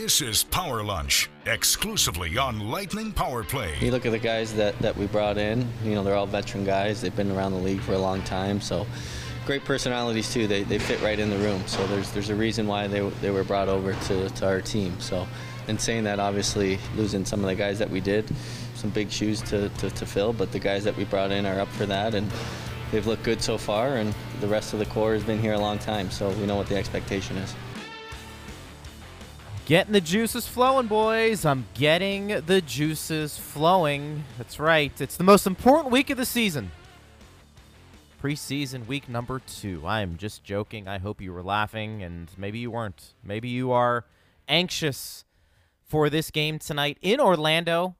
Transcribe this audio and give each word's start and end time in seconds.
This 0.00 0.20
is 0.20 0.44
Power 0.44 0.84
Lunch, 0.84 1.28
exclusively 1.44 2.38
on 2.38 2.70
Lightning 2.70 3.10
Power 3.10 3.42
Play. 3.42 3.76
You 3.80 3.90
look 3.90 4.06
at 4.06 4.12
the 4.12 4.18
guys 4.20 4.54
that, 4.54 4.78
that 4.78 4.96
we 4.96 5.08
brought 5.08 5.38
in, 5.38 5.68
you 5.82 5.96
know, 5.96 6.04
they're 6.04 6.14
all 6.14 6.24
veteran 6.24 6.64
guys. 6.64 7.00
They've 7.00 7.14
been 7.16 7.32
around 7.32 7.50
the 7.50 7.58
league 7.58 7.80
for 7.80 7.94
a 7.94 7.98
long 7.98 8.22
time. 8.22 8.60
So 8.60 8.86
great 9.44 9.64
personalities, 9.64 10.32
too. 10.32 10.46
They, 10.46 10.62
they 10.62 10.78
fit 10.78 11.02
right 11.02 11.18
in 11.18 11.30
the 11.30 11.38
room. 11.38 11.66
So 11.66 11.84
there's, 11.88 12.12
there's 12.12 12.30
a 12.30 12.36
reason 12.36 12.68
why 12.68 12.86
they, 12.86 13.00
they 13.20 13.32
were 13.32 13.42
brought 13.42 13.68
over 13.68 13.92
to, 13.92 14.30
to 14.30 14.46
our 14.46 14.60
team. 14.60 15.00
So, 15.00 15.26
in 15.66 15.80
saying 15.80 16.04
that, 16.04 16.20
obviously, 16.20 16.78
losing 16.94 17.24
some 17.24 17.40
of 17.40 17.46
the 17.46 17.56
guys 17.56 17.80
that 17.80 17.90
we 17.90 17.98
did, 17.98 18.24
some 18.76 18.90
big 18.90 19.10
shoes 19.10 19.42
to, 19.42 19.68
to, 19.68 19.90
to 19.90 20.06
fill, 20.06 20.32
but 20.32 20.52
the 20.52 20.60
guys 20.60 20.84
that 20.84 20.96
we 20.96 21.06
brought 21.06 21.32
in 21.32 21.44
are 21.44 21.58
up 21.58 21.68
for 21.70 21.86
that. 21.86 22.14
And 22.14 22.30
they've 22.92 23.06
looked 23.08 23.24
good 23.24 23.42
so 23.42 23.58
far, 23.58 23.96
and 23.96 24.14
the 24.40 24.46
rest 24.46 24.74
of 24.74 24.78
the 24.78 24.86
core 24.86 25.14
has 25.14 25.24
been 25.24 25.40
here 25.40 25.54
a 25.54 25.58
long 25.58 25.80
time. 25.80 26.08
So 26.12 26.30
we 26.30 26.46
know 26.46 26.54
what 26.54 26.68
the 26.68 26.76
expectation 26.76 27.36
is. 27.38 27.52
Getting 29.68 29.92
the 29.92 30.00
juices 30.00 30.48
flowing, 30.48 30.86
boys. 30.86 31.44
I'm 31.44 31.66
getting 31.74 32.28
the 32.28 32.62
juices 32.62 33.36
flowing. 33.36 34.24
That's 34.38 34.58
right. 34.58 34.98
It's 34.98 35.18
the 35.18 35.24
most 35.24 35.46
important 35.46 35.92
week 35.92 36.08
of 36.08 36.16
the 36.16 36.24
season. 36.24 36.70
Preseason 38.22 38.86
week 38.86 39.10
number 39.10 39.40
two. 39.40 39.82
I 39.84 40.00
am 40.00 40.16
just 40.16 40.42
joking. 40.42 40.88
I 40.88 40.96
hope 40.96 41.20
you 41.20 41.34
were 41.34 41.42
laughing, 41.42 42.02
and 42.02 42.30
maybe 42.38 42.58
you 42.60 42.70
weren't. 42.70 43.12
Maybe 43.22 43.50
you 43.50 43.70
are 43.70 44.06
anxious 44.48 45.26
for 45.84 46.08
this 46.08 46.30
game 46.30 46.58
tonight 46.58 46.96
in 47.02 47.20
Orlando 47.20 47.94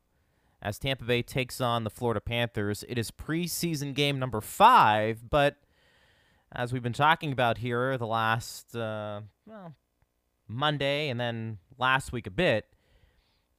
as 0.63 0.79
Tampa 0.79 1.05
Bay 1.05 1.21
takes 1.21 1.61
on 1.61 1.85
the 1.85 1.91
Florida 1.91 2.23
Panthers. 2.23 2.83
It 2.89 2.97
is 2.97 3.11
preseason 3.11 3.93
game 3.93 4.19
number 4.19 4.41
five, 4.41 5.29
but 5.29 5.57
as 6.51 6.73
we've 6.73 6.83
been 6.83 6.95
talking 6.95 7.31
about 7.31 7.59
here 7.59 7.99
the 7.99 8.07
last, 8.07 8.75
uh, 8.75 9.21
well, 9.45 9.75
Monday 10.49 11.11
and 11.11 11.21
then 11.21 11.59
last 11.79 12.13
week 12.13 12.27
a 12.27 12.31
bit, 12.31 12.67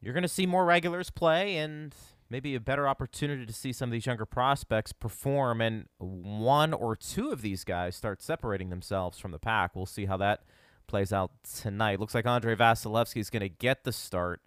you're 0.02 0.14
going 0.14 0.24
to 0.24 0.28
see 0.28 0.46
more 0.46 0.66
regulars 0.66 1.10
play 1.10 1.58
and 1.58 1.94
maybe 2.30 2.56
a 2.56 2.60
better 2.60 2.88
opportunity 2.88 3.46
to 3.46 3.54
see 3.54 3.74
some 3.74 3.90
of 3.90 3.92
these 3.92 4.06
younger 4.06 4.26
prospects 4.26 4.94
perform 4.94 5.62
and 5.62 5.88
one 5.98 6.74
or 6.74 6.96
two 6.96 7.32
of 7.32 7.42
these 7.42 7.64
guys 7.64 7.96
start 7.96 8.22
separating 8.22 8.70
themselves 8.70 9.18
from 9.18 9.32
the 9.32 9.40
pack. 9.40 9.76
We'll 9.76 9.86
see 9.86 10.06
how 10.06 10.18
that 10.18 10.44
plays 10.88 11.12
out 11.12 11.32
tonight. 11.44 12.00
Looks 12.00 12.16
like 12.16 12.26
Andre 12.26 12.56
Vasilevskiy 12.56 13.20
is 13.20 13.30
going 13.30 13.42
to 13.42 13.50
get 13.50 13.84
the 13.84 13.92
start 13.92 14.42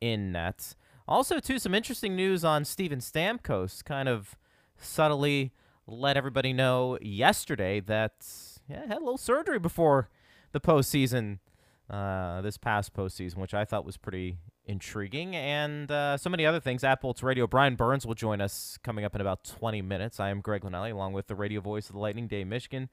in 0.00 0.32
nets. 0.32 0.76
Also, 1.08 1.38
too, 1.38 1.58
some 1.58 1.74
interesting 1.74 2.16
news 2.16 2.44
on 2.44 2.64
Steven 2.64 2.98
Stamkos. 2.98 3.84
Kind 3.84 4.08
of 4.08 4.36
subtly 4.78 5.52
let 5.86 6.16
everybody 6.16 6.52
know 6.52 6.98
yesterday 7.00 7.80
that 7.80 8.26
yeah, 8.68 8.86
had 8.86 8.98
a 8.98 9.04
little 9.04 9.18
surgery 9.18 9.58
before 9.58 10.10
the 10.52 10.60
postseason 10.60 11.38
uh, 11.90 12.40
this 12.42 12.56
past 12.56 12.94
postseason, 12.94 13.36
which 13.36 13.54
I 13.54 13.64
thought 13.64 13.84
was 13.84 13.96
pretty 13.96 14.38
intriguing, 14.64 15.36
and 15.36 15.90
uh, 15.90 16.16
so 16.16 16.28
many 16.28 16.44
other 16.44 16.60
things. 16.60 16.82
Apple's 16.82 17.22
Radio 17.22 17.46
Brian 17.46 17.76
Burns 17.76 18.04
will 18.04 18.14
join 18.14 18.40
us 18.40 18.78
coming 18.82 19.04
up 19.04 19.14
in 19.14 19.20
about 19.20 19.44
20 19.44 19.82
minutes. 19.82 20.18
I 20.18 20.30
am 20.30 20.40
Greg 20.40 20.62
Linelli, 20.62 20.92
along 20.92 21.12
with 21.12 21.28
the 21.28 21.34
radio 21.36 21.60
voice 21.60 21.88
of 21.88 21.94
the 21.94 22.00
Lightning 22.00 22.26
Dave 22.26 22.46
Mishkin. 22.46 22.88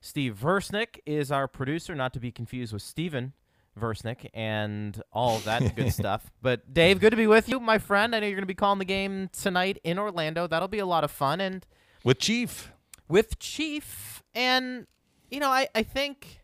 Steve 0.00 0.38
Versnick 0.40 1.00
is 1.04 1.30
our 1.30 1.46
producer, 1.46 1.94
not 1.94 2.12
to 2.14 2.20
be 2.20 2.30
confused 2.30 2.72
with 2.72 2.82
Steven 2.82 3.32
Versnick 3.78 4.28
and 4.32 5.02
all 5.12 5.38
that 5.40 5.76
good 5.76 5.92
stuff. 5.92 6.30
But 6.40 6.72
Dave, 6.72 7.00
good 7.00 7.10
to 7.10 7.16
be 7.16 7.26
with 7.26 7.48
you, 7.48 7.60
my 7.60 7.78
friend. 7.78 8.14
I 8.14 8.20
know 8.20 8.26
you're 8.26 8.36
going 8.36 8.42
to 8.42 8.46
be 8.46 8.54
calling 8.54 8.78
the 8.78 8.84
game 8.84 9.28
tonight 9.32 9.78
in 9.84 9.98
Orlando. 9.98 10.46
That'll 10.46 10.68
be 10.68 10.78
a 10.78 10.86
lot 10.86 11.04
of 11.04 11.10
fun, 11.10 11.40
and 11.40 11.66
with 12.04 12.18
Chief, 12.18 12.72
with 13.08 13.38
Chief, 13.38 14.22
and 14.34 14.86
you 15.30 15.40
know, 15.40 15.50
I 15.50 15.68
I 15.74 15.82
think 15.82 16.39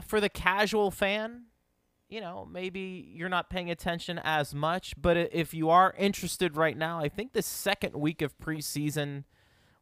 for 0.00 0.20
the 0.20 0.28
casual 0.28 0.90
fan, 0.90 1.44
you 2.08 2.20
know, 2.20 2.46
maybe 2.50 3.08
you're 3.14 3.28
not 3.28 3.50
paying 3.50 3.70
attention 3.70 4.20
as 4.22 4.54
much, 4.54 4.94
but 5.00 5.16
if 5.16 5.54
you 5.54 5.70
are 5.70 5.94
interested 5.96 6.56
right 6.56 6.76
now, 6.76 6.98
I 6.98 7.08
think 7.08 7.32
the 7.32 7.42
second 7.42 7.94
week 7.94 8.20
of 8.20 8.36
preseason, 8.38 9.24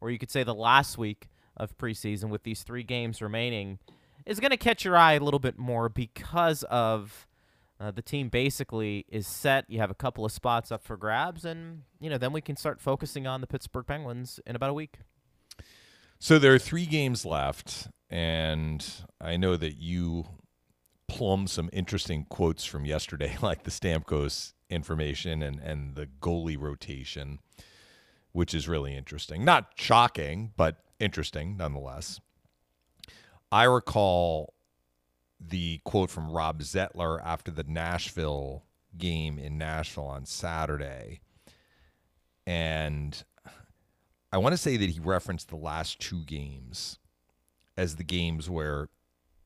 or 0.01 0.11
you 0.11 0.19
could 0.19 0.31
say 0.31 0.43
the 0.43 0.55
last 0.55 0.99
week 0.99 1.29
of 1.57 1.77
preseason 1.79 2.29
with 2.29 2.43
these 2.43 2.63
three 2.63 2.83
games 2.83 3.23
remaining, 3.23 3.79
is 4.27 4.41
going 4.41 4.51
to 4.51 4.59
catch 4.59 4.85
your 4.85 4.97
eye 4.97 5.15
a 5.15 5.21
little 5.21 5.41
bit 5.41 5.59
more 5.59 5.89
because 5.89 6.63
of 6.65 7.27
uh, 7.81 7.91
the 7.91 8.03
team 8.03 8.29
basically 8.29 9.07
is 9.09 9.27
set. 9.27 9.65
You 9.69 9.79
have 9.79 9.91
a 9.91 9.95
couple 9.95 10.25
of 10.25 10.33
spots 10.33 10.71
up 10.71 10.85
for 10.85 10.97
grabs, 10.97 11.45
and 11.45 11.83
you 12.01 12.11
know 12.11 12.19
then 12.19 12.33
we 12.33 12.41
can 12.41 12.57
start 12.57 12.81
focusing 12.81 13.27
on 13.27 13.41
the 13.41 13.47
Pittsburgh 13.47 13.87
Penguins 13.87 14.41
in 14.47 14.57
about 14.57 14.71
a 14.71 14.75
week. 14.75 14.99
So 16.19 16.39
there 16.39 16.53
are 16.53 16.59
three 16.59 16.87
games 16.87 17.25
left, 17.25 17.89
and 18.11 18.85
I 19.21 19.37
know 19.37 19.57
that 19.57 19.77
you 19.79 20.27
plumbed 21.09 21.51
some 21.51 21.71
interesting 21.73 22.27
quotes 22.29 22.65
from 22.65 22.85
yesterday, 22.85 23.37
like 23.43 23.65
the 23.65 23.71
Stamkos 23.71 24.53
information 24.71 25.43
and, 25.43 25.59
and 25.61 25.95
the 25.95 26.07
goalie 26.21 26.61
rotation, 26.61 27.39
which 28.33 28.55
is 28.55 28.69
really 28.69 28.95
interesting. 28.97 29.45
Not 29.45 29.73
shocking, 29.75 30.53
but 30.57 30.77
interesting 31.01 31.57
nonetheless. 31.57 32.21
I 33.51 33.65
recall 33.65 34.55
the 35.41 35.81
quote 35.85 36.11
from 36.11 36.31
Rob 36.31 36.61
Zettler 36.61 37.21
after 37.25 37.51
the 37.51 37.65
Nashville 37.65 38.65
game 38.97 39.39
in 39.39 39.57
Nashville 39.57 40.07
on 40.07 40.27
Saturday. 40.27 41.21
And 42.47 43.23
I 44.33 44.39
want 44.39 44.53
to 44.53 44.59
say 44.59 44.77
that 44.77 44.91
he 44.91 45.01
referenced 45.01 45.49
the 45.49 45.57
last 45.57 46.01
two 46.01 46.25
games 46.25 46.99
as 47.79 47.97
the 47.97 48.05
games 48.05 48.51
where 48.51 48.89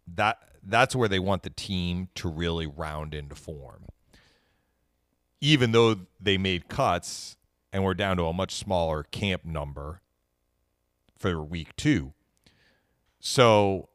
that 0.06 0.38
that's 0.64 0.96
where 0.96 1.08
they 1.08 1.18
want 1.18 1.42
the 1.42 1.50
team 1.50 2.08
to 2.14 2.28
really 2.28 2.66
round 2.66 3.14
into 3.14 3.34
form. 3.34 3.84
Even 5.40 5.72
though 5.72 5.96
they 6.20 6.38
made 6.38 6.68
cuts 6.68 7.36
and 7.72 7.84
we're 7.84 7.94
down 7.94 8.16
to 8.16 8.24
a 8.24 8.32
much 8.32 8.54
smaller 8.54 9.02
camp 9.02 9.44
number 9.44 10.00
for 11.18 11.42
week 11.42 11.74
2. 11.76 12.12
So 13.20 13.88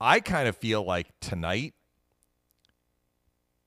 I 0.00 0.20
kind 0.20 0.48
of 0.48 0.56
feel 0.56 0.82
like 0.84 1.08
tonight 1.20 1.74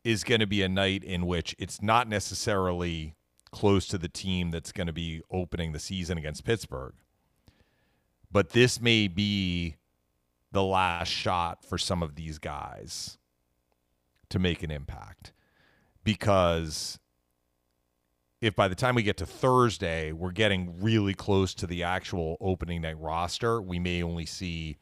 is 0.03 0.23
going 0.23 0.39
to 0.39 0.47
be 0.47 0.61
a 0.61 0.69
night 0.69 1.03
in 1.03 1.25
which 1.25 1.55
it's 1.59 1.81
not 1.81 2.07
necessarily 2.07 3.15
close 3.51 3.85
to 3.87 3.97
the 3.97 4.07
team 4.07 4.49
that's 4.49 4.71
going 4.71 4.87
to 4.87 4.93
be 4.93 5.21
opening 5.29 5.71
the 5.71 5.79
season 5.79 6.17
against 6.17 6.45
Pittsburgh. 6.45 6.93
But 8.31 8.51
this 8.51 8.81
may 8.81 9.07
be 9.07 9.75
the 10.51 10.63
last 10.63 11.09
shot 11.09 11.63
for 11.63 11.77
some 11.77 12.01
of 12.01 12.15
these 12.15 12.37
guys 12.37 13.17
to 14.29 14.39
make 14.39 14.63
an 14.63 14.71
impact. 14.71 15.33
Because 16.03 16.99
if 18.41 18.55
by 18.55 18.67
the 18.67 18.75
time 18.75 18.95
we 18.95 19.03
get 19.03 19.17
to 19.17 19.25
Thursday, 19.25 20.11
we're 20.11 20.31
getting 20.31 20.81
really 20.81 21.13
close 21.13 21.53
to 21.55 21.67
the 21.67 21.83
actual 21.83 22.37
opening 22.41 22.81
night 22.81 22.99
roster, 22.99 23.61
we 23.61 23.79
may 23.79 24.01
only 24.01 24.25
see 24.25 24.77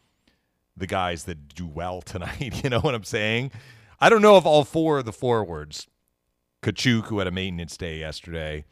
the 0.77 0.87
guys 0.87 1.25
that 1.25 1.53
do 1.53 1.67
well 1.67 2.01
tonight. 2.05 2.63
You 2.63 2.69
know 2.69 2.79
what 2.79 2.95
I'm 2.95 3.03
saying? 3.03 3.51
I 3.99 4.09
don't 4.09 4.21
know 4.21 4.37
if 4.37 4.45
all 4.45 4.63
four 4.63 4.99
of 4.99 5.05
the 5.05 5.11
forwards, 5.11 5.87
Katchouk, 6.61 7.05
who 7.05 7.19
had 7.19 7.27
a 7.27 7.31
maintenance 7.31 7.75
day 7.75 7.99
yesterday, 7.99 8.63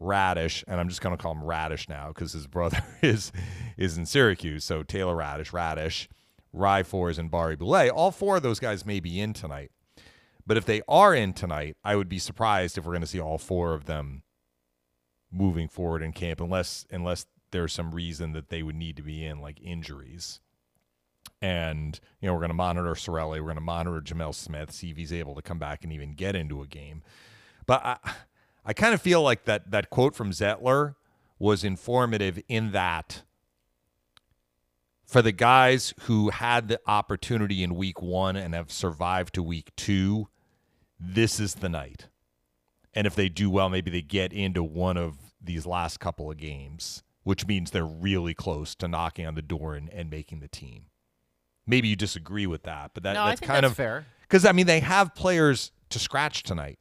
Raddysh, 0.00 0.64
and 0.68 0.78
I'm 0.80 0.88
just 0.88 1.00
going 1.00 1.16
to 1.16 1.20
call 1.22 1.32
him 1.32 1.44
Radish 1.44 1.88
now 1.88 2.08
because 2.08 2.32
his 2.32 2.46
brother 2.46 2.82
is 3.02 3.32
is 3.76 3.98
in 3.98 4.06
Syracuse. 4.06 4.64
So 4.64 4.82
Taylor 4.82 5.16
Raddysh, 5.16 5.50
Raddysh, 5.50 6.08
Ryfors, 6.54 7.18
and 7.18 7.30
Barré-Boulet. 7.30 7.90
All 7.90 8.10
four 8.10 8.36
of 8.36 8.42
those 8.42 8.60
guys 8.60 8.86
may 8.86 9.00
be 9.00 9.20
in 9.20 9.32
tonight. 9.32 9.70
But 10.46 10.56
if 10.56 10.64
they 10.64 10.80
are 10.88 11.14
in 11.14 11.34
tonight, 11.34 11.76
I 11.84 11.94
would 11.94 12.08
be 12.08 12.18
surprised 12.18 12.78
if 12.78 12.86
we're 12.86 12.92
going 12.92 13.02
to 13.02 13.06
see 13.06 13.20
all 13.20 13.36
four 13.36 13.74
of 13.74 13.84
them 13.84 14.22
moving 15.30 15.68
forward 15.68 16.02
in 16.02 16.12
camp, 16.12 16.40
unless 16.40 16.86
unless 16.90 17.26
there's 17.50 17.72
some 17.72 17.90
reason 17.90 18.32
that 18.32 18.48
they 18.48 18.62
would 18.62 18.76
need 18.76 18.96
to 18.96 19.02
be 19.02 19.24
in, 19.24 19.40
like 19.40 19.60
injuries. 19.60 20.40
And 21.42 21.98
you 22.20 22.26
know, 22.26 22.32
we're 22.32 22.40
going 22.40 22.50
to 22.50 22.54
monitor 22.54 22.92
Cirelli, 22.92 23.40
we're 23.40 23.42
going 23.42 23.56
to 23.56 23.60
monitor 23.60 24.00
Gemel 24.00 24.34
Smith, 24.34 24.72
see 24.72 24.90
if 24.90 24.96
he's 24.96 25.12
able 25.12 25.34
to 25.34 25.42
come 25.42 25.58
back 25.58 25.84
and 25.84 25.92
even 25.92 26.14
get 26.14 26.34
into 26.34 26.62
a 26.62 26.66
game. 26.66 27.02
But 27.66 27.84
I, 27.84 27.98
I 28.68 28.74
kind 28.74 28.92
of 28.92 29.00
feel 29.00 29.22
like 29.22 29.46
that 29.46 29.70
that 29.70 29.88
quote 29.88 30.14
from 30.14 30.30
Zettler 30.30 30.94
was 31.38 31.64
informative 31.64 32.38
in 32.48 32.72
that 32.72 33.22
for 35.06 35.22
the 35.22 35.32
guys 35.32 35.94
who 36.02 36.28
had 36.28 36.68
the 36.68 36.78
opportunity 36.86 37.62
in 37.62 37.74
week 37.74 38.02
one 38.02 38.36
and 38.36 38.54
have 38.54 38.70
survived 38.70 39.34
to 39.34 39.42
week 39.42 39.74
two, 39.74 40.28
this 41.00 41.40
is 41.40 41.54
the 41.54 41.70
night. 41.70 42.08
And 42.92 43.06
if 43.06 43.14
they 43.14 43.30
do 43.30 43.48
well, 43.48 43.70
maybe 43.70 43.90
they 43.90 44.02
get 44.02 44.34
into 44.34 44.62
one 44.62 44.98
of 44.98 45.16
these 45.42 45.64
last 45.64 45.98
couple 45.98 46.30
of 46.30 46.36
games, 46.36 47.02
which 47.22 47.46
means 47.46 47.70
they're 47.70 47.86
really 47.86 48.34
close 48.34 48.74
to 48.74 48.86
knocking 48.86 49.24
on 49.24 49.34
the 49.34 49.40
door 49.40 49.76
and, 49.76 49.88
and 49.94 50.10
making 50.10 50.40
the 50.40 50.48
team. 50.48 50.86
Maybe 51.66 51.88
you 51.88 51.96
disagree 51.96 52.46
with 52.46 52.64
that, 52.64 52.90
but 52.92 53.02
that, 53.04 53.14
no, 53.14 53.24
that's 53.24 53.40
kind 53.40 53.64
that's 53.64 53.72
of 53.72 53.76
fair. 53.78 54.04
Because 54.20 54.44
I 54.44 54.52
mean, 54.52 54.66
they 54.66 54.80
have 54.80 55.14
players 55.14 55.72
to 55.88 55.98
scratch 55.98 56.42
tonight. 56.42 56.78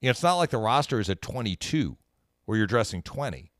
You 0.00 0.06
know, 0.06 0.10
it's 0.10 0.22
not 0.22 0.36
like 0.36 0.50
the 0.50 0.58
roster 0.58 1.00
is 1.00 1.10
at 1.10 1.20
22 1.22 1.96
where 2.44 2.56
you're 2.56 2.66
dressing 2.66 3.02
20. 3.02 3.50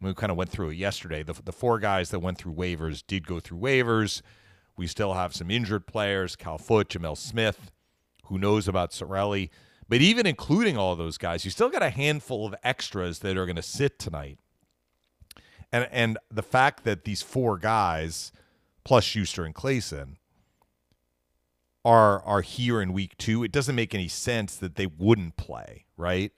We 0.00 0.14
kind 0.14 0.30
of 0.30 0.36
went 0.36 0.50
through 0.50 0.70
it 0.70 0.76
yesterday. 0.76 1.22
The, 1.22 1.34
the 1.44 1.52
four 1.52 1.78
guys 1.78 2.10
that 2.10 2.20
went 2.20 2.38
through 2.38 2.54
waivers 2.54 3.02
did 3.06 3.26
go 3.26 3.40
through 3.40 3.58
waivers. 3.58 4.20
We 4.76 4.86
still 4.86 5.14
have 5.14 5.34
some 5.34 5.50
injured 5.50 5.86
players, 5.86 6.36
Cal 6.36 6.58
Foote, 6.58 6.90
Gemel 6.90 7.16
Smith. 7.16 7.70
Who 8.24 8.38
knows 8.38 8.68
about 8.68 8.90
Cirelli? 8.90 9.48
But 9.88 10.00
even 10.00 10.26
including 10.26 10.76
all 10.76 10.96
those 10.96 11.16
guys, 11.16 11.44
you 11.44 11.50
still 11.50 11.70
got 11.70 11.82
a 11.82 11.90
handful 11.90 12.46
of 12.46 12.54
extras 12.62 13.20
that 13.20 13.36
are 13.36 13.46
going 13.46 13.56
to 13.56 13.62
sit 13.62 13.98
tonight. 13.98 14.38
And 15.72 15.88
and 15.90 16.18
the 16.30 16.42
fact 16.42 16.84
that 16.84 17.04
these 17.04 17.22
four 17.22 17.56
guys, 17.58 18.32
plus 18.84 19.06
Sustr 19.06 19.46
and 19.46 19.54
Claesson, 19.54 20.16
are 21.86 22.20
are 22.24 22.40
here 22.42 22.82
in 22.82 22.92
week 22.92 23.16
two, 23.16 23.44
it 23.44 23.52
doesn't 23.52 23.74
make 23.76 23.94
any 23.94 24.08
sense 24.08 24.56
that 24.56 24.74
they 24.74 24.86
wouldn't 24.86 25.36
play, 25.36 25.86
right? 25.96 26.32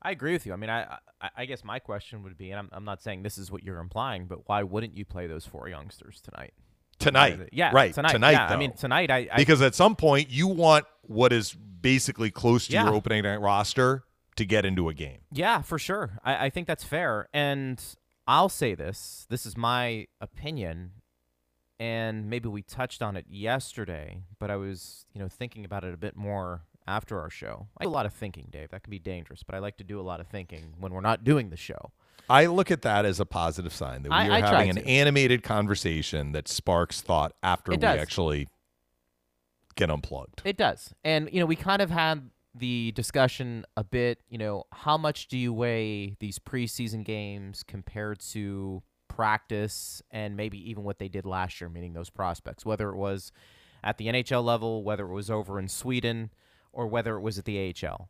I 0.00 0.12
agree 0.12 0.32
with 0.32 0.46
you. 0.46 0.52
I 0.52 0.56
mean, 0.56 0.70
I 0.70 0.98
I, 1.20 1.30
I 1.38 1.44
guess 1.46 1.64
my 1.64 1.78
question 1.80 2.22
would 2.22 2.38
be, 2.38 2.50
and 2.52 2.58
I'm, 2.60 2.68
I'm 2.72 2.84
not 2.84 3.02
saying 3.02 3.22
this 3.24 3.38
is 3.38 3.50
what 3.50 3.62
you're 3.64 3.78
implying, 3.80 4.26
but 4.26 4.48
why 4.48 4.62
wouldn't 4.62 4.96
you 4.96 5.04
play 5.04 5.26
those 5.26 5.44
four 5.44 5.68
youngsters 5.68 6.20
tonight? 6.20 6.54
Tonight, 6.98 7.50
Yeah, 7.52 7.72
right? 7.74 7.92
Tonight, 7.92 8.12
tonight. 8.12 8.30
yeah. 8.32 8.46
I 8.46 8.56
mean, 8.56 8.72
tonight. 8.72 9.10
I, 9.10 9.28
I 9.32 9.36
because 9.36 9.60
at 9.60 9.74
some 9.74 9.96
point 9.96 10.30
you 10.30 10.46
want 10.48 10.86
what 11.02 11.32
is 11.32 11.52
basically 11.52 12.30
close 12.30 12.68
to 12.68 12.72
Yeah. 12.72 12.84
your 12.84 12.94
opening 12.94 13.22
night 13.24 13.40
roster 13.40 14.04
to 14.36 14.44
get 14.46 14.64
into 14.64 14.88
a 14.88 14.94
game. 14.94 15.18
Yeah, 15.32 15.60
for 15.62 15.78
sure. 15.78 16.18
I, 16.24 16.46
I 16.46 16.50
think 16.50 16.66
that's 16.66 16.84
fair. 16.84 17.28
And 17.34 17.82
I'll 18.26 18.48
say 18.48 18.74
this 18.74 19.26
this 19.28 19.44
is 19.44 19.56
my 19.56 20.06
opinion. 20.20 20.92
And 21.78 22.30
maybe 22.30 22.48
we 22.48 22.62
touched 22.62 23.02
on 23.02 23.16
it 23.16 23.26
yesterday, 23.28 24.22
but 24.38 24.50
I 24.50 24.56
was, 24.56 25.04
you 25.12 25.20
know, 25.20 25.28
thinking 25.28 25.64
about 25.64 25.84
it 25.84 25.92
a 25.92 25.96
bit 25.98 26.16
more 26.16 26.62
after 26.86 27.20
our 27.20 27.28
show. 27.28 27.66
I 27.78 27.84
do 27.84 27.88
a 27.88 27.90
lot 27.90 28.06
of 28.06 28.14
thinking, 28.14 28.48
Dave. 28.50 28.70
That 28.70 28.82
can 28.82 28.90
be 28.90 28.98
dangerous, 28.98 29.42
but 29.42 29.54
I 29.54 29.58
like 29.58 29.76
to 29.78 29.84
do 29.84 30.00
a 30.00 30.02
lot 30.02 30.20
of 30.20 30.26
thinking 30.28 30.74
when 30.78 30.92
we're 30.92 31.00
not 31.02 31.22
doing 31.24 31.50
the 31.50 31.56
show. 31.56 31.90
I 32.30 32.46
look 32.46 32.70
at 32.70 32.82
that 32.82 33.04
as 33.04 33.20
a 33.20 33.26
positive 33.26 33.72
sign 33.74 34.02
that 34.04 34.08
we 34.10 34.14
I- 34.16 34.28
are 34.28 34.32
I 34.32 34.40
having 34.40 34.70
an 34.70 34.76
to. 34.76 34.86
animated 34.88 35.42
conversation 35.42 36.32
that 36.32 36.48
sparks 36.48 37.00
thought 37.02 37.32
after 37.42 37.72
we 37.72 37.76
actually 37.84 38.48
get 39.74 39.90
unplugged. 39.90 40.40
It 40.44 40.56
does. 40.56 40.94
And, 41.04 41.28
you 41.32 41.40
know, 41.40 41.46
we 41.46 41.56
kind 41.56 41.82
of 41.82 41.90
had 41.90 42.30
the 42.54 42.90
discussion 42.92 43.66
a 43.76 43.84
bit, 43.84 44.20
you 44.30 44.38
know, 44.38 44.64
how 44.72 44.96
much 44.96 45.28
do 45.28 45.36
you 45.36 45.52
weigh 45.52 46.16
these 46.20 46.38
preseason 46.38 47.04
games 47.04 47.62
compared 47.62 48.18
to 48.20 48.82
practice 49.16 50.02
and 50.10 50.36
maybe 50.36 50.58
even 50.70 50.84
what 50.84 50.98
they 50.98 51.08
did 51.08 51.24
last 51.24 51.60
year, 51.60 51.70
meaning 51.70 51.94
those 51.94 52.10
prospects, 52.10 52.64
whether 52.64 52.90
it 52.90 52.96
was 52.96 53.32
at 53.82 53.98
the 53.98 54.06
NHL 54.06 54.44
level, 54.44 54.84
whether 54.84 55.06
it 55.06 55.12
was 55.12 55.30
over 55.30 55.58
in 55.58 55.68
Sweden, 55.68 56.30
or 56.72 56.86
whether 56.86 57.16
it 57.16 57.20
was 57.20 57.38
at 57.38 57.46
the 57.46 57.74
AHL. 57.82 58.08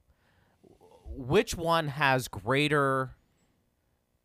Which 1.05 1.57
one 1.57 1.89
has 1.89 2.29
greater 2.29 3.17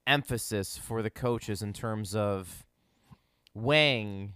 emphasis 0.07 0.78
for 0.78 1.01
the 1.01 1.10
coaches 1.10 1.62
in 1.62 1.74
terms 1.74 2.16
of 2.16 2.66
weighing 3.54 4.33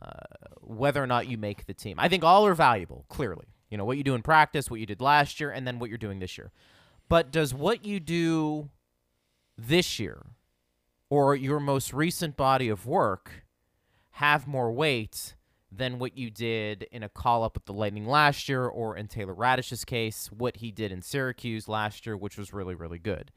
uh, 0.00 0.20
whether 0.60 1.02
or 1.02 1.06
not 1.06 1.26
you 1.26 1.36
make 1.36 1.66
the 1.66 1.74
team. 1.74 1.96
I 1.98 2.08
think 2.08 2.22
all 2.22 2.46
are 2.46 2.54
valuable, 2.54 3.04
clearly. 3.08 3.46
You 3.70 3.76
know, 3.76 3.84
what 3.84 3.96
you 3.96 4.04
do 4.04 4.14
in 4.14 4.22
practice, 4.22 4.70
what 4.70 4.80
you 4.80 4.86
did 4.86 5.00
last 5.00 5.40
year, 5.40 5.50
and 5.50 5.66
then 5.66 5.78
what 5.78 5.88
you're 5.88 5.98
doing 5.98 6.20
this 6.20 6.38
year. 6.38 6.52
But 7.08 7.32
does 7.32 7.52
what 7.52 7.84
you 7.84 7.98
do 7.98 8.70
this 9.56 9.98
year 9.98 10.24
or 11.10 11.34
your 11.34 11.60
most 11.60 11.92
recent 11.92 12.36
body 12.36 12.68
of 12.68 12.86
work 12.86 13.44
have 14.12 14.46
more 14.46 14.72
weight 14.72 15.34
than 15.70 15.98
what 15.98 16.16
you 16.16 16.30
did 16.30 16.84
in 16.90 17.02
a 17.02 17.08
call 17.08 17.44
up 17.44 17.54
with 17.54 17.66
the 17.66 17.72
Lightning 17.72 18.06
last 18.06 18.48
year 18.48 18.66
or 18.66 18.96
in 18.96 19.06
Taylor 19.06 19.34
Raddysh's 19.34 19.84
case, 19.84 20.30
what 20.32 20.56
he 20.56 20.70
did 20.70 20.90
in 20.90 21.02
Syracuse 21.02 21.68
last 21.68 22.06
year, 22.06 22.16
which 22.16 22.38
was 22.38 22.52
really, 22.52 22.74
really 22.74 22.98
good? 22.98 23.30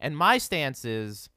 And 0.00 0.16
my 0.16 0.38
stance 0.38 0.84
is 0.84 1.28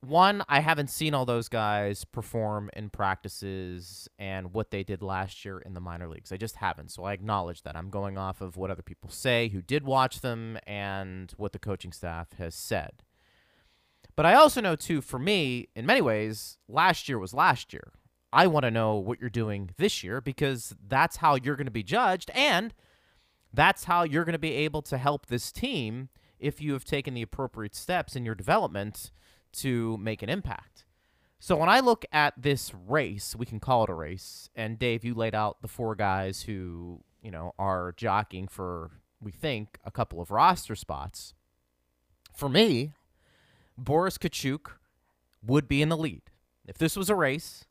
one, 0.00 0.42
I 0.48 0.60
haven't 0.60 0.90
seen 0.90 1.14
all 1.14 1.24
those 1.24 1.48
guys 1.48 2.04
perform 2.04 2.70
in 2.74 2.90
practices 2.90 4.08
and 4.18 4.52
what 4.52 4.70
they 4.70 4.84
did 4.84 5.02
last 5.02 5.44
year 5.44 5.58
in 5.58 5.74
the 5.74 5.80
minor 5.80 6.08
leagues. 6.08 6.30
I 6.30 6.36
just 6.36 6.56
haven't. 6.56 6.90
So 6.90 7.04
I 7.04 7.12
acknowledge 7.12 7.62
that. 7.62 7.76
I'm 7.76 7.90
going 7.90 8.16
off 8.16 8.40
of 8.40 8.56
what 8.56 8.70
other 8.70 8.82
people 8.82 9.10
say 9.10 9.48
who 9.48 9.62
did 9.62 9.84
watch 9.84 10.20
them 10.20 10.58
and 10.66 11.32
what 11.36 11.52
the 11.52 11.58
coaching 11.58 11.92
staff 11.92 12.34
has 12.38 12.54
said. 12.54 13.02
But 14.16 14.26
I 14.26 14.34
also 14.34 14.60
know, 14.60 14.76
too, 14.76 15.02
for 15.02 15.18
me, 15.18 15.68
in 15.76 15.84
many 15.84 16.00
ways, 16.00 16.58
last 16.68 17.08
year 17.08 17.18
was 17.18 17.34
last 17.34 17.72
year. 17.72 17.92
I 18.32 18.46
want 18.46 18.64
to 18.64 18.70
know 18.70 18.96
what 18.96 19.20
you're 19.20 19.30
doing 19.30 19.70
this 19.76 20.02
year 20.02 20.20
because 20.20 20.74
that's 20.86 21.16
how 21.16 21.36
you're 21.36 21.56
going 21.56 21.66
to 21.66 21.70
be 21.70 21.82
judged. 21.82 22.30
And 22.34 22.74
that's 23.52 23.84
how 23.84 24.02
you're 24.02 24.24
going 24.24 24.32
to 24.32 24.38
be 24.38 24.52
able 24.52 24.82
to 24.82 24.98
help 24.98 25.26
this 25.26 25.52
team 25.52 26.08
if 26.38 26.60
you 26.60 26.72
have 26.72 26.84
taken 26.84 27.14
the 27.14 27.22
appropriate 27.22 27.74
steps 27.74 28.16
in 28.16 28.24
your 28.24 28.34
development 28.34 29.10
to 29.52 29.96
make 29.98 30.22
an 30.22 30.28
impact. 30.28 30.84
So 31.38 31.56
when 31.56 31.68
I 31.68 31.80
look 31.80 32.04
at 32.12 32.34
this 32.36 32.72
race, 32.74 33.36
we 33.36 33.46
can 33.46 33.60
call 33.60 33.84
it 33.84 33.90
a 33.90 33.94
race, 33.94 34.48
and 34.54 34.78
Dave, 34.78 35.04
you 35.04 35.14
laid 35.14 35.34
out 35.34 35.60
the 35.60 35.68
four 35.68 35.94
guys 35.94 36.42
who, 36.42 37.02
you 37.22 37.30
know, 37.30 37.52
are 37.58 37.92
jockeying 37.96 38.48
for 38.48 38.90
we 39.20 39.32
think 39.32 39.78
a 39.84 39.90
couple 39.90 40.20
of 40.20 40.30
roster 40.30 40.74
spots. 40.74 41.34
For 42.34 42.48
me, 42.48 42.92
Boris 43.78 44.18
Katchouk 44.18 44.72
would 45.42 45.68
be 45.68 45.82
in 45.82 45.88
the 45.88 45.96
lead. 45.96 46.22
If 46.66 46.78
this 46.78 46.96
was 46.96 47.10
a 47.10 47.14
race, 47.14 47.64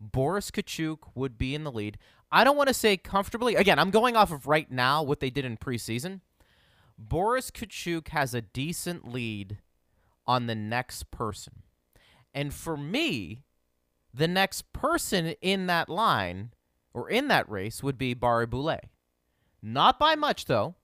Boris 0.00 0.50
Katchouk 0.50 0.98
would 1.14 1.36
be 1.36 1.54
in 1.54 1.64
the 1.64 1.72
lead. 1.72 1.98
I 2.32 2.44
don't 2.44 2.56
want 2.56 2.68
to 2.68 2.74
say 2.74 2.96
comfortably. 2.96 3.56
Again, 3.56 3.78
I'm 3.78 3.90
going 3.90 4.16
off 4.16 4.32
of 4.32 4.46
right 4.46 4.70
now 4.70 5.02
what 5.02 5.20
they 5.20 5.30
did 5.30 5.44
in 5.44 5.56
preseason. 5.56 6.20
Boris 6.96 7.50
Katchouk 7.50 8.08
has 8.08 8.34
a 8.34 8.40
decent 8.40 9.10
lead 9.10 9.58
on 10.26 10.46
the 10.46 10.54
next 10.54 11.10
person. 11.10 11.62
And 12.32 12.54
for 12.54 12.76
me, 12.76 13.42
the 14.14 14.28
next 14.28 14.72
person 14.72 15.34
in 15.40 15.66
that 15.66 15.88
line 15.88 16.50
or 16.94 17.08
in 17.08 17.28
that 17.28 17.48
race 17.50 17.82
would 17.82 17.98
be 17.98 18.14
Barré-Boulet. 18.14 18.84
Not 19.62 19.98
by 19.98 20.14
much, 20.14 20.46
though. 20.46 20.76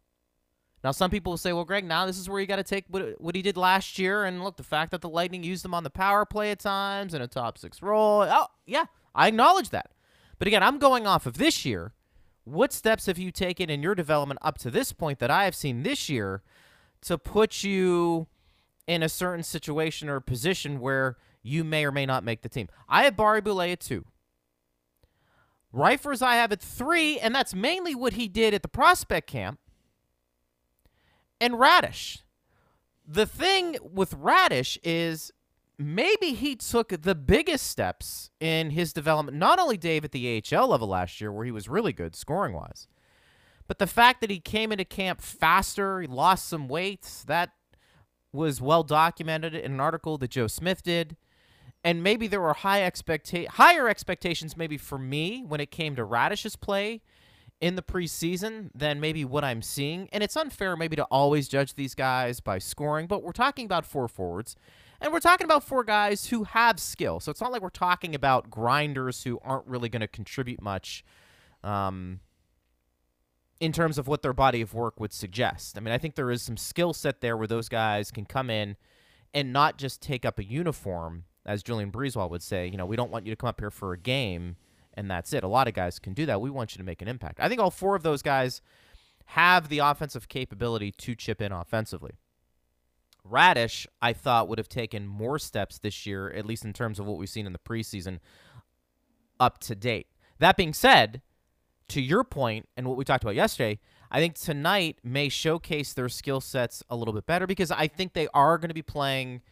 Now, 0.87 0.93
some 0.93 1.11
people 1.11 1.33
will 1.33 1.37
say, 1.37 1.53
well, 1.53 1.65
Greg, 1.65 1.85
now 1.85 2.07
this 2.07 2.17
is 2.17 2.31
where 2.31 2.41
you 2.41 2.47
got 2.47 2.57
to 2.57 2.63
take 2.63 2.85
what, 2.87 3.21
what 3.21 3.35
he 3.35 3.43
did 3.43 3.57
last 3.57 3.99
year. 3.99 4.25
And 4.25 4.45
look, 4.45 4.57
the 4.57 4.63
fact 4.63 4.93
that 4.93 5.01
the 5.01 5.09
Lightning 5.09 5.43
used 5.43 5.65
him 5.65 5.75
on 5.75 5.83
the 5.83 5.91
power 5.91 6.25
play 6.25 6.53
at 6.53 6.61
times 6.61 7.13
in 7.13 7.21
a 7.21 7.27
top 7.27 7.59
six 7.59 7.83
role. 7.83 8.23
Oh, 8.23 8.47
yeah, 8.67 8.85
I 9.13 9.27
acknowledge 9.27 9.71
that. 9.71 9.91
But 10.39 10.47
again, 10.47 10.63
I'm 10.63 10.79
going 10.79 11.05
off 11.05 11.27
of 11.27 11.39
this 11.39 11.65
year. 11.65 11.93
What 12.45 12.73
steps 12.73 13.07
have 13.07 13.19
you 13.19 13.33
taken 13.33 13.69
in 13.69 13.83
your 13.83 13.97
development 13.97 14.39
up 14.45 14.59
to 14.59 14.71
this 14.71 14.93
point 14.93 15.19
that 15.19 15.29
I 15.29 15.43
have 15.43 15.57
seen 15.57 15.83
this 15.83 16.09
year 16.09 16.45
to 17.03 17.19
put 17.19 17.65
you 17.65 18.29
in 18.87 19.03
a 19.03 19.09
certain 19.09 19.43
situation 19.43 20.09
or 20.09 20.21
position 20.21 20.79
where 20.79 21.17
you 21.43 21.65
may 21.65 21.85
or 21.85 21.91
may 21.91 22.07
not 22.07 22.23
make 22.23 22.43
the 22.43 22.49
team? 22.49 22.69
I 22.89 23.03
have 23.03 23.17
Barré-Boulet 23.17 23.73
at 23.73 23.81
two. 23.81 24.05
Ryfors, 25.75 26.23
I 26.23 26.37
have 26.37 26.53
at 26.53 26.61
three, 26.61 27.19
and 27.19 27.35
that's 27.35 27.57
mainly 27.57 27.97
what 27.97 28.13
he 28.13 28.29
did 28.29 28.55
at 28.55 28.63
the 28.63 28.69
prospect 28.69 29.27
camp. 29.27 29.59
And 31.41 31.55
Raddysh. 31.55 32.23
The 33.07 33.27
thing 33.27 33.77
with 33.83 34.13
Raddysh 34.17 34.79
is 34.83 35.33
maybe 35.79 36.33
he 36.33 36.57
took 36.57 36.89
the 37.03 37.15
biggest 37.15 37.67
steps 37.67 38.31
in 38.41 38.71
his 38.71 38.93
development, 38.93 39.37
not 39.37 39.59
only 39.59 39.77
Dave 39.77 40.05
at 40.05 40.13
the 40.13 40.43
AHL 40.53 40.69
level 40.69 40.89
last 40.89 41.21
year, 41.21 41.31
where 41.31 41.45
he 41.45 41.53
was 41.53 41.69
really 41.69 41.93
good 41.93 42.17
scoring 42.17 42.55
wise, 42.55 42.89
but 43.69 43.79
the 43.79 43.87
fact 43.87 44.21
that 44.21 44.31
he 44.31 44.41
came 44.41 44.73
into 44.73 44.85
camp 44.85 45.21
faster, 45.21 46.01
he 46.01 46.07
lost 46.07 46.49
some 46.49 46.69
weight, 46.69 47.25
that 47.27 47.51
was 48.33 48.61
well 48.61 48.83
documented 48.83 49.55
in 49.55 49.73
an 49.73 49.81
article 49.81 50.19
that 50.19 50.31
Joe 50.31 50.47
Smith 50.47 50.83
did. 50.83 51.17
And 51.83 52.03
maybe 52.03 52.27
there 52.27 52.41
were 52.41 52.53
high 52.53 52.81
expecta- 52.81 53.47
higher 53.47 53.89
expectations 53.89 54.57
maybe 54.57 54.77
for 54.77 54.99
me 54.99 55.45
when 55.47 55.61
it 55.61 55.71
came 55.71 55.95
to 55.97 56.05
Raddysh's 56.05 56.57
play 56.57 57.03
in 57.61 57.77
the 57.77 57.83
preseason 57.83 58.71
than 58.75 59.01
maybe 59.01 59.25
what 59.25 59.45
I'm 59.45 59.63
seeing. 59.63 60.09
And 60.13 60.23
it's 60.23 60.37
unfair 60.37 60.77
maybe 60.77 60.97
to 60.97 61.05
always 61.05 61.49
judge 61.49 61.75
these 61.75 61.95
guys 61.95 62.41
by 62.41 62.59
scoring, 62.59 63.07
but 63.07 63.23
we're 63.23 63.33
talking 63.33 63.65
about 63.65 63.87
four 63.87 64.09
forwards. 64.09 64.57
And 65.01 65.13
we're 65.13 65.21
talking 65.21 65.45
about 65.45 65.63
four 65.63 65.85
guys 65.85 66.27
who 66.27 66.45
have 66.45 66.81
skill. 66.81 67.21
So 67.21 67.31
it's 67.31 67.41
not 67.41 67.53
like 67.53 67.61
we're 67.61 67.69
talking 67.69 68.15
about 68.15 68.51
grinders 68.51 69.25
who 69.25 69.39
aren't 69.43 69.67
really 69.67 69.89
going 69.91 70.01
to 70.01 70.09
contribute 70.09 70.63
much 70.63 71.05
um, 71.63 72.21
in 73.61 73.73
terms 73.73 73.99
of 73.99 74.09
what 74.09 74.23
their 74.23 74.33
body 74.33 74.63
of 74.63 74.73
work 74.73 74.99
would 74.99 75.13
suggest. 75.13 75.77
I 75.77 75.81
mean, 75.81 75.93
I 75.93 75.99
think 75.99 76.15
there 76.15 76.31
is 76.31 76.43
some 76.43 76.57
skill 76.57 76.95
set 76.95 77.21
there 77.21 77.37
where 77.37 77.47
those 77.47 77.69
guys 77.69 78.11
can 78.11 78.25
come 78.25 78.49
in 78.49 78.77
and 79.35 79.53
not 79.53 79.77
just 79.77 80.01
take 80.01 80.25
up 80.25 80.39
a 80.39 80.45
uniform, 80.45 81.25
as 81.45 81.63
Julien 81.63 81.93
BriseBois 81.93 82.31
would 82.31 82.43
say. 82.43 82.67
You 82.67 82.79
know, 82.79 82.87
we 82.87 82.97
don't 82.97 83.11
want 83.11 83.27
you 83.27 83.33
to 83.33 83.37
come 83.37 83.49
up 83.49 83.61
here 83.61 83.71
for 83.71 83.93
a 83.93 83.99
game 83.99 84.57
and 84.97 85.11
that's 85.11 85.33
it. 85.33 85.45
A 85.45 85.49
lot 85.49 85.69
of 85.69 85.75
guys 85.75 85.99
can 85.99 86.15
do 86.15 86.27
that. 86.27 86.41
We 86.41 86.51
want 86.51 86.75
you 86.75 86.79
to 86.79 86.85
make 86.85 87.03
an 87.03 87.09
impact. 87.09 87.39
I 87.41 87.49
think 87.49 87.61
all 87.61 87.71
four 87.71 87.95
of 87.95 88.03
those 88.03 88.23
guys 88.23 88.63
have 89.27 89.69
the 89.69 89.81
offensive 89.81 90.29
capability 90.29 90.93
to 90.93 91.15
chip 91.15 91.43
in 91.43 91.53
offensively. 91.53 92.13
Raddysh, 93.29 93.87
I 94.01 94.13
thought, 94.13 94.49
would 94.49 94.59
have 94.59 94.69
taken 94.69 95.07
more 95.07 95.39
steps 95.39 95.79
this 95.79 96.07
year, 96.07 96.31
at 96.31 96.47
least 96.47 96.65
in 96.65 96.73
terms 96.73 96.99
of 96.99 97.07
what 97.07 97.19
we've 97.19 97.29
seen 97.29 97.47
in 97.47 97.53
the 97.53 97.59
preseason, 97.59 98.21
up 99.41 99.59
to 99.61 99.75
date. 99.75 100.07
That 100.39 100.57
being 100.57 100.73
said, 100.73 101.23
to 101.89 102.01
your 102.01 102.25
point 102.25 102.69
and 102.77 102.87
what 102.87 102.97
we 102.97 103.05
talked 103.05 103.25
about 103.25 103.35
yesterday, 103.35 103.79
I 104.11 104.21
think 104.21 104.35
tonight 104.35 104.99
may 105.03 105.29
showcase 105.29 105.93
their 105.93 106.09
skill 106.09 106.41
sets 106.41 106.83
a 106.89 106.97
little 106.97 107.15
bit 107.15 107.27
better 107.27 107.47
because 107.47 107.71
I 107.71 107.89
think 107.89 108.13
they 108.13 108.29
are 108.33 108.59
going 108.59 108.69
to 108.69 108.75
be 108.75 108.83
playing 108.83 109.43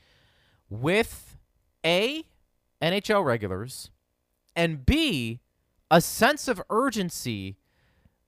with 0.68 1.36
A, 1.84 2.24
NHL 2.80 3.24
regulars, 3.24 3.90
and 4.56 4.84
B, 4.84 5.40
a 5.90 6.00
sense 6.00 6.49
of 6.49 6.62
urgency 6.70 7.56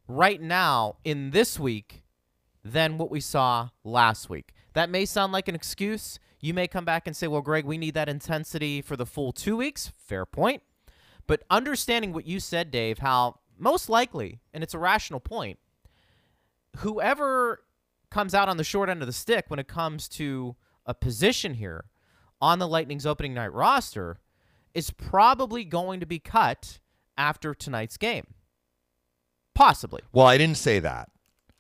right 0.09 0.41
now 0.41 0.97
in 1.05 1.31
this 1.31 1.59
week 1.59 2.03
than 2.65 2.99
what 2.99 3.11
we 3.11 3.21
saw 3.21 3.71
last 3.85 4.29
week. 4.29 4.53
That 4.75 4.91
may 4.91 5.05
sound 5.05 5.33
like 5.33 5.49
an 5.49 5.55
excuse. 5.55 6.19
You 6.41 6.53
may 6.53 6.69
come 6.69 6.85
back 6.85 7.07
and 7.07 7.17
say, 7.17 7.27
well, 7.27 7.41
Greg, 7.41 7.65
we 7.65 7.79
need 7.79 7.95
that 7.95 8.09
intensity 8.09 8.83
for 8.83 8.97
the 8.97 9.07
full 9.07 9.33
two 9.33 9.57
weeks. 9.57 9.93
Fair 9.97 10.27
point. 10.27 10.63
But 11.27 11.43
understanding 11.51 12.13
what 12.13 12.27
you 12.27 12.41
said, 12.41 12.71
Dave, 12.71 12.99
how 12.99 13.41
most 13.59 13.89
likely, 13.89 14.41
and 14.53 14.63
it's 14.63 14.75
a 14.75 14.79
rational 14.79 15.21
point, 15.21 15.59
whoever 16.79 17.63
comes 18.11 18.35
out 18.35 18.49
on 18.49 18.57
the 18.57 18.65
short 18.65 18.89
end 18.89 19.03
of 19.03 19.07
the 19.07 19.13
stick 19.13 19.47
when 19.49 19.59
it 19.59 19.67
comes 19.67 20.09
to 20.09 20.57
a 20.85 20.95
position 20.95 21.55
here 21.55 21.87
on 22.41 22.59
the 22.59 22.69
Lightning's 22.69 23.07
opening 23.07 23.35
night 23.35 23.53
roster 23.53 24.19
is 24.77 24.91
probably 24.91 25.65
going 25.65 26.01
to 26.01 26.07
be 26.07 26.19
cut 26.19 26.79
after 27.17 27.55
tonight's 27.55 27.97
game. 27.97 28.27
Possibly. 29.55 30.03
Well, 30.13 30.27
I 30.27 30.37
didn't 30.37 30.59
say 30.59 30.81
that. 30.81 31.09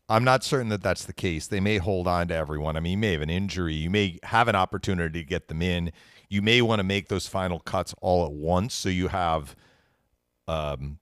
I'm 0.09 0.23
not 0.23 0.45
certain 0.45 0.69
that 0.69 0.83
that's 0.83 1.05
the 1.05 1.13
case. 1.13 1.47
They 1.47 1.59
may 1.61 1.79
hold 1.79 2.07
on 2.07 2.29
to 2.29 2.35
everyone. 2.35 2.77
I 2.77 2.81
mean, 2.81 2.93
you 2.93 2.99
may 2.99 3.13
have 3.13 3.23
an 3.23 3.31
injury. 3.31 3.75
You 3.75 3.91
may 3.91 4.19
have 4.25 4.49
an 4.49 4.55
opportunity 4.55 5.21
to 5.23 5.27
get 5.27 5.49
them 5.49 5.63
in. 5.63 5.93
You 6.29 6.43
may 6.43 6.61
want 6.63 6.79
to 6.81 6.85
make 6.85 7.09
those 7.09 7.27
final 7.27 7.59
cuts 7.59 7.95
all 8.03 8.25
at 8.27 8.33
once 8.33 8.75
so 8.75 8.89
you 8.89 9.09
have 9.09 9.57
um, 10.47 10.99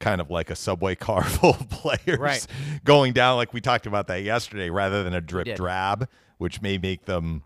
kind 0.00 0.20
of 0.20 0.30
like 0.30 0.50
a 0.50 0.56
subway 0.56 0.94
car 0.96 1.22
full 1.24 1.50
of 1.50 1.68
players 1.68 2.18
Right. 2.18 2.46
going 2.84 3.12
down 3.12 3.36
like 3.36 3.52
we 3.52 3.60
talked 3.60 3.86
about 3.86 4.06
that 4.08 4.22
yesterday 4.22 4.70
rather 4.70 5.04
than 5.04 5.14
a 5.14 5.20
drip 5.20 5.54
drab, 5.54 6.08
which 6.38 6.62
may 6.62 6.78
make 6.78 7.04
them 7.04 7.44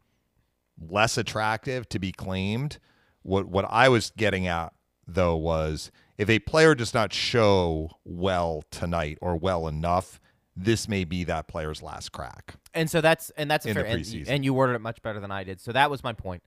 less 0.81 1.19
attractive 1.19 1.89
to 1.89 1.99
be 1.99 2.13
claimed. 2.13 2.79
What 3.23 3.47
what 3.47 3.67
I 3.69 3.89
was 3.89 4.13
getting 4.17 4.47
at 4.47 4.73
though 5.07 5.37
was 5.37 5.91
if 6.17 6.29
a 6.29 6.39
player 6.41 6.75
does 6.75 6.93
not 6.93 7.13
show 7.13 7.91
well 8.05 8.65
tonight 8.71 9.19
or 9.21 9.37
well 9.37 9.69
enough, 9.69 10.21
this 10.57 10.89
may 10.89 11.05
be 11.05 11.25
that 11.25 11.47
player's 11.47 11.83
last 11.83 12.11
crack. 12.11 12.57
And 12.75 12.91
so 12.91 13.01
that's 13.01 13.31
and 13.31 13.51
that's 13.51 13.65
a 13.65 13.75
fair 13.75 13.87
and, 13.87 14.29
and 14.29 14.45
you 14.45 14.53
worded 14.53 14.77
it 14.77 14.81
much 14.81 15.01
better 15.03 15.21
than 15.21 15.31
I 15.31 15.45
did. 15.45 15.61
So 15.61 15.73
that 15.73 15.91
was 15.91 16.03
my 16.03 16.13
point. 16.13 16.43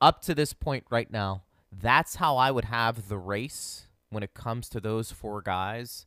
Up 0.00 0.22
to 0.22 0.34
this 0.34 0.52
point 0.52 0.84
right 0.90 1.10
now, 1.10 1.42
that's 1.72 2.16
how 2.16 2.36
I 2.36 2.50
would 2.50 2.66
have 2.66 3.08
the 3.08 3.18
race 3.18 3.86
when 4.10 4.22
it 4.22 4.34
comes 4.34 4.68
to 4.70 4.80
those 4.80 5.10
four 5.10 5.42
guys. 5.42 6.06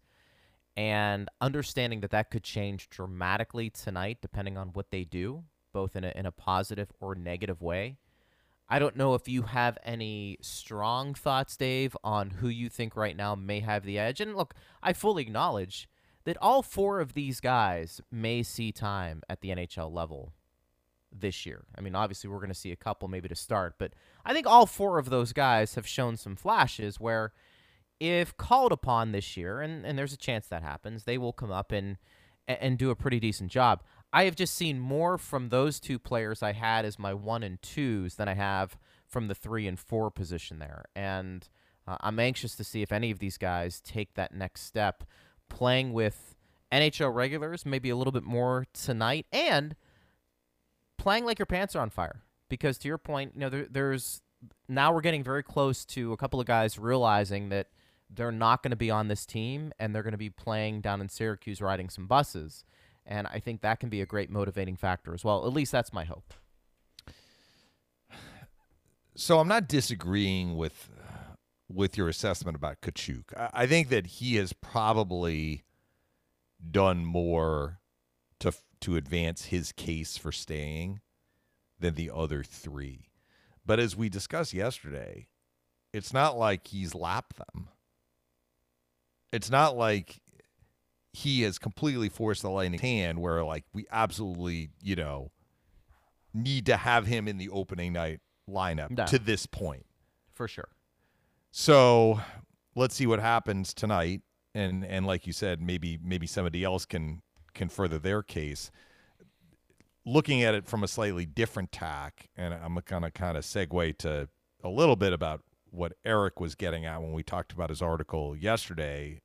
And 0.76 1.30
understanding 1.40 2.02
that 2.02 2.10
that 2.12 2.32
could 2.32 2.44
change 2.44 2.90
dramatically 2.90 3.70
tonight, 3.70 4.18
depending 4.22 4.58
on 4.58 4.70
what 4.70 4.90
they 4.90 5.04
do, 5.04 5.44
both 5.72 5.96
in 5.96 6.04
a, 6.04 6.12
in 6.16 6.26
a 6.26 6.32
positive 6.32 6.92
or 7.00 7.14
negative 7.14 7.62
way. 7.62 7.98
I 8.74 8.80
don't 8.80 8.96
know 8.96 9.14
if 9.14 9.28
you 9.28 9.44
have 9.44 9.78
any 9.84 10.40
strong 10.42 11.14
thoughts, 11.14 11.56
Dave, 11.56 11.96
on 12.04 12.32
who 12.32 12.48
you 12.48 12.70
think 12.70 12.96
right 12.96 13.16
now 13.16 13.36
may 13.36 13.60
have 13.60 13.84
the 13.84 14.00
edge. 14.00 14.20
And 14.20 14.36
look, 14.36 14.56
I 14.82 14.94
fully 14.94 15.22
acknowledge 15.22 15.88
that 16.24 16.38
all 16.42 16.64
four 16.64 17.00
of 17.00 17.14
these 17.14 17.40
guys 17.40 18.02
may 18.12 18.42
see 18.42 18.72
time 18.72 19.22
at 19.30 19.42
the 19.42 19.50
NHL 19.50 19.94
level 19.94 20.34
this 21.12 21.46
year. 21.46 21.66
I 21.78 21.82
mean, 21.82 21.94
obviously, 21.94 22.32
we're 22.32 22.40
going 22.40 22.48
to 22.48 22.56
see 22.56 22.72
a 22.72 22.76
couple 22.76 23.08
maybe 23.08 23.30
to 23.30 23.36
start, 23.36 23.76
but 23.78 23.94
I 24.26 24.34
think 24.34 24.48
all 24.48 24.66
four 24.66 24.98
of 24.98 25.12
those 25.12 25.34
guys 25.34 25.76
have 25.76 25.86
shown 25.86 26.18
some 26.18 26.36
flashes 26.36 27.00
where 27.00 27.32
if 28.00 28.36
called 28.38 28.72
upon 28.72 29.12
this 29.12 29.38
year, 29.38 29.62
and, 29.62 29.86
and 29.86 30.00
there's 30.00 30.14
a 30.14 30.18
chance 30.18 30.48
that 30.48 30.64
happens, 30.64 31.04
they 31.04 31.20
will 31.20 31.32
come 31.32 31.52
up 31.52 31.72
and 31.72 31.98
and 32.48 32.78
do 32.78 32.90
a 32.90 32.96
pretty 32.96 33.20
decent 33.20 33.52
job. 33.52 33.84
I 34.14 34.26
have 34.26 34.36
just 34.36 34.54
seen 34.54 34.80
more 34.80 35.18
from 35.18 35.50
those 35.50 35.80
two 35.80 35.98
players 35.98 36.44
I 36.44 36.52
had 36.54 36.86
as 36.86 37.00
my 37.00 37.16
one 37.16 37.42
and 37.42 37.60
twos 37.62 38.16
than 38.16 38.28
I 38.28 38.36
have 38.36 38.78
from 39.08 39.28
the 39.28 39.34
three 39.34 39.68
and 39.68 39.80
four 39.80 40.12
position 40.12 40.60
there. 40.60 40.86
And 40.96 41.50
uh, 41.88 41.98
I'm 42.00 42.20
anxious 42.20 42.56
to 42.58 42.64
see 42.64 42.84
if 42.84 42.92
any 42.92 43.10
of 43.10 43.18
these 43.18 43.40
guys 43.40 43.82
take 43.82 44.14
that 44.14 44.34
next 44.34 44.62
step, 44.62 45.04
playing 45.50 45.94
with 45.94 46.36
NHL 46.72 47.14
regulars, 47.14 47.66
maybe 47.66 47.90
a 47.90 47.96
little 47.96 48.12
bit 48.12 48.24
more 48.24 48.68
tonight, 48.72 49.26
and 49.32 49.76
playing 51.00 51.26
like 51.26 51.40
your 51.40 51.48
pants 51.48 51.76
are 51.76 51.82
on 51.82 51.90
fire. 51.90 52.22
Because 52.50 52.78
to 52.80 52.88
your 52.88 53.00
point, 53.00 53.32
you 53.34 53.40
know, 53.42 53.50
there, 53.50 53.68
there's 53.70 54.22
now 54.70 54.94
we're 54.94 55.02
getting 55.02 55.24
very 55.24 55.42
close 55.42 55.86
to 55.86 56.14
a 56.14 56.18
couple 56.18 56.40
of 56.40 56.46
guys 56.46 56.78
realizing 56.78 57.50
that 57.50 57.68
they're 58.10 58.32
not 58.32 58.62
going 58.62 58.72
to 58.72 58.78
be 58.78 58.92
on 58.92 59.08
this 59.08 59.26
team 59.26 59.74
and 59.80 59.96
they're 59.96 60.04
going 60.04 60.12
to 60.12 60.18
be 60.18 60.30
playing 60.30 60.82
down 60.82 61.02
in 61.02 61.10
Syracuse 61.10 61.62
riding 61.62 61.90
some 61.90 62.06
buses. 62.06 62.64
And 63.06 63.28
I 63.28 63.40
think 63.40 63.62
that 63.62 63.80
can 63.80 63.90
be 63.90 64.02
a 64.02 64.06
great 64.06 64.30
motivating 64.30 64.76
factor 64.76 65.14
as 65.14 65.24
well. 65.24 65.46
At 65.46 65.54
least 65.54 65.72
that's 65.72 65.92
my 65.92 66.06
hope. 66.06 66.34
So 69.16 69.40
I'm 69.40 69.48
not 69.48 69.68
disagreeing 69.68 70.58
with 70.58 70.90
with 71.72 71.98
your 71.98 72.08
assessment 72.08 72.56
about 72.56 72.82
Katchouk. 72.82 73.24
I, 73.36 73.66
think 73.66 73.90
that 73.90 74.06
he 74.06 74.36
has 74.36 74.54
probably 74.54 75.64
done 76.72 77.06
more 77.06 77.80
to 78.40 78.54
to 78.82 78.96
advance 78.96 79.46
his 79.46 79.72
case 79.72 80.18
for 80.18 80.32
staying 80.32 81.02
than 81.80 81.96
the 81.96 82.12
other 82.14 82.44
three. 82.44 83.10
But 83.66 83.80
as 83.80 83.96
we 83.96 84.10
discussed 84.10 84.54
yesterday, 84.54 85.28
it's 85.94 86.14
not 86.14 86.38
like 86.38 86.68
he's 86.68 86.96
lapped 86.96 87.38
them. 87.38 87.70
It's 89.32 89.50
not 89.50 89.78
like 89.78 90.22
he 91.14 91.44
has 91.44 91.60
completely 91.60 92.10
forced 92.10 92.42
the 92.42 92.50
lightning 92.50 92.80
hand 92.80 93.20
where 93.22 93.44
like 93.44 93.64
we 93.74 93.86
absolutely, 93.92 94.72
you 94.82 94.96
know, 94.96 95.32
need 96.34 96.66
to 96.66 96.76
have 96.76 97.06
him 97.06 97.28
in 97.28 97.38
the 97.38 97.50
opening 97.50 97.94
night 97.94 98.20
lineup 98.50 98.90
No. 98.92 99.06
to 99.06 99.20
this 99.20 99.46
point. 99.46 99.86
For 100.34 100.48
sure. 100.48 100.70
So 101.52 102.20
let's 102.76 102.96
see 102.96 103.06
what 103.06 103.20
happens 103.20 103.74
tonight. 103.74 104.22
And 104.56 104.84
and 104.84 105.06
like 105.06 105.26
you 105.28 105.34
said, 105.34 105.62
maybe 105.62 106.00
maybe 106.04 106.26
somebody 106.28 106.64
else 106.64 106.86
can 106.86 107.22
can 107.54 107.70
further 107.70 108.00
their 108.00 108.24
case. 108.24 108.72
Looking 110.06 110.44
at 110.44 110.54
it 110.54 110.68
from 110.68 110.84
a 110.84 110.88
slightly 110.88 111.26
different 111.26 111.72
tack, 111.72 112.30
and 112.36 112.54
I'm 112.54 112.78
gonna 112.86 113.12
kind 113.12 113.38
of 113.38 113.44
segue 113.44 113.98
to 114.00 114.28
a 114.64 114.70
little 114.70 114.96
bit 114.96 115.14
about 115.14 115.42
what 115.70 115.94
Eric 116.06 116.40
was 116.40 116.56
getting 116.56 116.86
at 116.86 117.02
when 117.02 117.14
we 117.14 117.24
talked 117.24 117.52
about 117.52 117.70
his 117.70 117.82
article 117.82 118.36
yesterday 118.36 119.22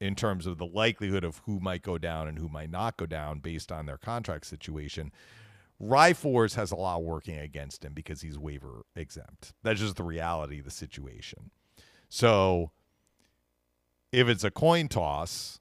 in 0.00 0.14
terms 0.14 0.46
of 0.46 0.58
the 0.58 0.66
likelihood 0.66 1.24
of 1.24 1.42
who 1.44 1.60
might 1.60 1.82
go 1.82 1.98
down 1.98 2.26
and 2.26 2.38
who 2.38 2.48
might 2.48 2.70
not 2.70 2.96
go 2.96 3.06
down 3.06 3.38
based 3.38 3.70
on 3.70 3.86
their 3.86 3.98
contract 3.98 4.46
situation. 4.46 5.12
Ryfors 5.80 6.54
has 6.54 6.72
a 6.72 6.76
lot 6.76 7.04
working 7.04 7.38
against 7.38 7.84
him 7.84 7.92
because 7.94 8.20
he's 8.20 8.38
waiver 8.38 8.82
exempt. 8.96 9.52
That's 9.62 9.80
just 9.80 9.96
the 9.96 10.02
reality 10.02 10.58
of 10.58 10.64
the 10.64 10.70
situation. 10.70 11.50
So 12.08 12.70
if 14.12 14.28
it's 14.28 14.44
a 14.44 14.50
coin 14.50 14.88
toss 14.88 15.60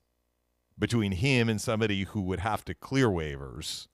between 0.78 1.12
him 1.12 1.50
and 1.50 1.60
somebody 1.62 2.04
who 2.04 2.22
would 2.22 2.40
have 2.40 2.64
to 2.66 2.74
clear 2.74 3.08
waivers, 3.08 3.88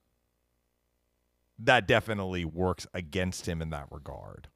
that 1.58 1.88
definitely 1.88 2.46
works 2.46 2.86
against 2.94 3.48
him 3.48 3.62
in 3.62 3.70
that 3.72 3.88
regard. 3.92 4.50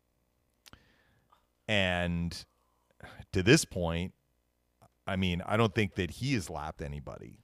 And 1.67 2.45
to 3.31 3.43
this 3.43 3.65
point, 3.65 4.13
I 5.09 5.15
mean, 5.15 5.41
I 5.45 5.57
don't 5.57 5.73
think 5.73 5.95
that 5.95 6.11
he 6.11 6.35
has 6.35 6.49
lapped 6.49 6.81
anybody. 6.81 7.39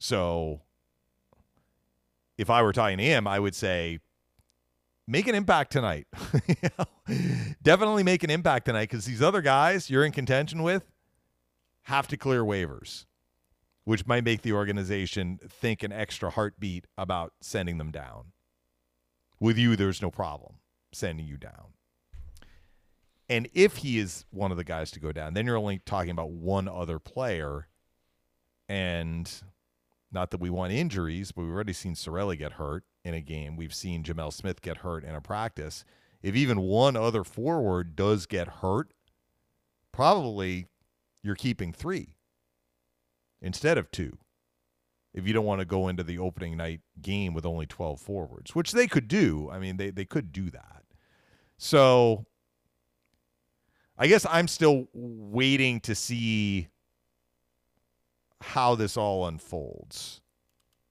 So 0.00 0.62
if 2.36 2.50
I 2.50 2.62
were 2.62 2.72
to 2.72 2.90
him, 2.90 3.26
I 3.26 3.38
would 3.38 3.54
say, 3.54 4.00
make 5.06 5.28
an 5.28 5.36
impact 5.36 5.72
tonight. 5.72 6.08
Definitely 7.62 8.02
make 8.02 8.24
an 8.24 8.30
impact 8.30 8.66
tonight 8.66 8.90
because 8.90 9.04
these 9.04 9.22
other 9.22 9.40
guys 9.40 9.88
you're 9.88 10.04
in 10.04 10.12
contention 10.12 10.62
with 10.62 10.90
have 11.82 12.08
to 12.08 12.16
clear 12.16 12.42
waivers, 12.42 13.06
which 13.84 14.06
might 14.06 14.24
make 14.24 14.42
the 14.42 14.52
organization 14.52 15.38
think 15.48 15.84
an 15.84 15.92
extra 15.92 16.30
heartbeat 16.30 16.86
about 16.96 17.32
sending 17.40 17.78
them 17.78 17.92
down. 17.92 18.32
With 19.40 19.56
you, 19.56 19.76
there's 19.76 20.02
no 20.02 20.10
problem 20.10 20.56
sending 20.92 21.26
you 21.26 21.36
down. 21.36 21.77
And 23.28 23.48
if 23.52 23.78
he 23.78 23.98
is 23.98 24.24
one 24.30 24.50
of 24.50 24.56
the 24.56 24.64
guys 24.64 24.90
to 24.92 25.00
go 25.00 25.12
down, 25.12 25.34
then 25.34 25.46
you're 25.46 25.56
only 25.56 25.80
talking 25.84 26.10
about 26.10 26.30
one 26.30 26.66
other 26.66 26.98
player. 26.98 27.68
And 28.68 29.30
not 30.10 30.30
that 30.30 30.40
we 30.40 30.50
want 30.50 30.72
injuries, 30.72 31.32
but 31.32 31.42
we've 31.42 31.52
already 31.52 31.74
seen 31.74 31.94
Cirelli 31.94 32.38
get 32.38 32.52
hurt 32.52 32.84
in 33.04 33.14
a 33.14 33.20
game. 33.20 33.56
We've 33.56 33.74
seen 33.74 34.02
Gemel 34.02 34.32
Smith 34.32 34.62
get 34.62 34.78
hurt 34.78 35.04
in 35.04 35.14
a 35.14 35.20
practice. 35.20 35.84
If 36.22 36.34
even 36.34 36.60
one 36.60 36.96
other 36.96 37.22
forward 37.22 37.94
does 37.94 38.26
get 38.26 38.48
hurt, 38.48 38.92
probably 39.92 40.66
you're 41.22 41.34
keeping 41.34 41.72
three 41.72 42.14
instead 43.42 43.78
of 43.78 43.90
two. 43.90 44.18
If 45.14 45.26
you 45.26 45.32
don't 45.32 45.44
want 45.44 45.60
to 45.60 45.64
go 45.64 45.88
into 45.88 46.02
the 46.02 46.18
opening 46.18 46.56
night 46.56 46.80
game 47.00 47.34
with 47.34 47.46
only 47.46 47.66
12 47.66 48.00
forwards, 48.00 48.54
which 48.54 48.72
they 48.72 48.86
could 48.86 49.08
do. 49.08 49.48
I 49.50 49.58
mean, 49.58 49.76
they, 49.76 49.90
they 49.90 50.04
could 50.04 50.32
do 50.32 50.50
that. 50.50 50.84
So 51.56 52.26
I 53.98 54.06
guess 54.06 54.24
I'm 54.30 54.48
still 54.48 54.88
waiting 54.94 55.80
to 55.80 55.94
see 55.94 56.68
how 58.40 58.74
this 58.74 58.96
all 58.96 59.26
unfolds. 59.26 60.20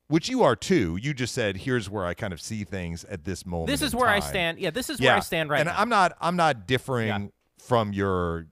Which 0.10 0.30
you 0.30 0.44
are 0.44 0.56
too. 0.56 0.98
You 1.02 1.14
just 1.14 1.34
said, 1.34 1.58
"Here's 1.58 1.90
where 1.90 2.06
I 2.06 2.14
kind 2.14 2.32
of 2.32 2.40
see 2.40 2.64
things 2.64 3.04
at 3.06 3.26
this 3.26 3.46
moment." 3.46 3.68
This 3.68 3.82
is 3.82 3.94
where 3.94 4.08
I 4.08 4.20
stand. 4.20 4.58
Yeah, 4.58 4.70
this 4.70 4.90
is 4.90 5.00
yeah, 5.02 5.10
where 5.12 5.18
I 5.18 5.20
stand 5.20 5.50
right 5.50 5.60
and 5.60 5.68
now. 5.68 5.76
I'm 5.78 5.90
not. 5.90 6.16
I'm 6.22 6.38
not 6.38 6.66
differing 6.66 7.08
Yeah. 7.08 7.28
from 7.58 7.92
your 7.92 8.48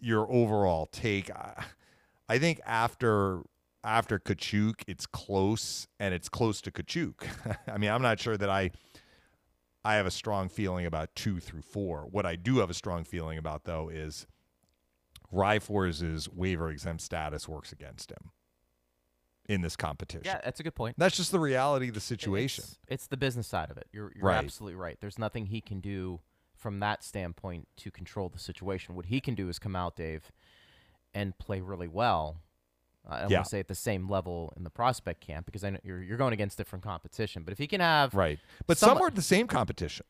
your 0.00 0.30
overall 0.30 0.86
take. 0.86 1.30
I, 1.30 1.64
I 2.28 2.38
think 2.38 2.60
after 2.66 3.40
after 3.82 4.18
Katchouk, 4.18 4.82
it's 4.86 5.06
close 5.06 5.86
and 5.98 6.12
it's 6.12 6.28
close 6.28 6.60
to 6.62 6.70
Katchouk. 6.70 7.26
I 7.72 7.78
mean, 7.78 7.90
I'm 7.90 8.02
not 8.02 8.20
sure 8.20 8.36
that 8.36 8.50
I 8.50 8.72
I 9.86 9.94
have 9.94 10.06
a 10.06 10.10
strong 10.10 10.48
feeling 10.48 10.84
about 10.86 11.14
two 11.14 11.38
through 11.40 11.62
four. 11.62 12.06
What 12.10 12.26
I 12.26 12.34
do 12.36 12.58
have 12.58 12.70
a 12.70 12.74
strong 12.74 13.04
feeling 13.04 13.38
about 13.38 13.64
though 13.64 13.88
is 13.88 14.26
Ryfors's 15.32 16.28
waiver 16.28 16.70
exempt 16.70 17.02
status 17.02 17.48
works 17.48 17.72
against 17.72 18.10
him 18.10 18.30
in 19.48 19.60
this 19.60 19.76
competition. 19.76 20.22
Yeah, 20.24 20.40
that's 20.44 20.60
a 20.60 20.62
good 20.62 20.74
point. 20.74 20.96
That's 20.98 21.16
just 21.16 21.30
the 21.30 21.38
reality 21.38 21.88
of 21.88 21.94
the 21.94 22.00
situation. 22.00 22.64
It's, 22.64 22.78
it's 22.88 23.06
the 23.06 23.16
business 23.16 23.46
side 23.46 23.70
of 23.70 23.76
it. 23.76 23.86
You're, 23.92 24.12
you're 24.16 24.24
Right. 24.24 24.38
absolutely 24.44 24.76
right. 24.76 24.98
There's 25.00 25.18
nothing 25.18 25.46
he 25.46 25.60
can 25.60 25.80
do 25.80 26.20
from 26.54 26.80
that 26.80 27.04
standpoint 27.04 27.68
to 27.76 27.90
control 27.90 28.28
the 28.28 28.38
situation. 28.38 28.94
What 28.96 29.06
he 29.06 29.20
can 29.20 29.34
do 29.34 29.48
is 29.48 29.58
come 29.58 29.76
out, 29.76 29.94
Dave, 29.94 30.32
and 31.14 31.36
play 31.38 31.60
really 31.60 31.86
well. 31.88 32.40
I 33.08 33.20
don't 33.22 33.30
Yeah. 33.30 33.38
want 33.38 33.46
to 33.46 33.50
say 33.50 33.60
at 33.60 33.68
the 33.68 33.74
same 33.74 34.08
level 34.08 34.52
in 34.56 34.64
the 34.64 34.70
prospect 34.70 35.20
camp 35.20 35.46
because 35.46 35.62
I 35.64 35.70
know 35.70 35.78
you're, 35.84 36.02
you're 36.02 36.16
going 36.18 36.32
against 36.32 36.58
different 36.58 36.84
competition. 36.84 37.42
But 37.44 37.52
if 37.52 37.58
he 37.58 37.66
can 37.66 37.80
have 37.80 38.14
Right. 38.14 38.38
But 38.66 38.78
Some- 38.78 38.90
some 38.90 38.98
were 39.00 39.10
the 39.10 39.22
same 39.22 39.46
competition. 39.46 40.06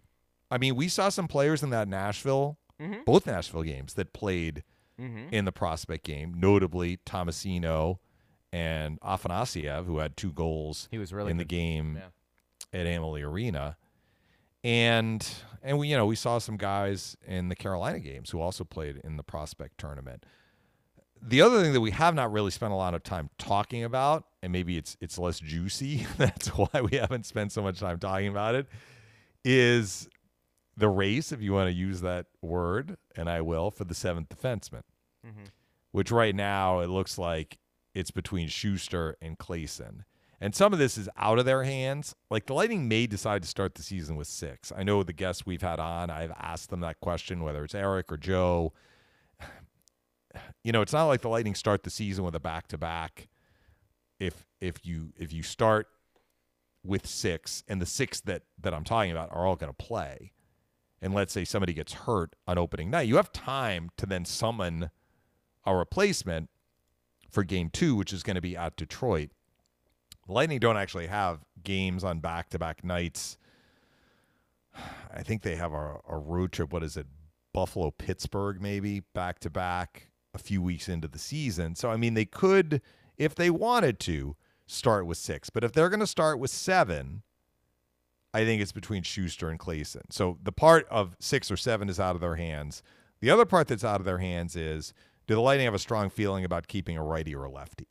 I 0.50 0.58
mean, 0.58 0.76
we 0.76 0.88
saw 0.88 1.08
some 1.08 1.28
players 1.28 1.62
in 1.62 1.70
that 1.70 1.88
Nashville, 1.88 2.58
Mhm. 2.80 3.04
both 3.04 3.26
Nashville 3.26 3.62
games 3.64 3.94
that 3.94 4.12
played 4.12 4.62
Mhm. 4.98 5.32
in 5.32 5.44
the 5.44 5.52
prospect 5.52 6.04
game, 6.04 6.32
notably 6.34 6.96
Tomasino 6.98 7.98
and 8.52 8.98
Afanasiev, 9.00 9.84
who 9.86 9.98
had 9.98 10.16
two 10.16 10.32
goals 10.32 10.88
he 10.90 10.98
was 10.98 11.12
really 11.12 11.30
in 11.32 11.36
the 11.36 11.44
game 11.44 11.96
Yeah. 12.72 12.80
at 12.80 12.86
Amalie 12.86 13.22
Arena. 13.22 13.76
And 14.64 15.26
and 15.62 15.78
we 15.78 15.88
you 15.88 15.96
know, 15.96 16.06
we 16.06 16.16
saw 16.16 16.38
some 16.38 16.56
guys 16.56 17.16
in 17.26 17.48
the 17.48 17.56
Carolina 17.56 17.98
games 18.00 18.30
who 18.30 18.40
also 18.40 18.64
played 18.64 18.96
in 19.04 19.16
the 19.16 19.22
prospect 19.22 19.78
tournament. 19.78 20.24
The 21.23 21.40
other 21.42 21.62
thing 21.62 21.73
that 21.73 21.80
we 21.80 21.90
have 21.92 22.14
not 22.14 22.30
really 22.32 22.50
spent 22.50 22.73
a 22.73 22.76
lot 22.76 22.94
of 22.94 23.02
time 23.02 23.30
talking 23.38 23.85
about, 23.85 24.25
and 24.42 24.52
maybe 24.52 24.76
it's 24.76 24.96
it's 25.00 25.18
less 25.18 25.40
juicy, 25.40 26.06
that's 26.16 26.49
why 26.49 26.80
we 26.90 26.96
haven't 26.99 27.26
spent 27.26 27.52
so 27.52 27.62
much 27.62 27.80
time 27.80 27.99
talking 27.99 28.28
about 28.28 28.54
it, 28.54 28.66
is 29.44 30.08
the 30.76 30.88
race, 30.88 31.32
if 31.32 31.40
you 31.40 31.52
want 31.52 31.68
to 31.68 31.73
use 31.73 32.00
that 32.02 32.26
word, 32.42 32.96
and 33.16 33.28
I 33.30 33.40
will, 33.40 33.70
for 33.70 33.85
the 33.85 33.94
seventh 33.94 34.28
defenseman. 34.28 34.82
Mhm. 35.26 35.49
Which 35.92 36.11
right 36.11 36.35
now 36.35 36.80
it 36.80 36.88
looks 36.88 37.16
like 37.18 37.58
it's 37.94 38.11
between 38.11 38.49
Sustr 38.49 39.14
and 39.23 39.38
Claesson. 39.38 40.04
And 40.38 40.54
some 40.54 40.75
of 40.75 40.78
this 40.78 40.99
is 40.99 41.08
out 41.16 41.38
of 41.38 41.46
their 41.46 41.64
hands. 41.64 42.14
Like 42.30 42.44
the 42.44 42.52
Lightning 42.52 42.88
may 42.88 43.06
decide 43.06 43.40
to 43.42 43.49
start 43.49 43.75
the 43.75 43.82
season 43.82 44.16
with 44.16 44.26
six. 44.26 44.70
I 44.76 44.82
know 44.82 45.02
the 45.02 45.14
guests 45.14 45.46
we've 45.46 45.62
had 45.62 45.80
on, 45.80 46.11
I've 46.11 46.32
asked 46.32 46.68
them 46.68 46.80
that 46.80 47.00
question, 47.00 47.42
whether 47.42 47.64
it's 47.64 47.75
Eric 47.75 48.12
or 48.12 48.18
Joe. 48.18 48.75
You 50.62 50.73
know, 50.73 50.83
it's 50.83 50.92
not 50.92 51.06
like 51.06 51.23
the 51.23 51.28
Lightning 51.28 51.54
start 51.54 51.83
the 51.83 51.90
season 51.90 52.25
with 52.25 52.35
a 52.35 52.40
back 52.40 52.68
to 52.68 52.78
back. 52.78 53.28
If 54.18 54.47
if 54.61 54.85
you 54.85 55.12
if 55.16 55.33
you 55.33 55.42
start 55.42 55.88
with 56.83 57.06
six 57.06 57.62
and 57.68 57.80
the 57.80 57.87
six 57.87 58.21
that 58.23 58.42
that 58.61 58.75
I'm 58.75 58.85
talking 58.85 59.11
about 59.11 59.30
are 59.33 59.47
all 59.47 59.56
going 59.56 59.73
to 59.73 59.85
play, 59.85 60.33
and 61.00 61.14
let's 61.14 61.33
say 61.33 61.45
somebody 61.45 61.73
gets 61.73 61.92
hurt 61.92 62.35
on 62.47 62.59
opening 62.59 62.90
night, 62.90 63.09
you 63.09 63.16
have 63.16 63.33
time 63.33 63.90
to 63.97 64.06
then 64.06 64.25
summon 64.25 64.90
a 65.64 65.76
replacement 65.76 66.50
for 67.30 67.45
game 67.45 67.71
two, 67.71 67.95
which 67.95 68.12
is 68.12 68.23
going 68.23 68.37
to 68.37 68.40
be 68.40 68.56
at 68.56 68.76
Detroit. 68.76 69.30
The 70.26 70.33
Lightning 70.33 70.59
don't 70.59 70.76
actually 70.76 71.06
have 71.06 71.40
games 71.62 72.02
on 72.02 72.21
back 72.21 72.50
to 72.50 72.59
back 72.59 72.83
nights. 72.83 73.37
I 75.14 75.23
think 75.23 75.42
they 75.42 75.56
have 75.56 75.73
a, 75.73 76.00
a 76.09 76.18
road 76.18 76.52
trip. 76.52 76.73
What 76.73 76.83
is 76.83 76.97
it? 76.97 77.06
Buffalo, 77.52 77.90
Pittsburgh, 77.90 78.61
maybe 78.61 79.00
back 79.14 79.38
to 79.40 79.50
back 79.50 80.09
a 80.36 80.38
few 80.38 80.62
weeks 80.62 80.88
into 80.88 81.08
the 81.08 81.18
season. 81.18 81.74
So, 81.74 81.90
I 81.90 81.96
mean, 81.96 82.14
they 82.14 82.24
could, 82.24 82.80
if 83.18 83.34
they 83.34 83.50
wanted 83.50 83.98
to, 84.00 84.36
start 84.66 85.06
with 85.06 85.18
six. 85.18 85.50
But 85.50 85.64
if 85.64 85.72
they're 85.72 85.88
going 85.88 86.00
to 86.00 86.06
start 86.06 86.38
with 86.38 86.50
seven, 86.50 87.22
I 88.34 88.44
think 88.44 88.60
it's 88.60 88.72
between 88.72 89.02
Sustr 89.02 89.50
and 89.50 89.58
Claesson. 89.58 90.02
So 90.10 90.38
the 90.42 90.52
part 90.52 90.86
of 90.90 91.16
six 91.20 91.50
or 91.50 91.56
seven 91.56 91.88
is 91.88 91.99
out 91.99 92.14
of 92.14 92.20
their 92.20 92.36
hands. 92.36 92.82
The 93.20 93.30
other 93.30 93.46
part 93.46 93.68
that's 93.68 93.84
out 93.84 94.00
of 94.00 94.04
their 94.04 94.18
hands 94.18 94.56
is 94.56 94.92
do 95.26 95.34
the 95.34 95.40
Lightning 95.40 95.64
have 95.64 95.75
a 95.75 95.78
strong 95.78 96.10
feeling 96.10 96.44
about 96.44 96.68
keeping 96.68 96.96
a 96.96 97.02
righty 97.02 97.34
or 97.34 97.44
a 97.44 97.50
lefty? 97.50 97.86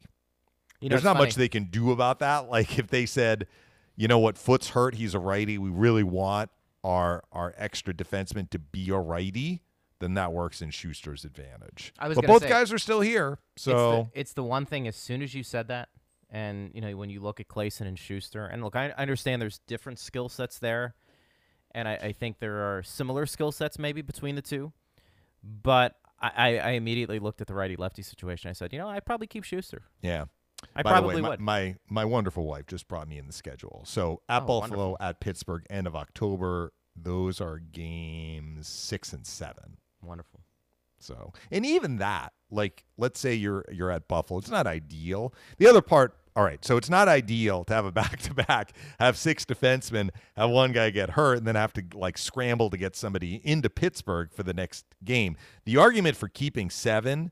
You 0.81 0.89
know, 0.89 0.95
There's 0.95 1.03
not 1.03 1.17
much 1.17 1.35
they 1.35 1.49
can 1.49 1.65
do 1.65 1.91
about 1.91 2.19
that. 2.19 2.49
Like 2.49 2.77
if 2.77 2.87
they 2.87 3.05
said, 3.05 3.47
you 3.95 4.07
know 4.07 4.19
what, 4.19 4.37
Foote's 4.37 4.69
hurt, 4.69 4.95
he's 4.95 5.13
a 5.13 5.19
righty. 5.19 5.57
We 5.57 5.69
really 5.69 6.03
want 6.03 6.51
our 6.83 7.23
our 7.31 7.53
extra 7.57 7.93
defenseman 7.93 8.49
to 8.51 8.59
be 8.59 8.89
a 8.89 8.97
righty. 8.97 9.63
Then 9.99 10.15
that 10.15 10.33
works 10.33 10.61
in 10.61 10.69
Sustr's 10.71 11.23
advantage. 11.23 11.93
I 11.97 12.07
was 12.09 12.17
but 12.17 12.27
both 12.27 12.41
say- 12.43 12.49
guys 12.49 12.73
are 12.73 12.77
still 12.77 13.01
here, 13.01 13.39
so 13.55 13.71
it's 13.71 14.11
the, 14.13 14.19
it's 14.19 14.33
the 14.33 14.43
one 14.43 14.65
thing. 14.65 14.87
As 14.87 14.95
soon 14.95 15.21
as 15.21 15.33
you 15.33 15.41
said 15.43 15.69
that, 15.69 15.89
and 16.29 16.71
you 16.73 16.81
know, 16.81 16.95
when 16.97 17.09
you 17.09 17.21
look 17.21 17.39
at 17.39 17.47
Claesson 17.47 17.87
and 17.87 17.97
Sustr, 17.97 18.51
and 18.51 18.61
look, 18.63 18.75
I, 18.75 18.89
I 18.89 19.01
understand 19.01 19.41
there's 19.41 19.59
different 19.67 19.99
skill 19.99 20.27
sets 20.27 20.59
there, 20.59 20.95
and 21.71 21.87
I, 21.87 21.93
I 21.95 22.11
think 22.11 22.39
there 22.39 22.57
are 22.77 22.83
similar 22.83 23.25
skill 23.25 23.53
sets 23.53 23.79
maybe 23.79 24.01
between 24.01 24.35
the 24.35 24.41
two, 24.41 24.73
but 25.43 25.95
I, 26.19 26.31
I, 26.35 26.57
I 26.57 26.69
immediately 26.71 27.19
looked 27.19 27.39
at 27.39 27.47
the 27.47 27.53
righty 27.53 27.77
lefty 27.77 28.01
situation. 28.01 28.49
I 28.49 28.53
said, 28.53 28.73
you 28.73 28.79
know, 28.79 28.89
I'd 28.89 29.05
probably 29.05 29.27
keep 29.27 29.43
Sustr. 29.45 29.79
yeah. 30.01 30.25
I 30.75 30.81
By 30.83 30.91
probably 30.91 31.15
the 31.17 31.21
way, 31.23 31.29
would. 31.29 31.39
My, 31.41 31.75
my 31.89 32.03
my 32.03 32.05
wonderful 32.05 32.45
wife 32.45 32.65
just 32.65 32.87
brought 32.87 33.07
me 33.07 33.17
in 33.17 33.27
the 33.27 33.33
schedule. 33.33 33.83
So 33.85 34.21
at 34.27 34.43
Oh, 34.43 34.45
Buffalo, 34.47 34.59
wonderful. 34.91 34.97
at 34.99 35.19
Pittsburgh, 35.19 35.65
end 35.69 35.85
of 35.85 35.95
October. 35.95 36.73
Those 36.95 37.39
are 37.41 37.59
games 37.59 38.67
six 38.67 39.11
and 39.13 39.27
seven. 39.27 39.77
Wonderful. 40.05 40.41
So, 40.99 41.33
and 41.51 41.65
even 41.65 41.97
that, 41.97 42.33
like, 42.49 42.85
let's 42.97 43.19
say 43.19 43.33
you're 43.33 43.65
you're 43.71 43.91
at 43.91 44.07
Buffalo, 44.07 44.39
it's 44.39 44.49
not 44.49 44.65
ideal. 44.65 45.33
The 45.57 45.67
other 45.67 45.81
part, 45.81 46.15
all 46.35 46.43
right, 46.43 46.63
so 46.63 46.77
it's 46.77 46.89
not 46.89 47.07
ideal 47.07 47.63
to 47.65 47.73
have 47.73 47.85
a 47.85 47.91
back 47.91 48.19
to 48.21 48.33
back, 48.33 48.71
have 48.99 49.17
six 49.17 49.45
defensemen, 49.45 50.09
have 50.35 50.49
one 50.49 50.71
guy 50.71 50.89
get 50.89 51.11
hurt, 51.11 51.37
and 51.37 51.47
then 51.47 51.55
have 51.55 51.73
to 51.73 51.83
like 51.93 52.17
scramble 52.17 52.69
to 52.69 52.77
get 52.77 52.95
somebody 52.95 53.41
into 53.43 53.69
Pittsburgh 53.69 54.31
for 54.31 54.43
the 54.43 54.53
next 54.53 54.85
game. 55.03 55.37
The 55.65 55.77
argument 55.77 56.17
for 56.17 56.27
keeping 56.27 56.69
seven, 56.69 57.31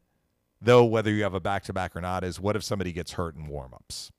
though, 0.61 0.85
whether 0.85 1.11
you 1.11 1.23
have 1.23 1.33
a 1.33 1.39
back 1.39 1.63
to 1.63 1.73
back 1.73 1.95
or 1.95 2.01
not, 2.01 2.23
is 2.23 2.39
what 2.39 2.55
if 2.55 2.63
somebody 2.63 2.91
gets 2.91 3.13
hurt 3.13 3.35
in 3.35 3.47
warmups, 3.47 4.11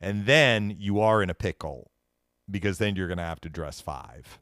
and 0.00 0.26
then 0.26 0.74
you 0.78 1.00
are 1.00 1.22
in 1.22 1.30
a 1.30 1.34
pickle 1.34 1.90
because 2.50 2.78
then 2.78 2.96
you're 2.96 3.08
going 3.08 3.18
to 3.18 3.24
have 3.24 3.40
to 3.40 3.48
dress 3.48 3.80
five. 3.80 4.40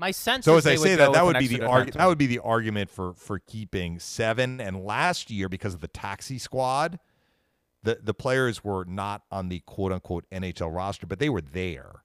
My 0.00 0.12
sense 0.12 0.46
So 0.46 0.56
as 0.56 0.66
I 0.66 0.76
say 0.76 0.96
that, 0.96 1.12
that 1.12 1.24
would 1.24 1.38
be 1.38 1.46
the 1.46 1.56
extra 1.56 1.68
argu- 1.68 1.86
defenseman. 1.90 1.92
that 1.98 2.06
would 2.06 2.18
be 2.18 2.26
the 2.26 2.38
argument 2.38 2.88
for 2.90 3.12
for 3.12 3.38
keeping 3.38 3.98
seven. 3.98 4.60
And 4.60 4.82
last 4.82 5.30
year, 5.30 5.48
because 5.50 5.74
of 5.74 5.80
the 5.80 5.88
taxi 5.88 6.38
squad, 6.38 6.98
the 7.82 7.98
the 8.02 8.14
players 8.14 8.64
were 8.64 8.86
not 8.86 9.22
on 9.30 9.50
the 9.50 9.60
quote 9.60 9.92
unquote 9.92 10.24
NHL 10.32 10.74
roster, 10.74 11.06
but 11.06 11.18
they 11.18 11.28
were 11.28 11.42
there. 11.42 12.02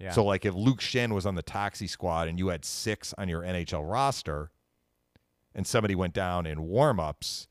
Yeah. 0.00 0.10
So 0.10 0.24
like 0.24 0.44
if 0.44 0.54
Luke 0.54 0.80
Schenn 0.80 1.12
was 1.12 1.26
on 1.26 1.36
the 1.36 1.42
taxi 1.42 1.86
squad 1.86 2.26
and 2.26 2.40
you 2.40 2.48
had 2.48 2.64
six 2.64 3.14
on 3.16 3.28
your 3.28 3.42
NHL 3.42 3.88
roster, 3.88 4.50
and 5.54 5.64
somebody 5.64 5.94
went 5.94 6.14
down 6.14 6.44
in 6.44 6.58
warmups, 6.58 7.46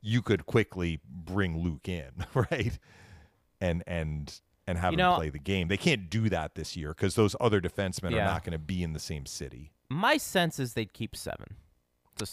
you 0.00 0.22
could 0.22 0.46
quickly 0.46 1.00
bring 1.04 1.58
Luke 1.58 1.88
in, 1.88 2.10
right? 2.34 2.78
And 3.60 3.82
and 3.88 4.40
and 4.66 4.78
have 4.78 4.92
You 4.92 4.98
him 4.98 4.98
know- 4.98 5.16
play 5.16 5.28
the 5.30 5.38
game. 5.38 5.68
They 5.68 5.76
can't 5.76 6.08
do 6.10 6.28
that 6.28 6.54
this 6.54 6.76
year 6.76 6.90
because 6.90 7.14
those 7.14 7.34
other 7.40 7.60
defensemen 7.60 8.12
Yeah. 8.12 8.18
are 8.22 8.24
not 8.26 8.44
going 8.44 8.52
to 8.52 8.58
be 8.58 8.82
in 8.82 8.92
the 8.92 9.00
same 9.00 9.26
city. 9.26 9.72
My 9.88 10.16
sense 10.16 10.58
is 10.58 10.74
they'd 10.74 10.92
keep 10.92 11.14
seven. 11.16 11.56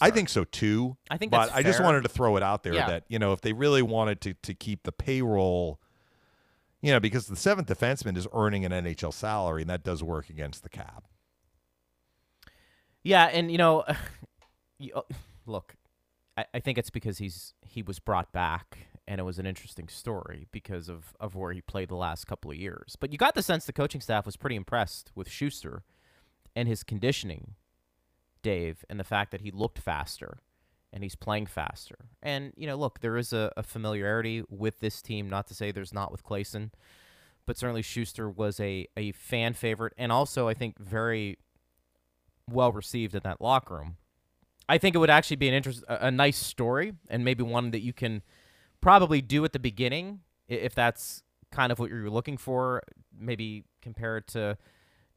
I 0.00 0.10
think 0.10 0.28
so 0.28 0.44
too. 0.44 0.96
I 1.10 1.16
think 1.16 1.32
but 1.32 1.46
that's 1.46 1.52
I 1.52 1.62
just 1.62 1.82
wanted 1.82 2.02
to 2.02 2.08
throw 2.08 2.36
it 2.36 2.42
out 2.42 2.62
there 2.62 2.74
Yeah. 2.74 2.86
that 2.86 3.04
you 3.08 3.18
know 3.18 3.32
if 3.32 3.40
they 3.40 3.52
really 3.52 3.82
wanted 3.82 4.20
to 4.20 4.34
to 4.34 4.54
keep 4.54 4.84
the 4.84 4.92
payroll, 4.92 5.80
you 6.80 6.92
know, 6.92 7.00
because 7.00 7.26
the 7.26 7.34
seventh 7.36 7.66
defenseman 7.66 8.16
is 8.16 8.28
earning 8.32 8.64
an 8.64 8.72
NHL 8.72 9.12
salary 9.12 9.62
and 9.62 9.70
that 9.70 9.82
does 9.82 10.02
work 10.02 10.30
against 10.30 10.62
the 10.62 10.68
cap. 10.68 11.04
Yeah, 13.02 13.24
and 13.26 13.50
you 13.50 13.58
know, 13.58 13.84
you, 14.78 14.92
uh, 14.94 15.02
look, 15.46 15.74
I, 16.36 16.44
I 16.54 16.60
think 16.60 16.78
it's 16.78 16.90
because 16.90 17.18
he's 17.18 17.54
he 17.62 17.82
was 17.82 17.98
brought 17.98 18.32
back, 18.32 18.78
and 19.10 19.18
it 19.18 19.24
was 19.24 19.40
an 19.40 19.46
interesting 19.46 19.88
story 19.88 20.46
because 20.52 20.88
of 20.88 21.16
of 21.18 21.34
where 21.34 21.52
he 21.52 21.60
played 21.60 21.88
the 21.88 21.96
last 21.96 22.28
couple 22.28 22.52
of 22.52 22.56
years. 22.56 22.96
But 22.98 23.10
you 23.10 23.18
got 23.18 23.34
the 23.34 23.42
sense 23.42 23.66
the 23.66 23.72
coaching 23.72 24.00
staff 24.00 24.24
was 24.24 24.36
pretty 24.36 24.54
impressed 24.54 25.10
with 25.16 25.28
Sustr 25.28 25.80
and 26.54 26.68
his 26.68 26.84
conditioning, 26.84 27.54
Dave, 28.40 28.84
and 28.88 29.00
the 29.00 29.04
fact 29.04 29.32
that 29.32 29.40
he 29.40 29.50
looked 29.50 29.80
faster 29.80 30.38
and 30.92 31.02
he's 31.02 31.16
playing 31.16 31.46
faster. 31.46 31.96
And 32.22 32.52
you 32.56 32.68
know, 32.68 32.76
look, 32.76 33.00
there 33.00 33.16
is 33.16 33.32
a, 33.32 33.52
a 33.56 33.64
familiarity 33.64 34.44
with 34.48 34.78
this 34.78 35.02
team. 35.02 35.28
Not 35.28 35.48
to 35.48 35.54
say 35.54 35.72
there's 35.72 35.92
not 35.92 36.12
with 36.12 36.22
Claesson, 36.22 36.70
but 37.46 37.58
certainly 37.58 37.82
Sustr 37.82 38.32
was 38.32 38.60
a 38.60 38.86
a 38.96 39.10
fan 39.10 39.54
favorite, 39.54 39.92
and 39.98 40.12
also 40.12 40.46
I 40.46 40.54
think 40.54 40.78
very 40.78 41.36
well 42.48 42.70
received 42.70 43.16
in 43.16 43.22
that 43.24 43.40
locker 43.40 43.74
room. 43.74 43.96
I 44.68 44.78
think 44.78 44.94
it 44.94 44.98
would 44.98 45.10
actually 45.10 45.36
be 45.36 45.48
an 45.48 45.54
interest, 45.54 45.82
a, 45.88 46.06
a 46.06 46.10
nice 46.12 46.38
story, 46.38 46.92
and 47.08 47.24
maybe 47.24 47.42
one 47.42 47.72
that 47.72 47.80
you 47.80 47.92
can 47.92 48.22
probably 48.80 49.20
do 49.22 49.44
at 49.44 49.52
the 49.52 49.58
beginning 49.58 50.20
if 50.48 50.74
that's 50.74 51.22
kind 51.52 51.70
of 51.72 51.78
what 51.78 51.90
you're 51.90 52.10
looking 52.10 52.36
for. 52.36 52.82
Maybe 53.18 53.64
compare 53.82 54.16
it 54.16 54.26
to 54.28 54.56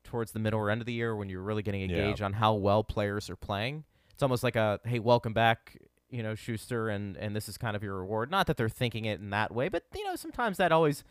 towards 0.04 0.32
the 0.34 0.39
middle 0.39 0.60
or 0.60 0.69
end 0.69 0.82
of 0.82 0.86
the 0.86 0.93
year 0.93 1.15
when 1.15 1.30
you're 1.30 1.41
really 1.41 1.63
getting 1.63 1.82
a 1.84 1.88
Yeah. 1.88 2.10
gauge 2.10 2.21
on 2.21 2.34
how 2.34 2.54
well 2.56 2.84
players 2.84 3.30
are 3.30 3.36
playing. 3.36 3.84
it's 4.12 4.21
almost 4.21 4.43
like 4.43 4.56
a 4.56 4.80
hey, 4.86 4.99
welcome 4.99 5.34
back, 5.34 5.76
you 6.10 6.21
know, 6.21 6.34
Sustr, 6.34 6.93
and 6.93 7.17
and 7.17 7.36
this 7.36 7.49
is 7.49 7.58
kind 7.58 7.76
of 7.76 7.82
your 7.84 7.97
reward. 7.99 8.30
Not 8.30 8.45
that 8.47 8.58
they're 8.58 8.69
thinking 8.69 9.06
it 9.06 9.19
in 9.19 9.32
that 9.32 9.52
way, 9.54 9.69
but 9.69 9.84
you 9.95 10.04
know, 10.04 10.15
sometimes 10.15 10.58
that 10.58 10.71
always 10.71 11.04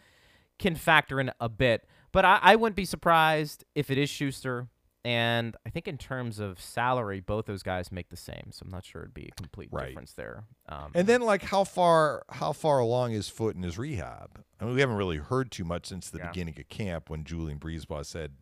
can 0.59 0.77
factor 0.77 1.19
in 1.19 1.33
a 1.41 1.49
bit. 1.49 1.85
But 2.13 2.25
I, 2.25 2.39
I 2.43 2.57
wouldn't 2.57 2.77
be 2.77 2.85
surprised 2.85 3.65
if 3.75 3.91
it 3.91 3.99
is 3.99 4.09
Sustr. 4.11 4.69
And 5.05 5.57
I 5.67 5.71
think 5.71 5.89
in 5.89 5.99
terms 5.99 6.39
of 6.39 6.61
salary, 6.61 7.19
both 7.19 7.47
those 7.47 7.65
guys 7.65 7.91
make 7.91 8.09
the 8.11 8.17
same. 8.17 8.51
So 8.53 8.63
I'm 8.65 8.71
not 8.71 8.85
sure 8.85 9.03
it'd 9.03 9.13
be 9.15 9.27
a 9.27 9.35
complete 9.35 9.69
Right. 9.73 9.89
difference 9.89 10.13
there. 10.13 10.45
Um, 10.69 10.93
And 10.95 11.09
then 11.09 11.23
like 11.23 11.43
how 11.43 11.65
far 11.65 12.23
how 12.29 12.53
far 12.53 12.79
along 12.79 13.13
is 13.13 13.29
Foote 13.29 13.57
in 13.57 13.65
his 13.65 13.77
rehab? 13.79 14.45
I 14.61 14.65
mean, 14.65 14.75
we 14.75 14.81
haven't 14.81 14.97
really 14.97 15.17
heard 15.17 15.51
too 15.51 15.65
much 15.65 15.87
since 15.87 16.09
the 16.09 16.19
Yeah. 16.19 16.29
beginning 16.29 16.55
of 16.61 16.69
camp 16.69 17.11
when 17.11 17.25
Julien 17.25 17.59
BriseBois 17.59 18.07
said 18.07 18.37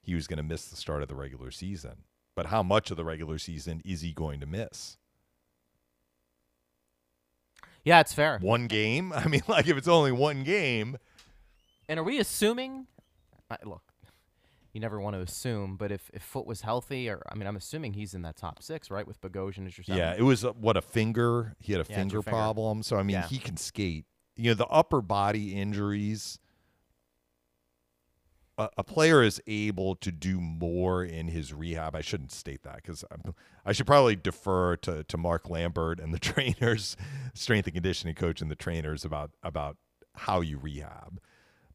he 0.00 0.14
was 0.14 0.26
going 0.26 0.38
to 0.38 0.42
miss 0.42 0.68
the 0.68 0.76
start 0.76 1.02
of 1.02 1.08
the 1.08 1.14
regular 1.14 1.50
season. 1.50 2.04
But 2.34 2.46
how 2.46 2.62
much 2.62 2.90
of 2.90 2.96
the 2.96 3.04
regular 3.04 3.36
season 3.38 3.82
is 3.84 4.00
he 4.00 4.12
going 4.14 4.40
to 4.40 4.46
miss? 4.46 4.96
yeah, 7.84 8.00
it's 8.00 8.12
fair. 8.12 8.38
One 8.40 8.66
game? 8.68 9.12
I 9.14 9.26
mean, 9.28 9.42
like 9.48 9.68
if 9.68 9.76
it's 9.76 9.88
only 9.88 10.12
one 10.12 10.44
game, 10.44 10.98
And 11.88 12.00
are 12.00 12.04
we 12.04 12.18
assuming? 12.18 12.86
I, 13.50 13.58
look, 13.64 13.82
you 14.76 14.80
never 14.80 15.00
want 15.00 15.16
to 15.16 15.22
assume, 15.22 15.76
but 15.78 15.90
if 15.90 16.10
if 16.12 16.22
Foote 16.22 16.46
was 16.46 16.60
healthy, 16.60 17.08
or 17.08 17.22
I 17.32 17.34
mean, 17.34 17.46
I'm 17.46 17.56
assuming 17.56 17.94
he's 17.94 18.12
in 18.12 18.20
that 18.22 18.36
top 18.36 18.62
six, 18.62 18.90
right? 18.90 19.06
With 19.06 19.18
Bogosian 19.22 19.66
as 19.66 19.78
your 19.78 19.84
seven. 19.84 19.98
yeah, 19.98 20.14
it 20.14 20.20
was 20.22 20.44
uh, 20.44 20.52
what 20.52 20.76
a 20.76 20.82
finger. 20.82 21.56
He 21.58 21.72
had 21.72 21.80
a 21.80 21.86
Yeah, 21.88 21.96
finger 21.96 22.20
problem. 22.20 22.82
So 22.82 22.98
I 22.98 23.02
mean, 23.02 23.14
Yeah. 23.14 23.26
he 23.26 23.38
can 23.38 23.56
skate. 23.56 24.04
You 24.36 24.50
know, 24.50 24.54
the 24.54 24.66
upper 24.66 25.00
body 25.00 25.54
injuries. 25.58 26.38
A, 28.58 28.68
a 28.78 28.84
player 28.84 29.22
is 29.22 29.40
able 29.46 29.96
to 29.96 30.12
do 30.12 30.40
more 30.40 31.02
in 31.04 31.28
his 31.28 31.52
rehab. 31.54 31.94
I 31.94 32.02
shouldn't 32.02 32.32
state 32.32 32.62
that 32.64 32.76
because 32.76 33.02
I 33.64 33.72
should 33.72 33.86
probably 33.86 34.16
defer 34.16 34.76
to, 34.76 35.04
to 35.04 35.16
Mark 35.16 35.48
Lambert 35.48 36.00
and 36.00 36.12
the 36.12 36.18
trainers, 36.32 36.96
strength 37.32 37.66
and 37.66 37.74
conditioning 37.74 38.14
coach, 38.14 38.42
and 38.42 38.50
the 38.50 38.56
trainers 38.56 39.04
about 39.06 39.30
about 39.42 39.78
how 40.16 40.42
you 40.42 40.58
rehab. 40.58 41.18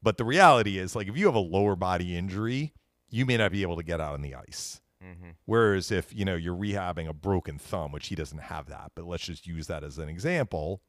But 0.02 0.18
the 0.18 0.24
reality 0.24 0.78
is, 0.78 0.96
like, 0.96 1.06
if 1.08 1.16
you 1.16 1.26
have 1.26 1.34
a 1.36 1.40
lower 1.40 1.76
body 1.76 2.16
injury, 2.16 2.74
you 3.12 3.24
may 3.24 3.36
not 3.36 3.52
be 3.52 3.62
able 3.62 3.76
to 3.76 3.84
get 3.84 4.00
out 4.00 4.14
on 4.14 4.22
the 4.22 4.34
ice. 4.34 4.80
Mm-hmm. 5.04 5.30
Whereas 5.44 5.92
if 5.92 6.12
you 6.14 6.24
know 6.24 6.34
you're 6.34 6.56
rehabbing 6.56 7.08
a 7.08 7.12
broken 7.12 7.58
thumb, 7.58 7.92
which 7.92 8.08
he 8.08 8.14
doesn't 8.16 8.38
have 8.38 8.66
that, 8.68 8.92
but 8.96 9.06
let's 9.06 9.24
just 9.24 9.46
use 9.46 9.68
that 9.68 9.84
as 9.84 9.98
an 9.98 10.08
example. 10.08 10.80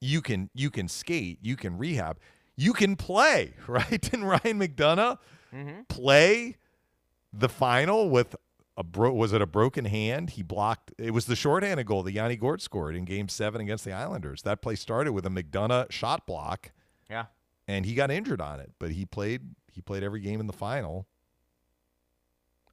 You 0.00 0.20
can 0.20 0.50
you 0.54 0.70
can 0.70 0.86
skate, 0.86 1.38
you 1.42 1.56
can 1.56 1.78
rehab, 1.78 2.18
you 2.56 2.72
can 2.72 2.94
play, 2.94 3.54
right? 3.66 4.00
Didn't 4.00 4.24
Ryan 4.24 4.60
McDonagh 4.60 5.18
mm-hmm. 5.54 5.82
play 5.88 6.56
the 7.32 7.48
final 7.48 8.10
with 8.10 8.36
a 8.76 8.82
bro? 8.82 9.12
Was 9.12 9.32
it 9.32 9.40
a 9.40 9.46
broken 9.46 9.84
hand? 9.84 10.30
He 10.30 10.42
blocked. 10.42 10.92
It 10.98 11.12
was 11.12 11.26
the 11.26 11.36
shorthanded 11.36 11.86
goal 11.86 12.02
that 12.02 12.12
Yanni 12.12 12.36
Gourde 12.36 12.60
scored 12.60 12.96
in 12.96 13.04
Game 13.04 13.28
Seven 13.28 13.60
against 13.60 13.84
the 13.84 13.92
Islanders. 13.92 14.42
That 14.42 14.60
play 14.60 14.74
started 14.74 15.12
with 15.12 15.24
a 15.24 15.30
McDonagh 15.30 15.90
shot 15.90 16.26
block, 16.26 16.72
yeah. 17.08 17.26
and 17.66 17.86
he 17.86 17.94
got 17.94 18.10
injured 18.10 18.40
on 18.40 18.60
it. 18.60 18.72
But 18.78 18.90
he 18.90 19.06
played. 19.06 19.54
He 19.72 19.80
played 19.80 20.02
every 20.02 20.20
game 20.20 20.40
in 20.40 20.46
the 20.46 20.52
final. 20.52 21.06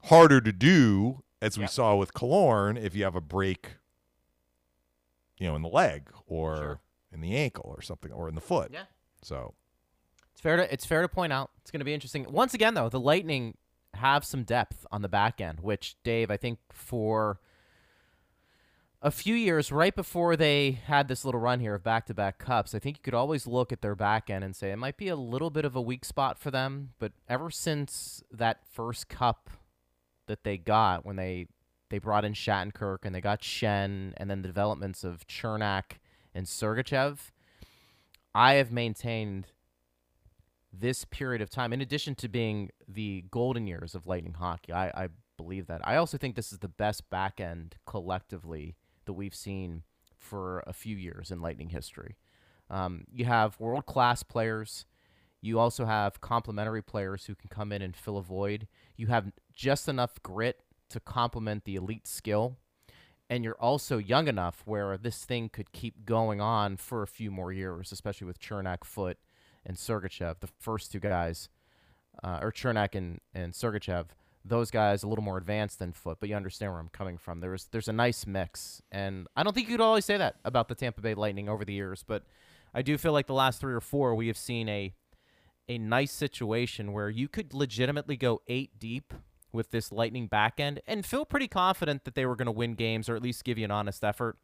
Harder 0.06 0.40
to 0.42 0.52
do, 0.54 1.24
as 1.42 1.58
we 1.58 1.64
Yep. 1.64 1.72
saw 1.72 1.96
with 1.96 2.14
Killorn, 2.14 2.78
if 2.82 2.96
you 2.96 3.04
have 3.04 3.16
a 3.16 3.22
break, 3.22 3.78
you 5.38 5.48
know, 5.48 5.56
in 5.56 5.62
the 5.62 5.70
leg 5.70 6.12
or 6.28 6.56
Sure. 6.58 6.82
in 7.12 7.22
the 7.22 7.36
ankle 7.36 7.66
or 7.76 7.82
something, 7.82 8.12
or 8.12 8.30
in 8.30 8.36
the 8.36 8.42
foot. 8.42 8.72
Yeah. 8.72 8.86
So 9.22 9.56
It's 10.32 10.42
fair 10.42 10.58
to 10.58 10.72
it's 10.74 10.86
fair 10.86 11.02
to 11.02 11.08
point 11.08 11.32
out. 11.34 11.52
It's 11.62 11.72
going 11.72 11.80
to 11.80 11.86
be 11.86 11.94
interesting. 11.94 12.30
Once 12.32 12.54
again, 12.54 12.74
though, 12.74 12.90
the 12.90 13.00
Lightning 13.00 13.58
have 13.96 14.26
some 14.26 14.44
depth 14.44 14.86
on 14.92 15.02
the 15.02 15.08
back 15.10 15.40
end, 15.40 15.62
which 15.62 15.96
Dave, 16.04 16.30
I 16.30 16.36
think 16.38 16.60
for 16.72 17.40
a 19.06 19.12
few 19.12 19.36
years, 19.36 19.72
right 19.72 19.96
before 19.96 20.36
they 20.36 20.72
had 20.72 21.08
this 21.08 21.24
little 21.24 21.40
run 21.40 21.60
here 21.60 21.76
of 21.76 21.84
back-to-back 21.84 22.40
cups, 22.40 22.74
I 22.74 22.80
think 22.80 22.98
you 22.98 23.04
could 23.04 23.14
always 23.14 23.46
look 23.46 23.72
at 23.72 23.84
their 23.84 23.94
back 23.94 24.32
end 24.32 24.44
and 24.44 24.56
say 24.56 24.72
it 24.72 24.78
might 24.78 24.98
be 24.98 25.10
a 25.10 25.16
little 25.16 25.52
bit 25.52 25.64
of 25.64 25.76
a 25.76 25.82
weak 25.82 26.04
spot 26.04 26.40
for 26.40 26.50
them. 26.50 26.90
But 26.98 27.12
ever 27.30 27.52
since 27.52 28.24
that 28.32 28.66
first 28.74 29.08
cup 29.08 29.52
that 30.26 30.44
they 30.44 30.58
got 30.58 31.06
when 31.06 31.18
they 31.18 31.46
they 31.90 32.00
brought 32.00 32.26
in 32.26 32.34
Shattenkirk 32.34 32.98
and 33.04 33.14
they 33.14 33.22
got 33.22 33.44
Schenn, 33.44 34.14
and 34.18 34.28
then 34.28 34.42
the 34.42 34.48
developments 34.48 35.04
of 35.04 35.28
Cernak 35.28 36.00
and 36.34 36.48
Sergachev, 36.48 37.30
I 38.34 38.54
have 38.54 38.72
maintained 38.72 39.46
this 40.74 41.06
period 41.06 41.44
of 41.44 41.52
time, 41.52 41.74
in 41.74 41.80
addition 41.80 42.16
to 42.16 42.28
being 42.28 42.72
the 42.88 43.24
golden 43.30 43.68
years 43.68 43.94
of 43.94 44.08
Lightning 44.08 44.34
hockey, 44.34 44.74
I, 44.74 44.88
I 44.88 45.10
believe 45.38 45.68
that. 45.68 45.82
I 45.88 45.96
also 45.96 46.18
think 46.18 46.36
this 46.36 46.52
is 46.52 46.58
the 46.58 46.68
best 46.68 47.08
back 47.12 47.40
end 47.40 47.76
collectively 47.86 48.76
that 49.06 49.14
we've 49.14 49.36
seen 49.36 49.84
for 50.18 50.64
a 50.66 50.74
few 50.74 50.96
years 50.96 51.32
in 51.32 51.42
Lightning 51.42 51.70
history. 51.70 52.18
Um, 52.70 53.06
you 53.12 53.26
have 53.26 53.60
world 53.60 53.86
class 53.86 54.24
players. 54.24 54.86
You 55.42 55.60
also 55.60 55.86
have 55.86 56.22
complementary 56.22 56.82
players 56.82 57.26
who 57.26 57.36
can 57.36 57.50
come 57.50 57.72
in 57.72 57.82
and 57.82 57.96
fill 57.96 58.18
a 58.18 58.24
void. 58.24 58.68
You 58.96 59.08
have 59.08 59.32
just 59.54 59.88
enough 59.88 60.22
grit 60.24 60.62
to 60.90 61.00
complement 61.00 61.66
the 61.66 61.76
elite 61.76 62.08
skill. 62.08 62.58
And 63.30 63.44
you're 63.44 63.60
also 63.60 63.98
young 63.98 64.28
enough 64.28 64.62
where 64.66 64.98
this 64.98 65.26
thing 65.26 65.50
could 65.50 65.72
keep 65.72 66.06
going 66.06 66.42
on 66.42 66.78
for 66.78 67.02
a 67.02 67.08
few 67.08 67.32
more 67.32 67.52
years, 67.52 67.92
especially 67.92 68.28
with 68.28 68.40
Cernak, 68.40 68.84
Foote, 68.84 69.18
and 69.66 69.78
Sergachev, 69.78 70.40
the 70.40 70.50
first 70.60 70.92
two 70.92 71.00
guys, 71.00 71.50
uh, 72.24 72.40
or 72.42 72.52
Cernak 72.52 72.94
and, 72.94 73.20
and 73.34 73.54
Sergachev, 73.54 74.08
those 74.46 74.70
guys 74.70 75.02
a 75.02 75.08
little 75.08 75.24
more 75.24 75.38
advanced 75.38 75.80
than 75.80 75.92
Foote, 75.92 76.20
but 76.20 76.30
you 76.30 76.36
understand 76.36 76.72
where 76.72 76.80
I'm 76.80 76.90
coming 76.90 77.18
from. 77.18 77.40
There's 77.40 77.66
there's 77.72 77.88
a 77.88 77.94
nice 77.94 78.28
mix, 78.28 78.82
and 78.92 79.28
I 79.36 79.44
don't 79.44 79.54
think 79.54 79.68
you 79.68 79.74
could 79.74 79.84
always 79.84 80.06
say 80.06 80.18
that 80.18 80.36
about 80.46 80.68
the 80.68 80.76
Tampa 80.76 81.02
Bay 81.02 81.16
Lightning 81.16 81.50
over 81.50 81.66
the 81.66 81.74
years, 81.74 82.04
but 82.08 82.24
I 82.74 82.82
do 82.82 82.98
feel 82.98 83.12
like 83.12 83.28
the 83.28 83.34
last 83.34 83.60
three 83.60 83.74
or 83.74 83.82
four 83.82 84.14
we 84.14 84.28
have 84.28 84.38
seen 84.38 84.70
a 84.70 84.94
a 85.68 85.80
nice 85.80 86.12
situation 86.12 86.94
where 86.94 87.10
you 87.10 87.28
could 87.28 87.54
legitimately 87.54 88.16
go 88.16 88.42
eight 88.48 88.78
deep 88.78 89.14
with 89.52 89.72
this 89.72 89.92
Lightning 89.92 90.28
back 90.28 90.60
end 90.60 90.80
and 90.86 91.04
feel 91.04 91.26
pretty 91.26 91.48
confident 91.48 92.04
that 92.04 92.14
they 92.14 92.26
were 92.26 92.36
going 92.36 92.46
to 92.46 92.52
win 92.52 92.76
games 92.76 93.10
or 93.10 93.16
at 93.16 93.24
least 93.24 93.44
give 93.44 93.58
you 93.58 93.66
an 93.66 93.72
honest 93.72 94.04
effort. 94.04 94.38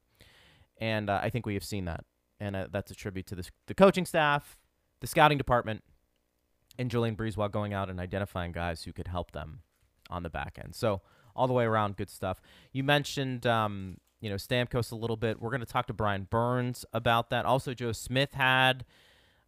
And 0.79 1.11
uh, 1.11 1.19
I 1.21 1.29
think 1.29 1.45
we 1.45 1.53
have 1.53 1.63
seen 1.63 1.85
that, 1.85 2.05
and 2.39 2.55
uh, 2.55 2.67
that's 2.71 2.89
a 2.89 2.95
tribute 2.95 3.27
to 3.27 3.35
the, 3.35 3.47
the 3.67 3.75
coaching 3.75 4.05
staff, 4.05 4.57
the 4.99 5.05
scouting 5.05 5.37
department, 5.37 5.83
and 6.79 6.89
Julien 6.89 7.15
BriseBois 7.15 7.51
going 7.51 7.71
out 7.71 7.87
and 7.87 7.99
identifying 7.99 8.51
guys 8.51 8.83
who 8.83 8.93
could 8.93 9.07
help 9.07 9.31
them 9.31 9.59
on 10.11 10.23
the 10.23 10.29
back 10.29 10.59
end. 10.63 10.75
So 10.75 11.01
all 11.35 11.47
the 11.47 11.53
way 11.53 11.63
around, 11.63 11.97
good 11.97 12.09
stuff. 12.09 12.41
You 12.71 12.83
mentioned, 12.83 13.47
um, 13.47 13.97
you 14.19 14.29
know, 14.29 14.35
Stamkos 14.35 14.91
a 14.91 14.95
little 14.95 15.17
bit. 15.17 15.41
We're 15.41 15.49
going 15.49 15.61
to 15.61 15.65
talk 15.65 15.87
to 15.87 15.93
Brian 15.93 16.27
Burns 16.29 16.85
about 16.93 17.29
that. 17.29 17.45
Also, 17.45 17.73
Joe 17.73 17.91
Smith 17.91 18.33
had 18.33 18.85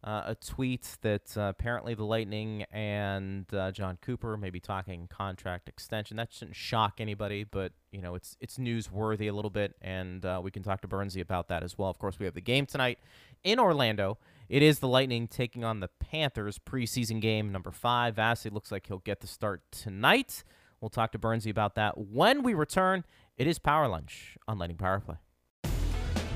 uh, 0.04 0.22
a 0.26 0.34
tweet 0.34 0.98
that 1.00 1.36
uh, 1.36 1.42
apparently 1.42 1.94
the 1.94 2.04
Lightning 2.04 2.64
and 2.70 3.46
uh, 3.54 3.70
Jon 3.72 3.96
Cooper 4.02 4.36
may 4.36 4.50
be 4.50 4.60
talking 4.60 5.08
contract 5.08 5.68
extension. 5.68 6.18
That 6.18 6.32
shouldn't 6.32 6.56
shock 6.56 7.00
anybody, 7.00 7.44
but 7.44 7.72
you 7.90 8.02
know, 8.02 8.14
it's 8.14 8.36
it's 8.40 8.58
newsworthy 8.58 9.30
a 9.30 9.32
little 9.32 9.50
bit, 9.50 9.74
and 9.80 10.24
uh, 10.26 10.40
we 10.44 10.50
can 10.50 10.62
talk 10.62 10.82
to 10.82 10.88
Burnsy 10.88 11.22
about 11.22 11.48
that 11.48 11.62
as 11.62 11.78
well. 11.78 11.88
Of 11.88 11.98
course, 11.98 12.18
we 12.18 12.26
have 12.26 12.34
the 12.34 12.42
game 12.42 12.66
tonight 12.66 12.98
in 13.44 13.58
Orlando. 13.58 14.18
It 14.48 14.62
is 14.62 14.78
the 14.78 14.88
Lightning 14.88 15.26
taking 15.26 15.64
on 15.64 15.80
the 15.80 15.88
Panthers 15.98 16.58
preseason 16.58 17.20
game 17.20 17.50
number 17.50 17.70
five. 17.70 18.16
Vassy 18.16 18.50
looks 18.50 18.70
like 18.70 18.86
he'll 18.86 18.98
get 18.98 19.20
the 19.20 19.26
start 19.26 19.62
tonight. 19.70 20.44
We'll 20.80 20.90
talk 20.90 21.12
to 21.12 21.18
Burnsy 21.18 21.50
about 21.50 21.76
that 21.76 21.96
when 21.96 22.42
we 22.42 22.52
return. 22.52 23.04
It 23.36 23.46
is 23.46 23.58
Power 23.58 23.88
Lunch 23.88 24.36
on 24.46 24.58
Lightning 24.58 24.76
Power 24.76 25.00
Play. 25.00 25.16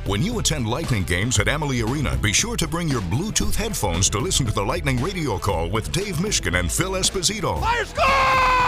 When 0.07 0.23
you 0.23 0.39
attend 0.39 0.67
Lightning 0.67 1.03
games 1.05 1.39
at 1.39 1.49
Amalie 1.49 1.83
Arena, 1.83 2.17
be 2.17 2.33
sure 2.33 2.57
to 2.57 2.67
bring 2.67 2.89
your 2.89 3.03
Bluetooth 3.03 3.55
headphones 3.55 4.09
to 4.09 4.19
listen 4.19 4.47
to 4.47 4.53
the 4.53 4.65
Lightning 4.65 5.03
radio 5.03 5.37
call 5.39 5.69
with 5.69 5.93
Dave 5.93 6.17
Mishkin 6.17 6.59
and 6.59 6.73
Phil 6.73 6.93
Esposito. 6.93 7.61
Fire 7.61 7.85
score! 7.85 8.68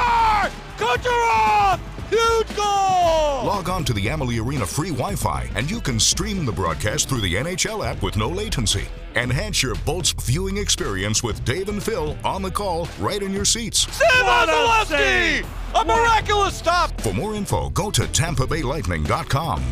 Log 3.61 3.69
on 3.69 3.85
to 3.85 3.93
the 3.93 4.09
Amalie 4.09 4.39
Arena 4.39 4.65
free 4.65 4.89
Wi 4.89 5.15
Fi 5.15 5.47
and 5.55 5.71
you 5.71 5.83
can 5.83 6.01
stream 6.01 6.47
the 6.47 6.53
broadcast 6.53 7.11
through 7.11 7.21
the 7.21 7.35
NHL 7.35 7.87
app 7.87 8.03
with 8.03 8.17
no 8.17 8.27
latency. 8.27 8.89
Enhance 9.17 9.63
your 9.63 9.75
Bolts 9.85 10.13
viewing 10.13 10.57
experience 10.57 11.23
with 11.23 11.45
Dave 11.45 11.69
and 11.69 11.83
Phil 11.83 12.17
on 12.25 12.41
the 12.41 12.51
call 12.51 12.89
right 12.99 13.23
in 13.23 13.35
your 13.35 13.45
seats. 13.45 13.81
Sam 13.95 14.25
Vasilevskiy! 14.25 15.45
A 15.75 15.85
miraculous 15.85 16.55
stop! 16.55 16.99
For 17.03 17.13
more 17.13 17.35
info, 17.35 17.69
go 17.69 17.91
to 17.91 18.03
TampaBayLightning.com. 18.05 19.63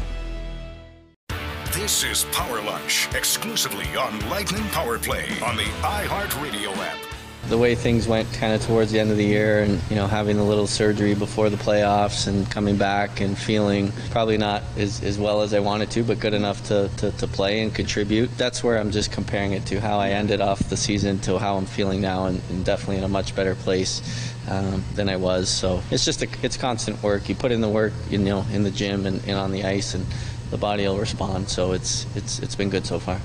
This 1.73 2.05
is 2.05 2.27
Power 2.31 2.61
Lunch, 2.61 3.09
exclusively 3.15 3.87
on 3.97 4.29
Lightning 4.29 4.65
Power 4.65 4.99
Play 4.99 5.31
on 5.43 5.57
the 5.57 5.63
iHeartRadio 5.81 6.77
app. 6.77 7.08
The 7.49 7.57
way 7.57 7.75
things 7.75 8.07
went 8.07 8.31
kind 8.35 8.53
of 8.53 8.61
towards 8.63 8.93
the 8.93 9.01
end 9.01 9.11
of 9.11 9.17
the 9.17 9.25
year 9.25 9.63
and, 9.63 9.81
you 9.89 9.97
know, 9.97 10.07
having 10.07 10.39
a 10.39 10.45
little 10.45 10.67
surgery 10.67 11.15
before 11.15 11.49
the 11.49 11.57
playoffs 11.57 12.27
and 12.27 12.51
coming 12.51 12.77
back 12.77 13.21
and 13.21 13.39
feeling 13.39 13.91
probably 14.11 14.37
not 14.37 14.63
as, 14.77 15.03
as 15.03 15.19
well 15.19 15.41
as 15.41 15.55
I 15.55 15.61
wanted 15.61 15.91
to, 15.93 16.05
but 16.05 16.21
good 16.21 16.35
enough 16.35 16.63
to, 16.65 16.91
to, 16.99 17.11
to 17.13 17.27
play 17.27 17.61
and 17.61 17.75
contribute. 17.75 18.31
That's 18.37 18.63
where 18.63 18.79
I'm 18.79 18.91
just 18.91 19.13
comparing 19.13 19.53
it 19.53 19.65
to 19.67 19.81
how 19.81 19.99
I 19.99 20.11
ended 20.11 20.43
off 20.43 20.59
the 20.69 20.77
season 20.77 21.19
to 21.21 21.39
how 21.39 21.57
I'm 21.57 21.67
feeling 21.67 22.03
now 22.03 22.27
and, 22.27 22.43
and 22.51 22.65
definitely 22.65 22.99
in 22.99 23.05
a 23.05 23.09
much 23.09 23.35
better 23.35 23.55
place 23.55 24.03
um, 24.51 24.85
than 24.95 25.09
I 25.09 25.17
was. 25.17 25.49
So 25.49 25.83
it's 25.91 26.05
just 26.05 26.23
a, 26.23 26.29
it's 26.43 26.59
constant 26.59 27.03
work. 27.03 27.31
You 27.31 27.35
put 27.35 27.51
in 27.51 27.63
the 27.63 27.69
work, 27.69 27.95
you 28.11 28.19
know, 28.19 28.45
in 28.53 28.63
the 28.63 28.71
gym 28.71 29.07
and, 29.07 29.23
and 29.27 29.39
on 29.39 29.53
the 29.53 29.65
ice 29.65 29.95
and 29.95 30.05
the 30.51 30.59
body 30.59 30.87
will 30.87 30.99
respond. 30.99 31.49
So 31.49 31.73
it's, 31.73 32.05
it's, 32.15 32.41
it's 32.41 32.55
been 32.55 32.69
good 32.69 32.85
so 32.85 32.99
far. 32.99 33.21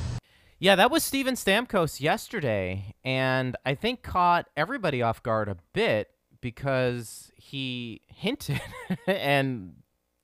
Yeah, 0.60 0.76
that 0.76 0.92
was 0.92 1.04
Steven 1.04 1.36
Stamkos 1.36 2.00
yesterday, 2.00 2.96
and 3.04 3.56
I 3.66 3.76
think 3.76 4.02
caught 4.02 4.48
everybody 4.56 5.02
off 5.02 5.22
guard 5.22 5.50
a 5.50 5.58
bit 5.74 6.10
because 6.42 7.32
he 7.36 8.02
hinted 8.08 8.62
and 9.08 9.74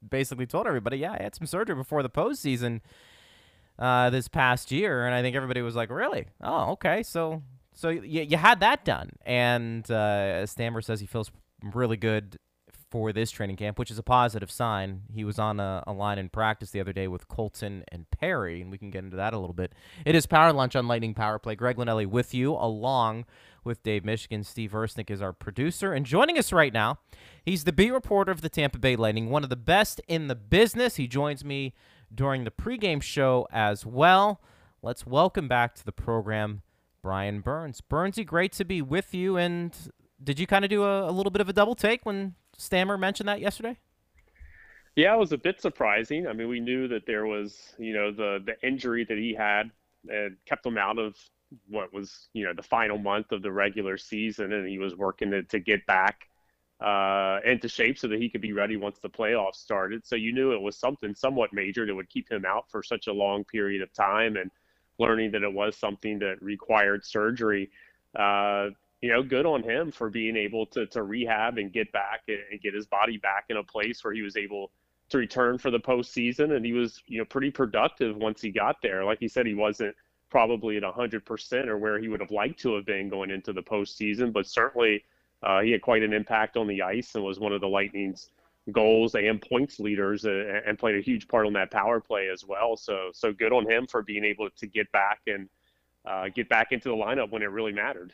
basically 0.07 0.45
told 0.45 0.67
everybody, 0.67 0.97
"Yeah, 0.97 1.15
I 1.19 1.23
had 1.23 1.35
some 1.35 1.47
surgery 1.47 1.75
before 1.75 2.03
the 2.03 2.09
postseason 2.09 2.81
uh, 3.77 4.09
this 4.11 4.27
past 4.27 4.71
year," 4.71 5.05
and 5.05 5.13
I 5.15 5.21
think 5.21 5.35
everybody 5.35 5.61
was 5.61 5.75
like, 5.75 5.89
"Really? 5.89 6.27
Oh, 6.41 6.71
okay." 6.71 7.03
So, 7.03 7.43
so 7.73 7.89
you, 7.89 8.21
you 8.21 8.37
had 8.37 8.59
that 8.61 8.85
done, 8.85 9.11
and 9.25 9.89
uh, 9.91 10.45
Stammer 10.45 10.81
says 10.81 10.99
he 10.99 11.07
feels 11.07 11.31
really 11.73 11.97
good 11.97 12.37
for 12.89 13.13
this 13.13 13.29
training 13.29 13.55
camp, 13.55 13.77
which 13.77 13.91
is 13.91 13.99
a 13.99 14.03
positive 14.03 14.49
sign. 14.49 15.01
He 15.13 15.23
was 15.23 15.37
on 15.37 15.59
a, 15.59 15.83
a, 15.85 15.93
line 15.93 16.17
in 16.17 16.29
practice 16.29 16.71
the 16.71 16.79
other 16.79 16.93
day 16.93 17.07
with 17.07 17.27
Colton 17.27 17.83
and 17.91 18.09
Perry, 18.09 18.61
and 18.61 18.71
we 18.71 18.77
can 18.77 18.89
get 18.89 19.03
into 19.03 19.17
that 19.17 19.33
a 19.33 19.37
little 19.37 19.53
bit. 19.53 19.73
It 20.05 20.15
is 20.15 20.25
Power 20.25 20.51
Lunch 20.51 20.75
on 20.75 20.87
Lightning 20.87 21.13
Power 21.13 21.37
Play. 21.37 21.55
Greg 21.55 21.77
Linelli 21.77 22.07
with 22.07 22.33
you, 22.33 22.53
along 22.53 23.25
with 23.63 23.83
Dave 23.83 24.03
Mishkin. 24.03 24.43
Steve 24.43 24.71
Versnick 24.71 25.11
is 25.11 25.21
our 25.21 25.33
producer, 25.33 25.93
and 25.93 26.05
joining 26.05 26.37
us 26.37 26.51
right 26.51 26.73
now, 26.73 26.97
he's 27.45 27.63
the 27.63 27.73
beat 27.73 27.91
reporter 27.91 28.31
of 28.31 28.41
the 28.41 28.49
Tampa 28.49 28.79
Bay 28.79 28.95
Lightning, 28.95 29.29
one 29.29 29.43
of 29.43 29.49
the 29.49 29.55
best 29.55 30.01
in 30.07 30.27
the 30.27 30.35
business. 30.35 30.95
He 30.95 31.07
joins 31.07 31.45
me 31.45 31.73
during 32.13 32.43
the 32.43 32.51
pregame 32.51 33.01
show 33.01 33.47
as 33.51 33.85
well. 33.85 34.41
Let's 34.81 35.05
welcome 35.05 35.47
back 35.47 35.75
to 35.75 35.85
the 35.85 35.91
program 35.91 36.63
Brian 37.03 37.41
Burns. 37.41 37.81
Burnsy, 37.81 38.25
great 38.25 38.51
to 38.53 38.65
be 38.65 38.81
with 38.81 39.13
you, 39.13 39.37
and 39.37 39.75
did 40.21 40.39
you 40.39 40.47
kind 40.47 40.65
of 40.65 40.69
do 40.69 40.83
a, 40.83 41.09
a 41.09 41.11
little 41.11 41.31
bit 41.31 41.41
of 41.41 41.49
a 41.49 41.53
double 41.53 41.75
take 41.75 42.05
when 42.05 42.35
Stammer 42.59 42.97
mentioned 42.97 43.29
that 43.29 43.39
yesterday? 43.39 43.77
Yeah, 44.95 45.15
it 45.15 45.17
was 45.17 45.31
a 45.31 45.37
bit 45.37 45.61
surprising. 45.61 46.27
I 46.27 46.33
mean, 46.33 46.49
we 46.49 46.59
knew 46.59 46.89
that 46.89 47.05
there 47.05 47.25
was, 47.25 47.73
you 47.79 47.93
know, 47.93 48.11
the 48.11 48.43
the 48.45 48.67
injury 48.67 49.05
that 49.05 49.17
he 49.17 49.33
had 49.33 49.71
and 50.09 50.35
kept 50.45 50.65
him 50.65 50.77
out 50.77 50.99
of 50.99 51.15
what 51.69 51.93
was, 51.93 52.27
you 52.33 52.43
know, 52.43 52.53
the 52.53 52.61
final 52.61 52.97
month 52.97 53.31
of 53.31 53.41
the 53.41 53.51
regular 53.51 53.97
season, 53.97 54.51
and 54.51 54.67
he 54.67 54.77
was 54.77 54.95
working 54.95 55.31
to, 55.31 55.43
to 55.43 55.59
get 55.59 55.85
back 55.85 56.27
uh, 56.81 57.39
into 57.45 57.69
shape 57.69 57.97
so 57.97 58.07
that 58.09 58.19
he 58.19 58.29
could 58.29 58.41
be 58.41 58.51
ready 58.51 58.75
once 58.75 58.99
the 58.99 59.09
playoffs 59.09 59.55
started. 59.55 60.05
So 60.05 60.15
you 60.15 60.33
knew 60.33 60.51
it 60.51 60.61
was 60.61 60.77
something 60.77 61.15
somewhat 61.15 61.53
major 61.53 61.85
that 61.85 61.95
would 61.95 62.09
keep 62.09 62.29
him 62.29 62.43
out 62.45 62.65
for 62.69 62.83
such 62.83 63.07
a 63.07 63.13
long 63.13 63.45
period 63.45 63.81
of 63.81 63.93
time, 63.93 64.35
and 64.35 64.51
learning 64.97 65.31
that 65.31 65.43
it 65.43 65.53
was 65.53 65.77
something 65.77 66.19
that 66.19 66.41
required 66.41 67.05
surgery. 67.05 67.69
Uh, 68.17 68.67
you 69.01 69.09
know, 69.09 69.23
good 69.23 69.45
on 69.45 69.63
him 69.63 69.91
for 69.91 70.09
being 70.09 70.35
able 70.35 70.65
to 70.67 70.85
to 70.87 71.03
rehab 71.03 71.57
and 71.57 71.71
get 71.71 71.91
back 71.91 72.21
and 72.27 72.61
get 72.61 72.73
his 72.73 72.85
body 72.85 73.17
back 73.17 73.45
in 73.49 73.57
a 73.57 73.63
place 73.63 74.03
where 74.03 74.13
he 74.13 74.21
was 74.21 74.35
able 74.35 74.71
to 75.09 75.17
return 75.17 75.57
for 75.57 75.71
the 75.71 75.79
postseason. 75.79 76.55
And 76.55 76.65
he 76.65 76.73
was, 76.73 77.01
you 77.07 77.17
know, 77.17 77.25
pretty 77.25 77.51
productive 77.51 78.15
once 78.17 78.41
he 78.41 78.51
got 78.51 78.81
there. 78.81 79.03
Like 79.03 79.19
he 79.19 79.27
said, 79.27 79.45
he 79.45 79.55
wasn't 79.55 79.95
probably 80.29 80.77
at 80.77 80.83
100% 80.83 81.67
or 81.67 81.77
where 81.77 81.99
he 81.99 82.07
would 82.07 82.19
have 82.19 82.31
liked 82.31 82.59
to 82.59 82.75
have 82.75 82.85
been 82.85 83.09
going 83.09 83.31
into 83.31 83.51
the 83.51 83.63
postseason, 83.63 84.31
but 84.31 84.45
certainly 84.45 85.03
uh, 85.41 85.61
he 85.61 85.71
had 85.71 85.81
quite 85.81 86.03
an 86.03 86.13
impact 86.13 86.57
on 86.57 86.67
the 86.67 86.81
ice 86.81 87.15
and 87.15 87.23
was 87.23 87.39
one 87.39 87.53
of 87.53 87.61
the 87.61 87.67
Lightning's 87.67 88.29
goals 88.71 89.15
and 89.15 89.41
points 89.41 89.79
leaders 89.79 90.25
uh, 90.25 90.61
and 90.67 90.77
played 90.77 90.95
a 90.95 91.01
huge 91.01 91.27
part 91.27 91.47
on 91.47 91.53
that 91.53 91.71
power 91.71 91.99
play 91.99 92.29
as 92.31 92.45
well. 92.45 92.77
So, 92.77 93.09
so 93.13 93.33
good 93.33 93.51
on 93.51 93.69
him 93.69 93.87
for 93.87 94.03
being 94.03 94.23
able 94.23 94.49
to 94.49 94.67
get 94.67 94.91
back 94.91 95.21
and 95.25 95.49
uh, 96.05 96.29
get 96.29 96.47
back 96.49 96.71
into 96.71 96.89
the 96.89 96.95
lineup 96.95 97.31
when 97.31 97.41
it 97.41 97.49
really 97.49 97.73
mattered. 97.73 98.13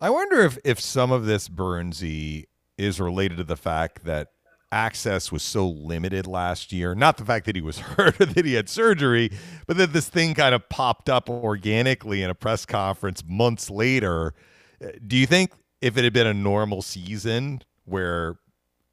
I 0.00 0.10
wonder 0.10 0.40
if 0.40 0.58
if 0.64 0.80
some 0.80 1.12
of 1.12 1.26
this 1.26 1.48
Burnsy 1.48 2.46
is 2.78 2.98
related 2.98 3.36
to 3.36 3.44
the 3.44 3.56
fact 3.56 4.04
that 4.04 4.28
access 4.72 5.30
was 5.30 5.42
so 5.42 5.68
limited 5.68 6.26
last 6.26 6.72
year. 6.72 6.94
Not 6.94 7.18
the 7.18 7.24
fact 7.24 7.44
that 7.46 7.56
he 7.56 7.62
was 7.62 7.78
hurt 7.80 8.20
or 8.20 8.26
that 8.26 8.44
he 8.44 8.54
had 8.54 8.68
surgery, 8.68 9.30
but 9.66 9.76
that 9.76 9.92
this 9.92 10.08
thing 10.08 10.34
kind 10.34 10.54
of 10.54 10.68
popped 10.68 11.10
up 11.10 11.28
organically 11.28 12.22
in 12.22 12.30
a 12.30 12.34
press 12.34 12.64
conference 12.64 13.22
months 13.26 13.68
later. 13.68 14.34
Uh, 14.82 14.88
do 15.06 15.16
you 15.16 15.26
think 15.26 15.52
if 15.82 15.98
it 15.98 16.04
had 16.04 16.12
been 16.12 16.26
a 16.26 16.34
normal 16.34 16.82
season 16.82 17.62
where 17.84 18.36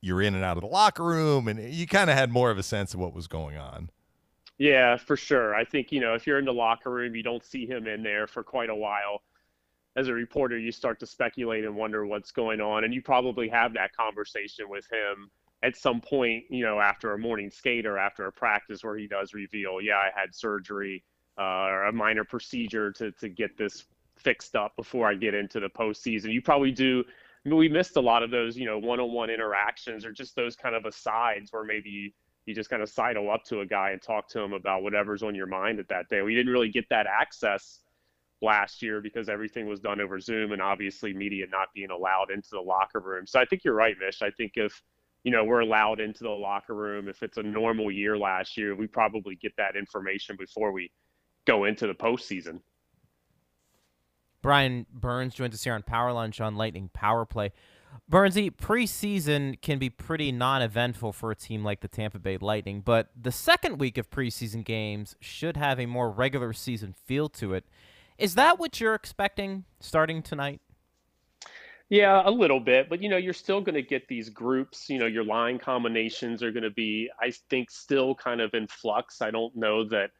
you're 0.01 0.21
in 0.21 0.35
and 0.35 0.43
out 0.43 0.57
of 0.57 0.61
the 0.61 0.67
locker 0.67 1.03
room 1.03 1.47
and 1.47 1.73
you 1.73 1.87
kind 1.87 2.09
of 2.09 2.17
had 2.17 2.31
more 2.31 2.51
of 2.51 2.57
a 2.57 2.63
sense 2.63 2.93
of 2.93 2.99
what 2.99 3.13
was 3.13 3.27
going 3.27 3.57
on? 3.57 3.89
Yeah, 4.57 4.97
for 4.97 5.15
sure. 5.15 5.53
I 5.53 5.63
think, 5.63 5.91
you 5.91 6.01
know, 6.01 6.15
if 6.15 6.25
you're 6.25 6.39
in 6.39 6.45
the 6.45 6.53
locker 6.53 6.89
room, 6.89 7.15
you 7.15 7.21
don't 7.21 7.45
see 7.45 7.67
him 7.67 7.87
in 7.87 8.01
there 8.01 8.25
for 8.25 8.43
quite 8.43 8.69
a 8.69 8.75
while 8.75 9.21
as 9.97 10.07
a 10.07 10.13
reporter, 10.13 10.57
you 10.57 10.71
start 10.71 10.99
to 10.99 11.07
speculate 11.07 11.65
and 11.65 11.75
wonder 11.75 12.05
what's 12.05 12.31
going 12.31 12.61
on. 12.61 12.83
And 12.83 12.93
you 12.93 13.01
probably 13.01 13.49
have 13.49 13.73
that 13.73 13.93
conversation 13.93 14.69
with 14.69 14.85
him 14.91 15.31
at 15.63 15.75
some 15.75 15.99
point, 15.99 16.43
you 16.51 16.63
know, 16.63 16.79
after 16.79 17.13
a 17.13 17.17
morning 17.17 17.49
skate 17.49 17.87
or 17.87 17.97
after 17.97 18.27
a 18.27 18.31
practice 18.31 18.83
where 18.83 18.95
he 18.95 19.07
does 19.07 19.33
reveal, 19.33 19.81
yeah, 19.81 19.95
I 19.95 20.11
had 20.15 20.35
surgery 20.35 21.03
uh, 21.39 21.65
or 21.65 21.85
a 21.85 21.91
minor 21.91 22.23
procedure 22.23 22.91
to, 22.91 23.11
to 23.13 23.27
get 23.27 23.57
this 23.57 23.85
fixed 24.15 24.55
up 24.55 24.75
before 24.75 25.07
I 25.07 25.15
get 25.15 25.33
into 25.33 25.59
the 25.59 25.69
postseason. 25.69 26.31
You 26.31 26.43
probably 26.43 26.71
do. 26.71 27.03
I 27.43 27.49
mean, 27.49 27.57
we 27.57 27.67
missed 27.67 27.95
a 27.95 28.01
lot 28.01 28.21
of 28.21 28.29
those, 28.29 28.55
you 28.55 28.65
know, 28.65 28.77
one-on-one 28.77 29.31
interactions 29.31 30.05
or 30.05 30.11
just 30.11 30.35
those 30.35 30.55
kind 30.55 30.75
of 30.75 30.85
asides 30.85 31.51
where 31.51 31.63
maybe 31.63 32.13
you 32.45 32.53
just 32.53 32.69
kind 32.69 32.83
of 32.83 32.89
sidle 32.89 33.31
up 33.31 33.43
to 33.45 33.61
a 33.61 33.65
guy 33.65 33.91
and 33.91 34.01
talk 34.01 34.29
to 34.29 34.39
him 34.39 34.53
about 34.53 34.83
whatever's 34.83 35.23
on 35.23 35.33
your 35.33 35.47
mind 35.47 35.79
at 35.79 35.87
that 35.89 36.07
day. 36.07 36.21
We 36.21 36.35
didn't 36.35 36.51
really 36.51 36.69
get 36.69 36.87
that 36.89 37.07
access 37.07 37.79
last 38.41 38.81
year 38.81 39.01
because 39.01 39.29
everything 39.29 39.67
was 39.67 39.79
done 39.79 39.99
over 39.99 40.19
Zoom 40.19 40.51
and 40.51 40.61
obviously 40.61 41.13
media 41.13 41.45
not 41.51 41.69
being 41.73 41.89
allowed 41.89 42.29
into 42.31 42.49
the 42.51 42.59
locker 42.59 42.99
room. 42.99 43.25
So 43.25 43.39
I 43.39 43.45
think 43.45 43.63
you're 43.63 43.73
right, 43.73 43.95
Mish. 43.99 44.21
I 44.21 44.29
think 44.29 44.53
if 44.55 44.81
you 45.23 45.31
know 45.31 45.43
we're 45.43 45.61
allowed 45.61 45.99
into 45.99 46.23
the 46.23 46.29
locker 46.29 46.75
room, 46.75 47.09
if 47.09 47.23
it's 47.23 47.37
a 47.37 47.43
normal 47.43 47.91
year 47.91 48.17
last 48.17 48.57
year, 48.57 48.75
we 48.75 48.87
probably 48.87 49.35
get 49.35 49.53
that 49.57 49.75
information 49.75 50.35
before 50.37 50.71
we 50.71 50.91
go 51.45 51.65
into 51.65 51.87
the 51.87 51.95
postseason. 51.95 52.61
Brian 54.41 54.85
Burns 54.93 55.33
joins 55.33 55.55
us 55.55 55.63
here 55.63 55.73
on 55.73 55.81
Power 55.81 56.13
Lunch 56.13 56.39
on 56.39 56.55
Lightning 56.55 56.89
Power 56.93 57.25
Play. 57.25 57.51
Burnsy, 58.09 58.51
preseason 58.51 59.59
can 59.61 59.79
be 59.79 59.89
pretty 59.89 60.31
non-eventful 60.31 61.11
for 61.13 61.31
a 61.31 61.35
team 61.35 61.63
like 61.63 61.81
the 61.81 61.87
Tampa 61.87 62.19
Bay 62.19 62.37
Lightning, 62.37 62.81
but 62.81 63.09
the 63.19 63.31
second 63.31 63.79
week 63.79 63.97
of 63.97 64.09
preseason 64.09 64.63
games 64.63 65.15
should 65.19 65.57
have 65.57 65.79
a 65.79 65.85
more 65.85 66.11
regular 66.11 66.53
season 66.53 66.93
feel 67.05 67.27
to 67.29 67.53
it. 67.53 67.65
Is 68.17 68.35
that 68.35 68.59
what 68.59 68.79
you're 68.79 68.95
expecting 68.95 69.65
starting 69.79 70.23
tonight? 70.23 70.61
Yeah, 71.89 72.21
a 72.25 72.31
little 72.31 72.59
bit, 72.59 72.89
but 72.89 73.01
you 73.01 73.07
know, 73.07 73.17
you're 73.17 73.33
still 73.33 73.61
going 73.61 73.75
to 73.75 73.81
get 73.81 74.07
these 74.07 74.29
groups. 74.29 74.89
You 74.89 74.99
know, 74.99 75.05
your 75.05 75.23
line 75.23 75.57
combinations 75.57 76.43
are 76.43 76.51
going 76.51 76.63
to 76.63 76.69
be, 76.71 77.09
I 77.21 77.31
think, 77.49 77.71
still 77.71 78.13
kind 78.15 78.41
of 78.41 78.53
in 78.53 78.67
flux. 78.67 79.21
I 79.21 79.31
don't 79.31 79.55
know 79.55 79.87
that 79.87 80.11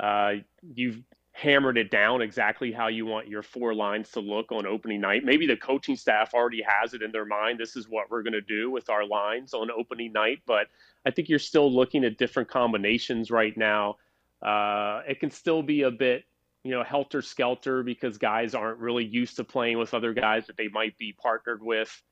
uh, 0.00 0.42
you've 0.74 1.02
hammered 1.32 1.76
it 1.76 1.90
down 1.90 2.22
exactly 2.22 2.72
how 2.72 2.88
you 2.88 3.04
want 3.06 3.28
your 3.28 3.42
four 3.42 3.74
lines 3.74 4.10
to 4.12 4.20
look 4.20 4.52
on 4.52 4.66
opening 4.66 5.00
night. 5.00 5.22
Maybe 5.24 5.46
the 5.46 5.56
coaching 5.56 5.96
staff 5.96 6.32
already 6.32 6.62
has 6.66 6.94
it 6.94 7.02
in 7.02 7.12
their 7.12 7.26
mind. 7.26 7.58
This 7.58 7.76
is 7.76 7.86
what 7.88 8.10
we're 8.10 8.22
going 8.22 8.32
to 8.32 8.40
do 8.40 8.70
with 8.70 8.88
our 8.88 9.06
lines 9.06 9.52
on 9.52 9.70
opening 9.70 10.12
night, 10.12 10.40
but 10.46 10.68
I 11.04 11.10
think 11.10 11.28
you're 11.28 11.38
still 11.38 11.70
looking 11.70 12.04
at 12.04 12.18
different 12.18 12.48
combinations 12.48 13.30
right 13.30 13.56
now. 13.56 13.96
Uh, 14.42 15.02
it 15.08 15.20
can 15.20 15.30
still 15.30 15.62
be 15.62 15.82
a 15.82 15.90
bit 15.90 16.24
you 16.64 16.72
know, 16.72 16.82
helter 16.82 17.22
skelter 17.22 17.82
because 17.82 18.18
guys 18.18 18.54
aren't 18.54 18.78
really 18.78 19.04
used 19.04 19.36
to 19.36 19.44
playing 19.44 19.78
with 19.78 19.94
other 19.94 20.12
guys 20.12 20.46
that 20.46 20.56
they 20.56 20.68
might 20.68 20.96
be 20.98 21.14
partnered 21.20 21.62
with 21.62 22.02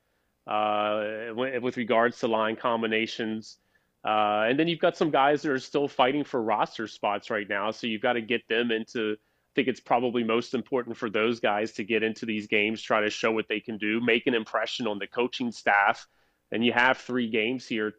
uh, 0.47 1.27
with 1.35 1.77
regards 1.77 2.19
to 2.19 2.27
line 2.27 2.55
combinations. 2.55 3.57
Uh, 4.03 4.45
and 4.49 4.57
then 4.57 4.67
you've 4.67 4.79
got 4.79 4.97
some 4.97 5.11
guys 5.11 5.41
that 5.41 5.51
are 5.51 5.59
still 5.59 5.87
fighting 5.87 6.23
for 6.23 6.41
roster 6.41 6.87
spots 6.87 7.29
right 7.29 7.47
now. 7.47 7.69
So 7.69 7.85
you've 7.85 8.01
got 8.01 8.13
to 8.13 8.21
get 8.21 8.47
them 8.47 8.71
into, 8.71 9.13
I 9.13 9.51
think 9.55 9.67
it's 9.67 9.81
probably 9.81 10.23
most 10.23 10.53
important 10.53 10.97
for 10.97 11.09
those 11.09 11.39
guys 11.39 11.73
to 11.73 11.83
get 11.83 12.01
into 12.01 12.25
these 12.25 12.47
games, 12.47 12.81
try 12.81 13.01
to 13.01 13.09
show 13.09 13.31
what 13.31 13.47
they 13.49 13.59
can 13.59 13.77
do, 13.77 13.99
make 13.99 14.25
an 14.25 14.33
impression 14.33 14.87
on 14.87 14.99
the 14.99 15.07
coaching 15.07 15.51
staff. 15.51 16.07
And 16.51 16.65
you 16.65 16.71
have 16.71 16.97
three 16.97 17.29
games 17.29 17.67
here 17.67 17.93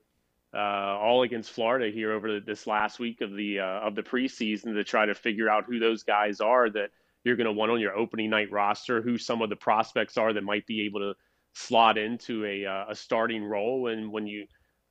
uh, 0.55 0.99
all 0.99 1.23
against 1.23 1.53
Florida 1.53 1.91
here 1.91 2.13
over 2.13 2.41
this 2.41 2.67
last 2.67 2.99
week 2.99 3.21
of 3.21 3.35
the 3.35 3.61
uh, 3.61 3.81
of 3.81 3.95
the 3.95 4.03
preseason 4.03 4.75
to 4.75 4.85
try 4.85 5.07
to 5.07 5.15
figure 5.15 5.49
out 5.49 5.65
who 5.65 5.79
those 5.79 6.03
guys 6.03 6.41
are 6.41 6.69
that 6.71 6.91
you're 7.25 7.37
going 7.37 7.47
to 7.47 7.53
want 7.53 7.71
on 7.71 7.81
your 7.81 7.97
opening 7.97 8.31
night 8.31 8.51
roster, 8.51 9.03
who 9.03 9.19
some 9.19 9.43
of 9.43 9.51
the 9.51 9.57
prospects 9.57 10.17
are 10.17 10.33
that 10.33 10.43
might 10.43 10.67
be 10.67 10.87
able 10.87 11.01
to 11.01 11.15
slot 11.53 11.99
into 11.99 12.45
a, 12.47 12.65
uh, 12.65 12.85
a 12.89 12.95
starting 12.95 13.45
role 13.45 13.89
and 13.89 14.11
when 14.11 14.27
you 14.27 14.47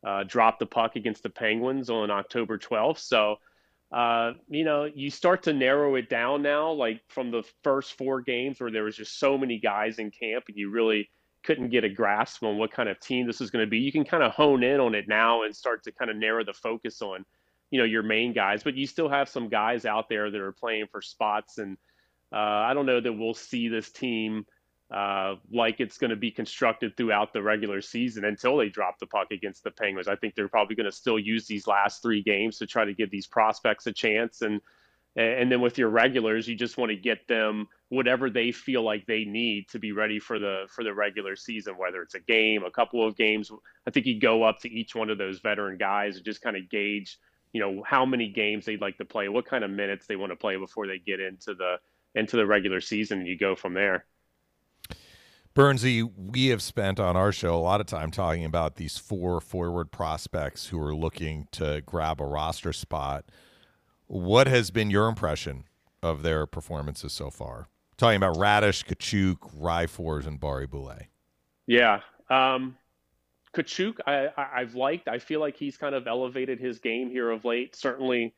uh, 0.05 0.23
drop 0.25 0.59
the 0.59 0.65
puck 0.65 0.95
against 0.95 1.23
the 1.23 1.29
Penguins 1.29 1.89
on 1.89 2.11
October 2.11 2.57
12th. 2.57 2.99
So 2.99 3.37
uh, 3.91 4.33
you 4.47 4.63
know, 4.63 4.85
you 4.85 5.09
start 5.09 5.43
to 5.43 5.53
narrow 5.53 5.95
it 5.95 6.09
down 6.09 6.43
now, 6.43 6.71
like 6.71 7.01
from 7.07 7.31
the 7.31 7.43
first 7.63 7.97
four 7.97 8.21
games 8.21 8.59
where 8.59 8.71
there 8.71 8.83
was 8.83 8.95
just 8.95 9.17
so 9.17 9.37
many 9.37 9.59
guys 9.59 9.97
in 9.97 10.11
camp 10.11 10.45
and 10.47 10.57
you 10.57 10.69
really 10.69 11.09
couldn't 11.43 11.69
get 11.69 11.84
a 11.84 11.89
grasp 11.89 12.43
on 12.43 12.58
what 12.58 12.71
kind 12.71 12.89
of 12.89 12.99
team 12.99 13.28
this 13.28 13.41
is 13.41 13.49
going 13.49 13.65
to 13.65 13.69
be. 13.69 13.80
You 13.80 13.91
can 13.91 14.06
kind 14.06 14.23
of 14.23 14.32
hone 14.32 14.63
in 14.63 14.80
on 14.80 14.95
it 14.95 15.08
now 15.08 15.43
and 15.43 15.56
start 15.56 15.84
to 15.84 15.91
kind 15.91 16.12
of 16.12 16.17
narrow 16.17 16.43
the 16.43 16.54
focus 16.54 17.02
on, 17.02 17.25
you 17.71 17.80
know, 17.80 17.86
your 17.86 18.04
main 18.04 18.34
guys. 18.34 18.63
But 18.63 18.75
you 18.75 18.88
still 18.88 19.10
have 19.10 19.30
some 19.30 19.49
guys 19.49 19.86
out 19.86 20.10
there 20.10 20.30
that 20.30 20.41
are 20.41 20.52
playing 20.52 20.88
for 20.91 21.02
spots, 21.02 21.58
and 21.58 21.78
uh, 22.34 22.38
I 22.38 22.73
don't 22.73 22.86
know 22.86 23.02
that 23.02 23.13
we'll 23.13 23.34
see 23.34 23.67
this 23.67 23.91
team 23.91 24.45
uh, 24.93 25.36
like 25.52 25.80
it's 25.80 25.99
going 25.99 26.10
to 26.10 26.15
be 26.15 26.32
constructed 26.32 26.97
throughout 26.97 27.32
the 27.32 27.41
regular 27.41 27.80
season 27.80 28.25
until 28.25 28.58
they 28.58 28.69
drop 28.69 28.97
the 28.99 29.06
puck 29.06 29.28
against 29.32 29.63
the 29.63 29.69
Penguins. 29.69 30.08
I 30.08 30.15
think 30.15 30.34
they're 30.34 30.47
probably 30.47 30.75
going 30.75 30.86
to 30.86 30.91
still 30.91 31.19
use 31.19 31.45
these 31.45 31.67
last 31.67 32.02
three 32.02 32.23
games 32.23 32.58
to 32.58 32.65
try 32.65 32.86
to 32.86 32.93
give 32.93 33.12
these 33.12 33.28
prospects 33.28 33.86
a 33.86 33.93
chance. 33.93 34.41
And 34.41 34.62
and 35.15 35.52
then 35.52 35.62
with 35.62 35.78
your 35.78 35.89
regulars, 35.89 36.47
you 36.47 36.56
just 36.56 36.78
want 36.78 36.91
to 36.91 36.95
get 36.95 37.28
them 37.28 37.67
whatever 37.89 38.30
they 38.30 38.52
feel 38.52 38.84
like 38.84 39.06
they 39.06 39.25
need 39.25 39.67
to 39.69 39.80
be 39.80 39.91
ready 39.91 40.19
for 40.19 40.39
the 40.39 40.67
for 40.69 40.84
the 40.84 40.93
regular 40.93 41.36
season, 41.36 41.75
whether 41.78 42.02
it's 42.02 42.15
a 42.15 42.19
game, 42.19 42.63
a 42.63 42.71
couple 42.71 43.06
of 43.06 43.17
games. 43.17 43.52
I 43.88 43.91
think 43.91 44.06
you 44.06 44.19
go 44.19 44.43
up 44.43 44.60
to 44.62 44.71
each 44.71 44.95
one 44.95 45.10
of 45.10 45.17
those 45.17 45.39
veteran 45.39 45.78
guys 45.78 46.15
and 46.15 46.25
just 46.25 46.41
kind 46.41 46.56
of 46.56 46.69
gauge, 46.69 47.17
you 47.52 47.60
know, 47.60 47.84
how 47.86 48.06
many 48.06 48.30
games 48.30 48.65
they'd 48.65 48.82
like 48.82 48.97
to 48.97 49.06
play, 49.06 49.28
what 49.28 49.45
kind 49.45 49.63
of 49.63 49.71
minutes 49.71 50.06
they 50.08 50.15
want 50.15 50.32
to 50.32 50.36
play 50.36 50.56
before 50.56 50.88
they 50.88 50.99
get 50.99 51.19
into 51.19 51.56
the 51.56 51.78
into 52.15 52.38
the 52.38 52.45
regular 52.45 52.82
season, 52.82 53.19
and 53.19 53.28
you 53.28 53.38
go 53.38 53.56
from 53.56 53.73
there. 53.73 54.06
Burnsy, 55.56 56.10
we 56.15 56.47
have 56.47 56.62
spent 56.62 56.99
on 56.99 57.17
our 57.17 57.32
show 57.32 57.56
a 57.56 57.58
lot 57.58 57.82
of 57.82 57.88
time 57.88 58.12
talking 58.12 58.45
about 58.45 58.75
these 58.75 58.97
four 58.97 59.41
forward 59.41 59.91
prospects 59.91 60.67
who 60.67 60.80
are 60.80 60.95
looking 60.95 61.47
to 61.52 61.82
grab 61.86 62.21
a 62.21 62.25
roster 62.25 62.71
spot. 62.71 63.25
What 64.06 64.47
has 64.47 64.69
been 64.71 64.91
your 64.91 65.08
impression 65.08 65.65
of 66.02 66.21
their 66.21 66.45
performances 66.45 67.13
so 67.13 67.30
far? 67.30 67.67
Talking 67.99 68.15
about 68.15 68.38
Raddysh, 68.38 68.85
Katchouk, 68.85 69.59
Ryfors, 69.59 70.25
and 70.25 70.39
Barré-Boulet. 70.39 71.07
Yeah. 71.67 71.99
Um, 72.29 72.77
Katchouk, 73.53 73.95
I, 74.07 74.29
I, 74.38 74.62
have 74.62 74.73
liked. 74.73 75.09
I 75.09 75.19
feel 75.19 75.41
like 75.41 75.57
he's 75.57 75.75
kind 75.75 75.93
of 75.93 76.07
elevated 76.07 76.62
his 76.62 76.79
game 76.79 77.09
here 77.09 77.29
of 77.29 77.43
late. 77.43 77.75
Certainly, 77.75 78.33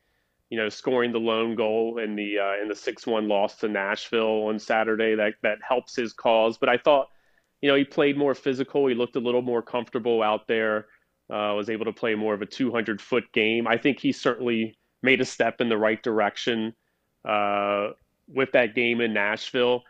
you 0.50 0.58
know, 0.58 0.68
scoring 0.68 1.12
the 1.12 1.20
lone 1.20 1.54
goal 1.54 1.98
in 1.98 2.16
the 2.16 2.40
uh, 2.40 2.60
in 2.60 2.68
the 2.68 2.74
six 2.74 3.06
one 3.06 3.28
loss 3.28 3.54
to 3.58 3.68
Nashville 3.68 4.48
on 4.48 4.58
Saturday 4.58 5.14
that 5.14 5.34
that 5.44 5.58
helps 5.66 5.94
his 5.94 6.12
cause. 6.12 6.58
But 6.58 6.68
I 6.68 6.76
thought, 6.76 7.06
you 7.60 7.68
know, 7.68 7.76
he 7.76 7.84
played 7.84 8.18
more 8.18 8.34
physical. 8.34 8.88
He 8.88 8.96
looked 8.96 9.14
a 9.14 9.20
little 9.20 9.42
more 9.42 9.62
comfortable 9.62 10.24
out 10.24 10.48
there. 10.48 10.86
Uh, 11.30 11.54
was 11.54 11.70
able 11.70 11.84
to 11.84 11.92
play 11.92 12.16
more 12.16 12.34
of 12.34 12.42
a 12.42 12.46
200 12.46 13.00
foot 13.00 13.30
game. 13.32 13.68
I 13.68 13.78
think 13.78 14.00
he 14.00 14.10
certainly 14.10 14.76
made 15.04 15.20
a 15.20 15.24
step 15.24 15.60
in 15.60 15.68
the 15.68 15.78
right 15.78 16.02
direction 16.02 16.74
uh, 17.24 17.90
with 18.34 18.52
that 18.52 18.74
game 18.74 19.00
in 19.00 19.12
Nashville. 19.12 19.82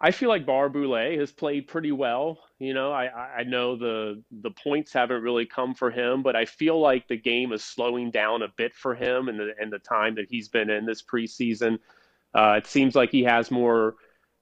I 0.00 0.10
feel 0.10 0.28
like 0.28 0.44
Barré-Boulet 0.44 1.18
has 1.18 1.32
played 1.32 1.68
pretty 1.68 1.92
well. 1.92 2.38
You 2.58 2.74
know, 2.74 2.92
I, 2.92 3.38
I 3.38 3.44
know 3.44 3.76
the 3.76 4.22
the 4.42 4.50
points 4.50 4.92
haven't 4.92 5.22
really 5.22 5.46
come 5.46 5.74
for 5.74 5.90
him, 5.90 6.22
but 6.22 6.36
I 6.36 6.44
feel 6.44 6.78
like 6.80 7.08
the 7.08 7.16
game 7.16 7.52
is 7.52 7.64
slowing 7.64 8.10
down 8.10 8.42
a 8.42 8.48
bit 8.56 8.74
for 8.74 8.94
him 8.94 9.28
and 9.28 9.38
the 9.38 9.52
and 9.58 9.72
the 9.72 9.78
time 9.78 10.14
that 10.16 10.26
he's 10.28 10.48
been 10.48 10.68
in 10.68 10.84
this 10.84 11.02
preseason. 11.02 11.78
Uh, 12.34 12.56
it 12.58 12.66
seems 12.66 12.94
like 12.94 13.10
he 13.10 13.22
has 13.22 13.50
more 13.50 13.94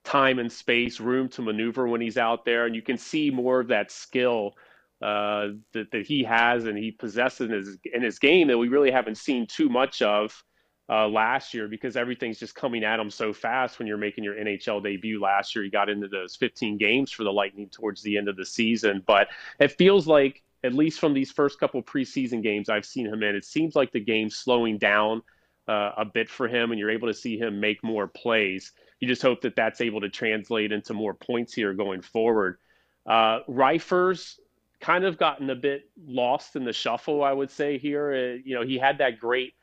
time 0.04 0.38
and 0.38 0.50
space, 0.50 0.98
room 0.98 1.28
to 1.28 1.42
maneuver 1.42 1.86
when 1.86 2.00
he's 2.00 2.18
out 2.18 2.44
there, 2.44 2.66
and 2.66 2.74
you 2.74 2.82
can 2.82 2.98
see 2.98 3.30
more 3.30 3.60
of 3.60 3.68
that 3.68 3.90
skill 3.90 4.54
uh, 5.02 5.48
that 5.72 5.90
that 5.92 6.06
he 6.06 6.24
has 6.24 6.64
and 6.64 6.78
he 6.78 6.90
possesses 6.90 7.50
in 7.50 7.54
his 7.54 7.78
in 7.92 8.02
his 8.02 8.18
game 8.18 8.48
that 8.48 8.58
we 8.58 8.68
really 8.68 8.90
haven't 8.90 9.16
seen 9.16 9.46
too 9.46 9.68
much 9.68 10.00
of 10.00 10.42
uh, 10.88 11.08
last 11.08 11.54
year 11.54 11.68
because 11.68 11.96
everything's 11.96 12.38
just 12.38 12.54
coming 12.54 12.84
at 12.84 12.98
him 12.98 13.10
so 13.10 13.32
fast 13.32 13.78
when 13.78 13.86
you're 13.86 13.96
making 13.96 14.24
your 14.24 14.34
NHL 14.34 14.82
debut 14.82 15.20
last 15.20 15.54
year. 15.54 15.64
He 15.64 15.70
got 15.70 15.88
into 15.88 16.08
those 16.08 16.36
15 16.36 16.76
games 16.78 17.10
for 17.10 17.24
the 17.24 17.32
Lightning 17.32 17.68
towards 17.68 18.02
the 18.02 18.16
end 18.18 18.28
of 18.28 18.36
the 18.36 18.46
season, 18.46 19.02
but 19.06 19.28
it 19.58 19.72
feels 19.72 20.06
like, 20.06 20.42
at 20.64 20.74
least 20.74 21.00
from 21.00 21.12
these 21.12 21.32
first 21.32 21.58
couple 21.58 21.82
preseason 21.82 22.42
games 22.42 22.68
I've 22.68 22.84
seen 22.84 23.06
him 23.06 23.22
in, 23.22 23.34
it 23.34 23.44
seems 23.44 23.74
like 23.74 23.90
the 23.90 24.00
game's 24.00 24.36
slowing 24.36 24.78
down 24.78 25.22
uh, 25.68 25.90
a 25.96 26.04
bit 26.04 26.28
for 26.28 26.46
him 26.46 26.70
and 26.70 26.78
you're 26.78 26.90
able 26.90 27.08
to 27.08 27.14
see 27.14 27.38
him 27.38 27.60
make 27.60 27.82
more 27.82 28.06
plays. 28.06 28.72
You 29.00 29.08
just 29.08 29.22
hope 29.22 29.40
that 29.42 29.56
that's 29.56 29.80
able 29.80 30.00
to 30.00 30.08
translate 30.08 30.70
into 30.72 30.94
more 30.94 31.14
points 31.14 31.52
here 31.52 31.74
going 31.74 32.02
forward. 32.02 32.58
Uh, 33.06 33.40
Ryfors 33.48 34.38
kind 34.80 35.04
of 35.04 35.18
gotten 35.18 35.50
a 35.50 35.54
bit 35.54 35.88
lost 36.06 36.56
in 36.56 36.64
the 36.64 36.72
shuffle, 36.72 37.24
I 37.24 37.32
would 37.32 37.50
say 37.50 37.78
here. 37.78 38.12
Uh, 38.12 38.42
you 38.44 38.54
know, 38.54 38.62
he 38.62 38.78
had 38.78 38.98
that 38.98 39.18
great 39.18 39.54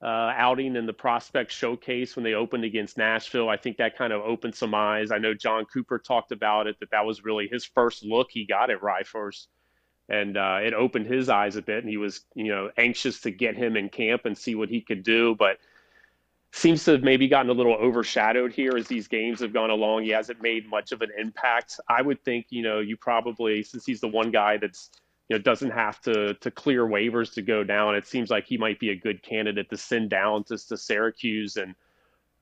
uh, 0.00 0.32
outing 0.36 0.76
in 0.76 0.86
the 0.86 0.92
prospect 0.92 1.50
showcase 1.50 2.14
when 2.14 2.24
they 2.24 2.34
opened 2.34 2.64
against 2.64 2.96
Nashville. 2.96 3.48
I 3.48 3.56
think 3.56 3.78
that 3.78 3.98
kind 3.98 4.12
of 4.12 4.22
opened 4.22 4.54
some 4.54 4.74
eyes. 4.74 5.10
I 5.10 5.18
know 5.18 5.34
Jon 5.34 5.64
Cooper 5.64 5.98
talked 5.98 6.30
about 6.30 6.66
it 6.66 6.78
that 6.80 6.90
that 6.90 7.04
was 7.04 7.24
really 7.24 7.48
his 7.48 7.64
first 7.64 8.04
look 8.04 8.28
he 8.30 8.46
got 8.46 8.70
at 8.70 8.80
Ryfors, 8.80 9.46
and 10.08 10.36
uh, 10.36 10.60
it 10.62 10.72
opened 10.72 11.06
his 11.06 11.28
eyes 11.28 11.56
a 11.56 11.62
bit. 11.62 11.82
And 11.82 11.88
he 11.88 11.96
was 11.96 12.20
you 12.34 12.48
know 12.48 12.70
anxious 12.76 13.20
to 13.22 13.32
get 13.32 13.56
him 13.56 13.76
in 13.76 13.88
camp 13.88 14.24
and 14.24 14.38
see 14.38 14.54
what 14.54 14.68
he 14.68 14.80
could 14.80 15.02
do, 15.02 15.34
but 15.36 15.58
seems 16.52 16.84
to 16.84 16.92
have 16.92 17.02
maybe 17.02 17.28
gotten 17.28 17.50
a 17.50 17.54
little 17.54 17.74
overshadowed 17.74 18.52
here 18.52 18.76
as 18.76 18.86
these 18.86 19.08
games 19.08 19.40
have 19.40 19.52
gone 19.52 19.70
along. 19.70 20.04
He 20.04 20.10
hasn't 20.10 20.40
made 20.40 20.68
much 20.68 20.92
of 20.92 21.02
an 21.02 21.10
impact. 21.18 21.78
I 21.88 22.02
would 22.02 22.24
think 22.24 22.46
you 22.50 22.62
know 22.62 22.78
you 22.78 22.96
probably 22.96 23.64
since 23.64 23.84
he's 23.84 24.00
the 24.00 24.08
one 24.08 24.30
guy 24.30 24.58
that's 24.58 24.90
you 25.28 25.36
know 25.36 25.42
doesn't 25.42 25.70
have 25.70 26.00
to 26.02 26.34
to 26.34 26.50
clear 26.50 26.86
waivers 26.86 27.34
to 27.34 27.42
go 27.42 27.64
down. 27.64 27.94
It 27.94 28.06
seems 28.06 28.30
like 28.30 28.46
he 28.46 28.56
might 28.56 28.80
be 28.80 28.90
a 28.90 28.96
good 28.96 29.22
candidate 29.22 29.70
to 29.70 29.76
send 29.76 30.10
down 30.10 30.44
to, 30.44 30.58
to 30.68 30.76
Syracuse 30.76 31.56
and 31.56 31.74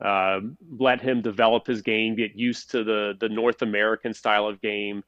uh, 0.00 0.40
let 0.78 1.00
him 1.00 1.22
develop 1.22 1.66
his 1.66 1.82
game, 1.82 2.14
get 2.14 2.36
used 2.36 2.70
to 2.72 2.84
the 2.84 3.14
the 3.18 3.28
North 3.28 3.62
American 3.62 4.14
style 4.14 4.46
of 4.46 4.60
game. 4.60 5.02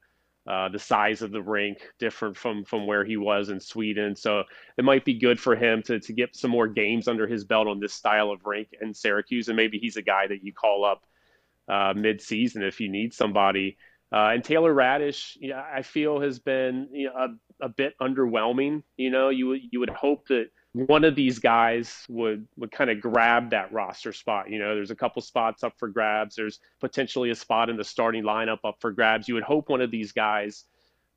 Uh, 0.47 0.67
the 0.67 0.79
size 0.79 1.21
of 1.21 1.31
the 1.31 1.41
rink 1.41 1.77
different 1.99 2.35
from 2.35 2.63
from 2.63 2.87
where 2.87 3.05
he 3.05 3.17
was 3.17 3.49
in 3.49 3.59
Sweden, 3.59 4.15
so 4.15 4.43
it 4.77 4.83
might 4.83 5.05
be 5.05 5.13
good 5.13 5.39
for 5.39 5.55
him 5.55 5.83
to 5.83 5.99
to 5.99 6.11
get 6.11 6.35
some 6.35 6.49
more 6.49 6.67
games 6.67 7.07
under 7.07 7.27
his 7.27 7.43
belt 7.43 7.67
on 7.67 7.79
this 7.79 7.93
style 7.93 8.31
of 8.31 8.43
rink 8.45 8.69
in 8.81 8.93
Syracuse, 8.93 9.47
and 9.47 9.55
maybe 9.55 9.77
he's 9.77 9.97
a 9.97 10.01
guy 10.01 10.25
that 10.25 10.43
you 10.43 10.51
call 10.51 10.85
up 10.85 11.03
uh, 11.67 11.93
mid-season 11.95 12.63
if 12.63 12.79
you 12.79 12.89
need 12.89 13.13
somebody. 13.13 13.77
Uh, 14.11 14.31
and 14.33 14.43
Taylor 14.43 14.73
Raddysh, 14.73 15.37
know, 15.49 15.63
I 15.71 15.83
feel 15.83 16.19
has 16.19 16.39
been 16.39 16.87
you 16.91 17.07
know, 17.07 17.13
a, 17.15 17.27
a 17.61 17.69
bit 17.69 17.93
underwhelming. 18.01 18.83
You 18.97 19.09
know, 19.09 19.29
you 19.29 19.53
you 19.53 19.79
would 19.79 19.89
hope 19.89 20.27
that 20.27 20.49
one 20.73 21.03
of 21.03 21.15
these 21.15 21.39
guys 21.39 22.05
would 22.09 22.47
would 22.57 22.71
kind 22.71 22.89
of 22.89 23.01
grab 23.01 23.51
that 23.51 23.71
roster 23.71 24.13
spot. 24.13 24.49
You 24.49 24.59
know, 24.59 24.75
there's 24.75 24.91
a 24.91 24.95
couple 24.95 25.21
spots 25.21 25.63
up 25.63 25.73
for 25.77 25.87
grabs. 25.87 26.35
There's 26.35 26.59
potentially 26.79 27.31
a 27.31 27.35
spot 27.35 27.69
in 27.69 27.77
the 27.77 27.83
starting 27.83 28.23
lineup 28.23 28.59
up 28.63 28.77
for 28.79 28.91
grabs. 28.91 29.27
You 29.27 29.33
would 29.35 29.43
hope 29.43 29.69
one 29.69 29.81
of 29.81 29.91
these 29.91 30.11
guys 30.11 30.65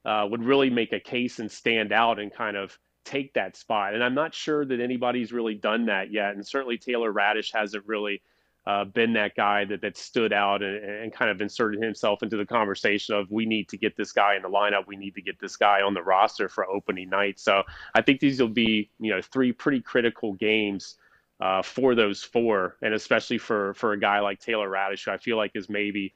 uh, 0.05 0.27
would 0.31 0.43
really 0.43 0.71
make 0.71 0.93
a 0.93 1.01
case 1.01 1.39
and 1.39 1.51
stand 1.51 1.93
out 1.93 2.19
and 2.19 2.33
kind 2.33 2.57
of 2.57 2.79
take 3.05 3.35
that 3.35 3.57
spot. 3.57 3.95
And 3.95 4.03
I'm 4.03 4.15
not 4.15 4.35
sure 4.35 4.65
that 4.65 4.81
anybody's 4.81 5.33
really 5.33 5.55
done 5.55 5.87
that 5.87 6.13
yet. 6.13 6.35
And 6.35 6.47
certainly 6.47 6.79
Taylor 6.79 7.13
Raddysh 7.13 7.53
hasn't 7.53 7.87
really 7.87 8.23
uh, 8.66 8.85
been 8.85 9.12
that 9.14 9.35
guy 9.35 9.64
that, 9.64 9.81
that 9.81 9.96
stood 9.96 10.33
out 10.33 10.62
and, 10.62 10.77
and 10.85 11.12
kind 11.12 11.31
of 11.31 11.40
inserted 11.40 11.83
himself 11.83 12.22
into 12.22 12.37
the 12.37 12.46
conversation 12.46 13.14
of 13.14 13.31
we 13.31 13.44
need 13.44 13.68
to 13.68 13.77
get 13.77 13.96
this 13.96 14.12
guy 14.12 14.37
in 14.37 14.42
the 14.42 14.48
lineup. 14.48 14.87
We 14.87 14.96
need 14.96 15.14
to 15.16 15.22
get 15.22 15.40
this 15.40 15.57
guy 15.57 15.83
on 15.83 15.94
the 15.94 16.03
roster 16.03 16.48
for 16.48 16.68
opening 16.68 17.11
night. 17.11 17.40
So 17.40 17.64
I 17.94 18.03
think 18.03 18.20
these 18.20 18.40
will 18.40 18.48
be, 18.48 18.90
you 19.01 19.11
know, 19.11 19.20
three 19.20 19.53
pretty 19.53 19.81
critical 19.81 20.35
games 20.35 20.96
uh, 21.40 21.61
for 21.61 21.96
those 21.96 22.22
four, 22.22 22.77
and 22.83 22.94
especially 22.94 23.38
for, 23.38 23.75
for 23.75 23.94
a 23.94 23.98
guy 23.98 24.20
like 24.20 24.38
Taylor 24.38 24.68
Raddysh, 24.68 25.07
who 25.07 25.11
I 25.11 25.18
feel 25.18 25.37
like 25.37 25.51
is 25.57 25.68
maybe 25.68 26.14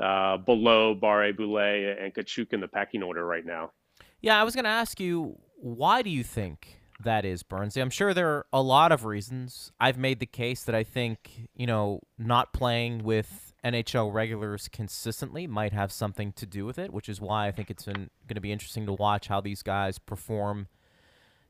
uh, 0.00 0.38
below 0.38 0.94
Barré-Boulet 0.94 2.02
and 2.02 2.14
Katchouk 2.14 2.54
in 2.54 2.60
the 2.60 2.68
pecking 2.68 3.02
order 3.02 3.26
right 3.26 3.44
now. 3.44 3.70
Yeah, 4.22 4.40
I 4.40 4.44
was 4.44 4.54
going 4.54 4.64
to 4.64 4.70
ask 4.70 4.98
you, 4.98 5.38
why 5.56 6.00
do 6.00 6.08
you 6.08 6.24
think 6.24 6.80
that 7.04 7.24
is, 7.24 7.42
Burnsy. 7.42 7.80
I'm 7.80 7.90
sure 7.90 8.14
there 8.14 8.28
are 8.28 8.46
a 8.52 8.62
lot 8.62 8.92
of 8.92 9.04
reasons. 9.04 9.72
I've 9.80 9.98
made 9.98 10.20
the 10.20 10.26
case 10.26 10.64
that 10.64 10.74
I 10.74 10.84
think, 10.84 11.48
you 11.54 11.66
know, 11.66 12.00
not 12.18 12.52
playing 12.52 13.04
with 13.04 13.54
NHL 13.64 14.12
regulars 14.12 14.68
consistently 14.68 15.46
might 15.46 15.72
have 15.72 15.92
something 15.92 16.32
to 16.32 16.46
do 16.46 16.64
with 16.64 16.78
it, 16.78 16.92
which 16.92 17.08
is 17.08 17.20
why 17.20 17.46
I 17.46 17.52
think 17.52 17.70
it's 17.70 17.84
going 17.84 18.08
to 18.28 18.40
be 18.40 18.52
interesting 18.52 18.86
to 18.86 18.92
watch 18.92 19.28
how 19.28 19.40
these 19.40 19.62
guys 19.62 19.98
perform 19.98 20.68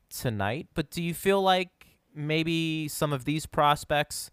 tonight. 0.09 0.67
But 0.73 0.91
do 0.91 1.01
you 1.01 1.13
feel 1.13 1.41
like 1.41 1.97
maybe 2.13 2.87
some 2.87 3.11
of 3.11 3.25
these 3.25 3.45
prospects 3.45 4.29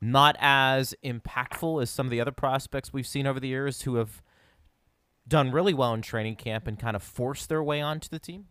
not 0.00 0.36
as 0.40 0.94
impactful 1.04 1.80
as 1.80 1.90
some 1.90 2.06
of 2.06 2.10
the 2.10 2.20
other 2.20 2.32
prospects 2.32 2.92
we've 2.92 3.06
seen 3.06 3.26
over 3.26 3.40
the 3.40 3.48
years 3.48 3.82
who 3.82 3.94
have 3.94 4.22
done 5.28 5.50
really 5.50 5.74
well 5.74 5.94
in 5.94 6.02
training 6.02 6.36
camp 6.36 6.66
and 6.66 6.78
kind 6.78 6.94
of 6.96 7.02
forced 7.02 7.48
their 7.48 7.62
way 7.62 7.80
onto 7.80 8.08
the 8.08 8.18
team? 8.18 8.46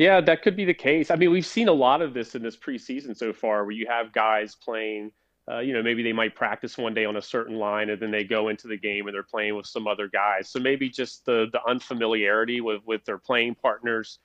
Yeah, 0.00 0.22
that 0.22 0.40
could 0.40 0.56
be 0.56 0.64
the 0.64 0.72
case. 0.72 1.10
I 1.10 1.16
mean, 1.16 1.30
we've 1.30 1.44
seen 1.44 1.68
a 1.68 1.74
lot 1.74 2.00
of 2.00 2.14
this 2.14 2.34
in 2.34 2.42
this 2.42 2.56
preseason 2.56 3.14
so 3.14 3.34
far, 3.34 3.64
where 3.64 3.72
you 3.72 3.86
have 3.86 4.12
guys 4.14 4.54
playing. 4.56 5.12
Uh, 5.46 5.58
you 5.58 5.74
know, 5.74 5.82
maybe 5.82 6.02
they 6.02 6.14
might 6.14 6.34
practice 6.34 6.78
one 6.78 6.94
day 6.94 7.04
on 7.04 7.18
a 7.18 7.22
certain 7.22 7.56
line, 7.56 7.90
and 7.90 8.00
then 8.00 8.10
they 8.10 8.24
go 8.24 8.48
into 8.48 8.66
the 8.66 8.78
game 8.78 9.08
and 9.08 9.14
they're 9.14 9.22
playing 9.22 9.56
with 9.56 9.66
some 9.66 9.86
other 9.86 10.08
guys. 10.08 10.48
So 10.48 10.58
maybe 10.58 10.88
just 10.88 11.26
the 11.26 11.48
the 11.52 11.60
unfamiliarity 11.68 12.62
with 12.62 12.80
with 12.86 13.04
their 13.04 13.18
playing 13.18 13.56
partners 13.56 14.20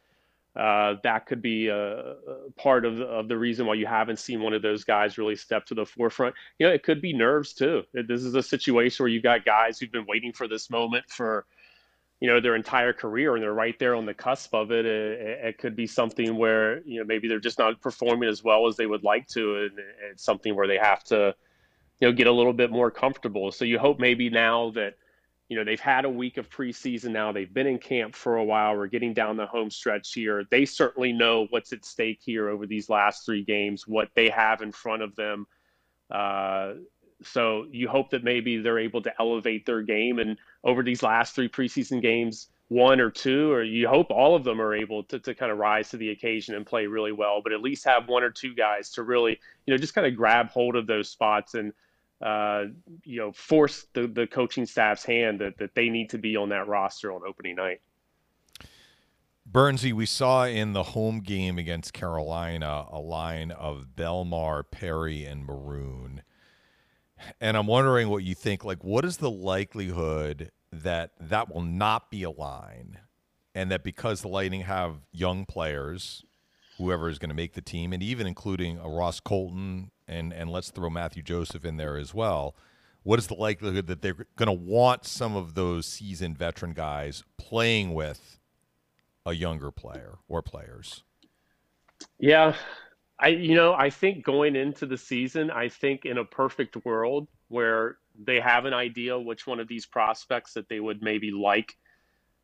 uh, 0.55 0.95
that 1.03 1.26
could 1.26 1.41
be 1.41 1.67
a, 1.67 2.11
a 2.11 2.15
part 2.55 2.86
of 2.86 3.01
of 3.01 3.28
the 3.28 3.38
reason 3.38 3.65
why 3.65 3.73
you 3.73 3.86
haven't 3.86 4.19
seen 4.19 4.41
one 4.41 4.53
of 4.53 4.61
those 4.61 4.86
guys 4.86 5.17
really 5.17 5.36
step 5.36 5.65
to 5.65 5.76
the 5.76 5.86
forefront. 5.86 6.34
You 6.59 6.67
know, 6.67 6.73
it 6.73 6.84
could 6.84 7.01
be 7.01 7.11
nerves 7.11 7.53
too. 7.53 7.84
This 7.93 8.23
is 8.23 8.36
a 8.36 8.43
situation 8.43 9.03
where 9.03 9.09
you've 9.09 9.23
got 9.23 9.43
guys 9.43 9.80
who've 9.80 9.91
been 9.91 10.05
waiting 10.07 10.32
for 10.32 10.47
this 10.47 10.69
moment 10.69 11.05
for, 11.09 11.45
you 12.20 12.28
know, 12.28 12.39
their 12.39 12.55
entire 12.55 12.93
career, 12.93 13.36
and 13.36 13.43
they're 13.43 13.53
right 13.53 13.78
there 13.78 13.95
on 13.95 14.05
the 14.05 14.13
cusp 14.13 14.53
of 14.53 14.72
it. 14.72 14.86
It, 14.86 15.20
it 15.22 15.57
could 15.57 15.76
be 15.76 15.88
something 15.88 16.38
where 16.38 16.82
you 16.84 16.99
know 16.99 17.05
maybe 17.05 17.28
they're 17.28 17.39
just 17.39 17.59
not 17.59 17.82
performing 17.82 18.30
as 18.30 18.43
well 18.43 18.68
as 18.68 18.76
they 18.78 18.88
would 18.88 19.03
like 19.03 19.28
to, 19.30 19.63
and 19.63 19.72
it's 20.11 20.24
something 20.24 20.55
where 20.55 20.68
they 20.68 20.78
have 20.78 21.03
to, 21.05 21.36
you 21.99 22.07
know, 22.07 22.13
get 22.13 22.28
a 22.28 22.32
little 22.32 22.53
bit 22.53 22.72
more 22.72 22.89
comfortable. 22.89 23.51
So 23.51 23.66
you 23.66 23.80
hope 23.80 23.99
maybe 23.99 24.30
now 24.30 24.72
that 24.72 24.95
you 25.47 25.57
know, 25.57 25.63
they've 25.63 25.80
had 25.80 26.05
a 26.05 26.09
week 26.09 26.38
of 26.38 26.49
preseason 26.49 27.11
now. 27.11 27.32
They've 27.32 27.53
been 27.53 27.68
in 27.68 27.78
camp 27.78 28.16
for 28.16 28.38
a 28.38 28.43
while. 28.43 28.76
We're 28.76 28.88
getting 28.88 29.13
down 29.13 29.38
the 29.38 29.45
home 29.45 29.70
stretch 29.70 30.11
here. 30.13 30.43
They 30.49 30.66
certainly 30.66 31.13
know 31.13 31.45
what's 31.51 31.72
at 31.72 31.86
stake 31.86 32.20
here 32.24 32.49
over 32.49 32.66
these 32.66 32.89
last 32.89 33.26
three 33.26 33.43
games, 33.43 33.88
what 33.88 34.09
they 34.16 34.30
have 34.30 34.61
in 34.61 34.72
front 34.72 35.03
of 35.03 35.16
them. 35.16 35.45
Uh, 36.09 36.74
so 37.24 37.66
you 37.72 37.88
hope 37.88 38.09
that 38.11 38.24
maybe 38.24 38.57
they're 38.57 38.80
able 38.80 39.01
to 39.01 39.13
elevate 39.20 39.66
their 39.66 39.82
game. 39.82 40.20
And 40.20 40.38
over 40.63 40.84
these 40.84 41.03
last 41.03 41.36
three 41.36 41.49
preseason 41.49 42.01
games, 42.01 42.49
one 42.68 42.99
or 42.99 43.11
two, 43.11 43.51
or 43.51 43.63
you 43.63 43.88
hope 43.88 44.09
all 44.09 44.36
of 44.36 44.43
them 44.43 44.59
are 44.59 44.76
able 44.76 45.03
to, 45.03 45.20
to 45.20 45.36
kind 45.36 45.51
of 45.51 45.57
rise 45.57 45.89
to 45.89 45.97
the 45.97 46.09
occasion 46.09 46.55
and 46.55 46.66
play 46.66 46.88
really 46.88 47.11
well, 47.11 47.41
but 47.43 47.53
at 47.53 47.61
least 47.61 47.86
have 47.86 48.07
one 48.07 48.24
or 48.24 48.32
two 48.32 48.55
guys 48.55 48.89
to 48.91 49.03
really, 49.03 49.39
you 49.66 49.74
know, 49.74 49.78
just 49.78 49.93
kind 49.93 50.07
of 50.07 50.16
grab 50.16 50.49
hold 50.49 50.76
of 50.76 50.88
those 50.88 51.09
spots 51.09 51.53
and 51.53 51.74
uh, 52.22 52.66
you 53.03 53.20
know, 53.20 53.32
force 53.34 53.88
the, 53.93 54.07
the 54.07 54.26
coaching 54.26 54.66
staff's 54.66 55.03
hand 55.03 55.39
that, 55.39 55.57
that 55.57 55.76
they 55.76 55.89
need 55.89 56.09
to 56.09 56.18
be 56.18 56.36
on 56.36 56.49
that 56.49 56.68
roster 56.68 57.11
on 57.11 57.22
opening 57.28 57.55
night. 57.55 57.82
Burnsy, 59.49 59.93
we 59.93 60.05
saw 60.05 60.45
in 60.45 60.74
the 60.74 60.84
home 60.84 61.20
game 61.20 61.59
against 61.59 61.93
Carolina 61.93 62.86
a 62.89 62.99
line 62.99 63.51
of 63.51 63.88
Bellemare, 63.95 64.63
Perry, 64.72 65.26
and 65.26 65.45
Maroon. 65.45 66.24
And 67.39 67.55
I'm 67.57 67.68
wondering 67.68 68.09
what 68.09 68.24
you 68.24 68.36
think. 68.36 68.63
Like, 68.63 68.84
what 68.84 69.05
is 69.05 69.18
the 69.18 69.32
likelihood 69.32 70.51
that 70.72 71.11
that 71.20 71.53
will 71.53 71.61
not 71.61 72.09
be 72.11 72.24
a 72.24 72.30
line, 72.30 72.99
and 73.53 73.72
that 73.72 73.84
because 73.84 74.22
the 74.22 74.28
Lightning 74.28 74.61
have 74.61 74.97
young 75.11 75.45
players, 75.45 76.26
whoever 76.78 77.09
is 77.09 77.20
going 77.20 77.30
to 77.30 77.36
make 77.36 77.53
the 77.53 77.61
team, 77.61 77.93
and 77.93 78.03
even 78.03 78.28
including 78.28 78.78
a 78.78 78.89
Ross 78.89 79.20
Colton 79.20 79.91
and 80.07 80.34
and 80.34 80.49
let's 80.49 80.72
throw 80.72 80.89
Mathieu 80.89 81.24
Joseph 81.24 81.66
in 81.66 81.78
there 81.78 81.97
as 81.97 82.13
well. 82.13 82.55
What 83.03 83.20
is 83.20 83.28
the 83.28 83.36
likelihood 83.36 83.88
that 83.88 84.01
they're 84.01 84.28
going 84.36 84.47
to 84.47 84.51
want 84.51 85.05
some 85.05 85.36
of 85.36 85.53
those 85.53 85.86
seasoned 85.86 86.38
veteran 86.38 86.74
guys 86.74 87.24
playing 87.38 87.93
with 87.93 88.39
a 89.26 89.34
younger 89.34 89.72
player 89.72 90.18
or 90.28 90.41
players? 90.41 91.03
Yeah, 92.18 92.55
I 93.20 93.30
you 93.30 93.55
know 93.55 93.74
I 93.74 93.89
think 93.89 94.24
going 94.24 94.55
into 94.55 94.86
the 94.86 94.97
season, 94.97 95.51
I 95.51 95.70
think 95.70 96.05
in 96.05 96.18
a 96.18 96.26
perfect 96.26 96.86
world 96.86 97.28
where 97.47 97.97
they 98.18 98.39
have 98.39 98.66
an 98.66 98.74
idea 98.74 99.20
which 99.20 99.47
one 99.47 99.59
of 99.59 99.68
these 99.68 99.86
prospects 99.86 100.53
that 100.53 100.70
they 100.70 100.80
would 100.80 101.01
maybe 101.01 101.32
like 101.32 101.76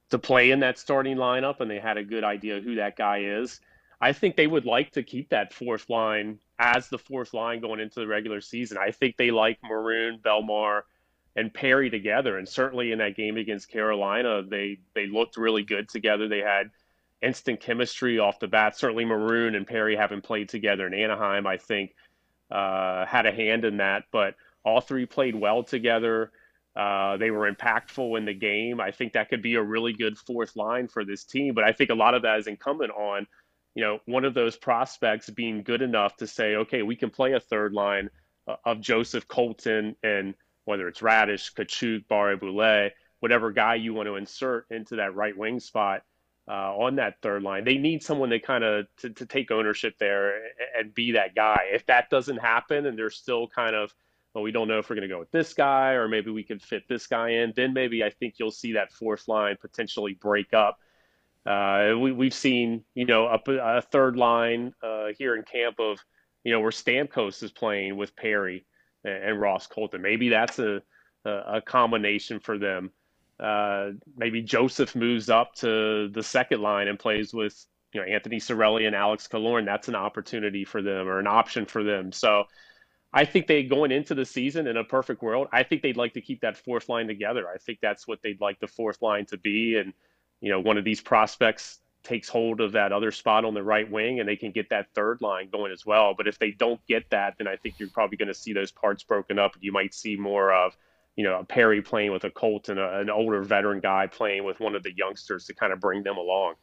to 0.09 0.19
play 0.19 0.51
in 0.51 0.59
that 0.59 0.78
starting 0.78 1.17
lineup, 1.17 1.61
and 1.61 1.72
they 1.72 1.80
had 1.80 1.97
a 1.97 2.03
good 2.03 2.24
idea 2.24 2.59
who 2.59 2.76
that 2.76 2.97
guy 2.97 3.19
is. 3.19 3.59
I 4.01 4.13
think 4.13 4.36
they 4.36 4.47
would 4.47 4.65
like 4.65 4.91
to 4.91 5.03
keep 5.03 5.30
that 5.30 5.53
fourth 5.53 5.89
line 5.89 6.39
as 6.59 6.89
the 6.89 6.97
fourth 6.97 7.34
line 7.34 7.61
going 7.61 7.80
into 7.80 7.99
the 7.99 8.07
regular 8.07 8.41
season. 8.41 8.78
I 8.78 8.91
think 8.91 9.15
they 9.15 9.32
like 9.32 9.59
Maroon, 9.63 10.19
Bellemare, 10.24 10.82
and 11.36 11.53
Perry 11.53 11.89
together. 11.89 12.38
And 12.38 12.47
certainly 12.47 12.91
in 12.91 12.99
that 12.99 13.15
game 13.15 13.38
against 13.38 13.69
Carolina, 13.69 14.43
they 14.43 14.80
they 14.95 15.07
looked 15.07 15.38
really 15.38 15.63
good 15.63 15.88
together. 15.88 16.28
They 16.28 16.39
had 16.39 16.72
instant 17.22 17.59
chemistry 17.59 18.19
off 18.19 18.39
the 18.39 18.47
bat. 18.47 18.78
Certainly 18.78 19.05
Maroon 19.05 19.55
and 19.55 19.67
Perry 19.67 19.95
having 19.95 20.22
played 20.22 20.49
together 20.49 20.88
in 20.88 20.93
Anaheim, 20.93 21.45
I 21.45 21.57
think, 21.57 21.93
uh, 22.49 23.05
had 23.05 23.26
a 23.26 23.32
hand 23.32 23.65
in 23.65 23.78
that. 23.78 24.03
But 24.11 24.36
all 24.63 24.82
three 24.82 25.05
played 25.05 25.36
well 25.36 25.63
together. 25.63 26.32
Uh, 26.76 27.17
they 27.17 27.32
were 27.32 27.51
impactful 27.51 28.17
in 28.17 28.26
the 28.26 28.34
game. 28.34 28.80
I 28.80 28.91
think 28.91 29.13
that 29.13 29.30
could 29.30 29.41
be 29.41 29.55
a 29.55 29.61
really 29.61 29.93
good 29.93 30.17
fourth 30.17 30.55
line 30.55 30.88
for 30.88 31.03
this 31.03 31.26
team. 31.26 31.53
But 31.53 31.63
I 31.63 31.74
think 31.74 31.89
a 31.89 31.95
lot 31.95 32.13
of 32.13 32.22
that 32.22 32.39
is 32.39 32.47
incumbent 32.47 32.91
on 32.91 33.28
you 33.76 33.84
know, 33.84 33.99
one 34.05 34.26
of 34.26 34.34
those 34.34 34.57
prospects 34.57 35.30
being 35.30 35.63
good 35.63 35.82
enough 35.82 36.17
to 36.17 36.28
say, 36.28 36.55
okay, 36.55 36.82
we 36.82 36.95
can 36.95 37.09
play 37.09 37.34
a 37.34 37.39
third 37.39 37.74
line 37.74 38.09
uh, 38.47 38.55
of 38.65 38.82
Joseph 38.82 39.28
Colton 39.28 39.95
and 40.03 40.34
whether 40.65 40.88
it's 40.88 40.99
Raddysh, 40.99 41.53
Katchouk, 41.53 42.05
Barré-Boulet, 42.07 42.91
whatever 43.19 43.51
guy 43.51 43.76
you 43.76 43.93
want 43.93 44.07
to 44.07 44.15
insert 44.15 44.65
into 44.69 44.97
that 44.97 45.15
right 45.15 45.38
wing 45.38 45.59
spot 45.59 46.03
uh, 46.47 46.75
on 46.75 46.95
that 46.95 47.15
third 47.21 47.43
line. 47.43 47.63
They 47.63 47.77
need 47.77 48.03
someone 48.03 48.29
to 48.29 48.39
kind 48.39 48.63
of 48.63 48.87
to, 48.97 49.09
to 49.11 49.25
take 49.25 49.51
ownership 49.51 49.95
there 49.99 50.41
and 50.77 50.93
be 50.93 51.13
that 51.13 51.35
guy. 51.35 51.65
If 51.71 51.85
that 51.87 52.09
doesn't 52.09 52.37
happen 52.37 52.85
and 52.85 52.97
they're 52.97 53.09
still 53.09 53.47
kind 53.47 53.75
of, 53.75 53.93
well, 54.33 54.43
we 54.43 54.51
don't 54.51 54.67
know 54.67 54.79
if 54.79 54.89
we're 54.89 54.95
going 54.95 55.07
to 55.07 55.13
go 55.13 55.19
with 55.19 55.31
this 55.31 55.53
guy 55.53 55.91
or 55.91 56.07
maybe 56.07 56.31
we 56.31 56.43
can 56.43 56.59
fit 56.59 56.83
this 56.87 57.07
guy 57.07 57.29
in, 57.29 57.53
then 57.55 57.73
maybe 57.73 58.03
I 58.03 58.09
think 58.09 58.35
you'll 58.37 58.51
see 58.51 58.73
that 58.73 58.91
fourth 58.91 59.27
line 59.27 59.57
potentially 59.61 60.13
break 60.13 60.53
up 60.53 60.79
uh, 61.45 61.93
we, 61.99 62.11
we've 62.11 62.33
seen, 62.33 62.83
you 62.93 63.05
know, 63.05 63.27
a, 63.27 63.51
a 63.51 63.81
third 63.81 64.15
line 64.15 64.73
uh, 64.83 65.07
here 65.17 65.35
in 65.35 65.43
camp 65.43 65.79
of, 65.79 65.99
you 66.43 66.51
know, 66.51 66.59
where 66.59 66.71
Stamkos 66.71 67.41
is 67.41 67.51
playing 67.51 67.97
with 67.97 68.15
Perry 68.15 68.65
and, 69.03 69.23
and 69.23 69.41
Ross 69.41 69.67
Colton. 69.67 70.01
Maybe 70.01 70.29
that's 70.29 70.59
a, 70.59 70.81
a, 71.25 71.31
a 71.55 71.61
combination 71.61 72.39
for 72.39 72.57
them. 72.57 72.91
Uh, 73.41 73.91
maybe 74.15 74.41
Joseph 74.41 74.95
moves 74.95 75.29
up 75.29 75.55
to 75.55 76.09
the 76.09 76.21
second 76.21 76.61
line 76.61 76.87
and 76.87 76.99
plays 76.99 77.33
with, 77.33 77.65
you 77.91 77.99
know, 77.99 78.05
Anthony 78.05 78.37
Cirelli 78.37 78.85
and 78.85 78.95
Alex 78.95 79.27
Killorn. 79.27 79.65
That's 79.65 79.87
an 79.87 79.95
opportunity 79.95 80.63
for 80.63 80.81
them 80.81 81.07
or 81.07 81.19
an 81.19 81.27
option 81.27 81.65
for 81.65 81.83
them. 81.83 82.11
So 82.11 82.45
I 83.11 83.25
think 83.25 83.47
they 83.47 83.63
going 83.63 83.91
into 83.91 84.13
the 84.13 84.25
season 84.25 84.67
in 84.67 84.77
a 84.77 84.83
perfect 84.83 85.21
world, 85.21 85.47
I 85.51 85.63
think 85.63 85.81
they'd 85.81 85.97
like 85.97 86.13
to 86.13 86.21
keep 86.21 86.41
that 86.41 86.55
fourth 86.55 86.87
line 86.87 87.07
together. 87.07 87.47
I 87.49 87.57
think 87.57 87.79
that's 87.81 88.07
what 88.07 88.21
they'd 88.21 88.39
like 88.39 88.59
the 88.59 88.67
fourth 88.67 89.01
line 89.01 89.25
to 89.27 89.37
be. 89.37 89.77
And, 89.77 89.93
you 90.39 90.51
know, 90.51 90.59
one 90.59 90.77
of 90.77 90.83
these 90.83 91.01
prospects 91.01 91.79
takes 92.03 92.29
hold 92.29 92.61
of 92.61 92.71
that 92.71 92.91
other 92.91 93.11
spot 93.11 93.45
on 93.45 93.53
the 93.53 93.63
right 93.63 93.89
wing 93.89 94.19
and 94.19 94.29
they 94.29 94.35
can 94.35 94.51
get 94.51 94.69
that 94.69 94.87
third 94.95 95.21
line 95.21 95.49
going 95.51 95.71
as 95.71 95.85
well. 95.85 96.13
But 96.15 96.27
if 96.27 96.39
they 96.39 96.51
don't 96.51 96.79
get 96.87 97.09
that, 97.09 97.35
then 97.37 97.47
I 97.47 97.55
think 97.57 97.75
you're 97.79 97.89
probably 97.89 98.17
going 98.17 98.27
to 98.27 98.33
see 98.33 98.53
those 98.53 98.71
parts 98.71 99.03
broken 99.03 99.39
up. 99.39 99.55
You 99.59 99.71
might 99.71 99.93
see 99.93 100.15
more 100.15 100.53
of, 100.53 100.75
you 101.16 101.24
know, 101.24 101.39
a 101.39 101.43
Perry 101.43 101.82
playing 101.82 102.12
with 102.12 102.24
a 102.24 102.30
Colt 102.30 102.70
and 102.70 102.80
a, 102.80 102.99
an 102.99 103.09
older 103.09 103.41
veteran 103.43 103.80
guy 103.80 104.07
playing 104.07 104.43
with 104.43 104.59
one 104.59 104.76
of 104.76 104.84
the 104.84 104.93
youngsters 104.95 105.45
to 105.45 105.53
kind 105.53 105.74
of 105.74 105.80
bring 105.80 106.03
them 106.03 106.18
along. 106.18 106.55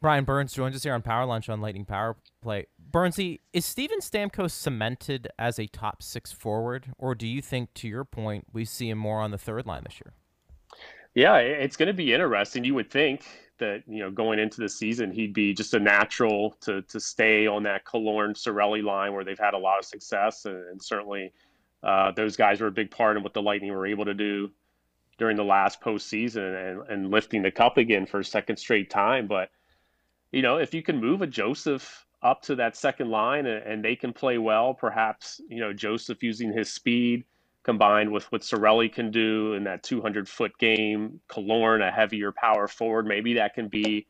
Brian 0.00 0.24
Burns 0.24 0.52
joins 0.52 0.76
us 0.76 0.84
here 0.84 0.94
on 0.94 1.02
Power 1.02 1.26
Lunch 1.26 1.48
on 1.48 1.60
Lightning 1.60 1.84
Power 1.84 2.16
Play. 2.40 2.66
Burnsy, 2.90 3.40
is 3.52 3.66
Steven 3.66 3.98
Stamkos 3.98 4.52
cemented 4.52 5.28
as 5.38 5.58
a 5.58 5.66
top 5.66 6.02
six 6.02 6.30
forward, 6.30 6.92
or 6.96 7.16
do 7.16 7.26
you 7.26 7.42
think, 7.42 7.74
to 7.74 7.88
your 7.88 8.04
point, 8.04 8.46
we 8.52 8.64
see 8.64 8.88
him 8.88 8.98
more 8.98 9.20
on 9.20 9.32
the 9.32 9.38
third 9.38 9.66
line 9.66 9.82
this 9.84 10.00
year? 10.04 10.14
Yeah, 11.14 11.38
it's 11.38 11.76
going 11.76 11.88
to 11.88 11.94
be 11.94 12.12
interesting. 12.12 12.64
You 12.64 12.74
would 12.74 12.90
think 12.90 13.26
that 13.58 13.82
you 13.88 13.98
know 13.98 14.10
going 14.10 14.38
into 14.38 14.60
the 14.60 14.68
season 14.68 15.10
he'd 15.10 15.34
be 15.34 15.52
just 15.52 15.74
a 15.74 15.80
natural 15.80 16.54
to 16.60 16.80
to 16.82 17.00
stay 17.00 17.48
on 17.48 17.64
that 17.64 17.84
Killorn 17.84 18.34
Cirelli 18.34 18.84
line 18.84 19.12
where 19.12 19.24
they've 19.24 19.38
had 19.38 19.54
a 19.54 19.58
lot 19.58 19.80
of 19.80 19.84
success, 19.84 20.44
and, 20.44 20.56
and 20.68 20.80
certainly 20.80 21.32
uh, 21.82 22.12
those 22.12 22.36
guys 22.36 22.60
were 22.60 22.66
a 22.66 22.72
big 22.72 22.90
part 22.90 23.16
of 23.16 23.22
what 23.22 23.34
the 23.34 23.42
Lightning 23.42 23.72
were 23.72 23.86
able 23.86 24.04
to 24.04 24.14
do 24.14 24.50
during 25.18 25.36
the 25.36 25.44
last 25.44 25.80
postseason 25.80 26.70
and, 26.70 26.88
and 26.88 27.10
lifting 27.10 27.42
the 27.42 27.50
cup 27.50 27.76
again 27.76 28.06
for 28.06 28.20
a 28.20 28.24
second 28.24 28.56
straight 28.56 28.90
time. 28.90 29.26
But 29.26 29.50
you 30.32 30.42
know, 30.42 30.58
if 30.58 30.74
you 30.74 30.82
can 30.82 31.00
move 31.00 31.22
a 31.22 31.26
Joseph 31.26 32.06
up 32.22 32.42
to 32.42 32.56
that 32.56 32.76
second 32.76 33.10
line 33.10 33.46
and, 33.46 33.64
and 33.64 33.84
they 33.84 33.96
can 33.96 34.12
play 34.12 34.38
well, 34.38 34.74
perhaps 34.74 35.40
you 35.48 35.60
know 35.60 35.72
Joseph 35.72 36.22
using 36.22 36.52
his 36.52 36.72
speed 36.72 37.24
combined 37.68 38.10
with 38.10 38.24
what 38.32 38.40
Cirelli 38.40 38.90
can 38.90 39.10
do 39.10 39.52
in 39.52 39.64
that 39.64 39.82
200 39.82 40.26
foot 40.26 40.56
game, 40.58 41.20
Killorn, 41.28 41.86
a 41.86 41.90
heavier 41.90 42.32
power 42.32 42.66
forward, 42.66 43.06
maybe 43.06 43.34
that 43.34 43.52
can 43.52 43.68
be, 43.68 44.06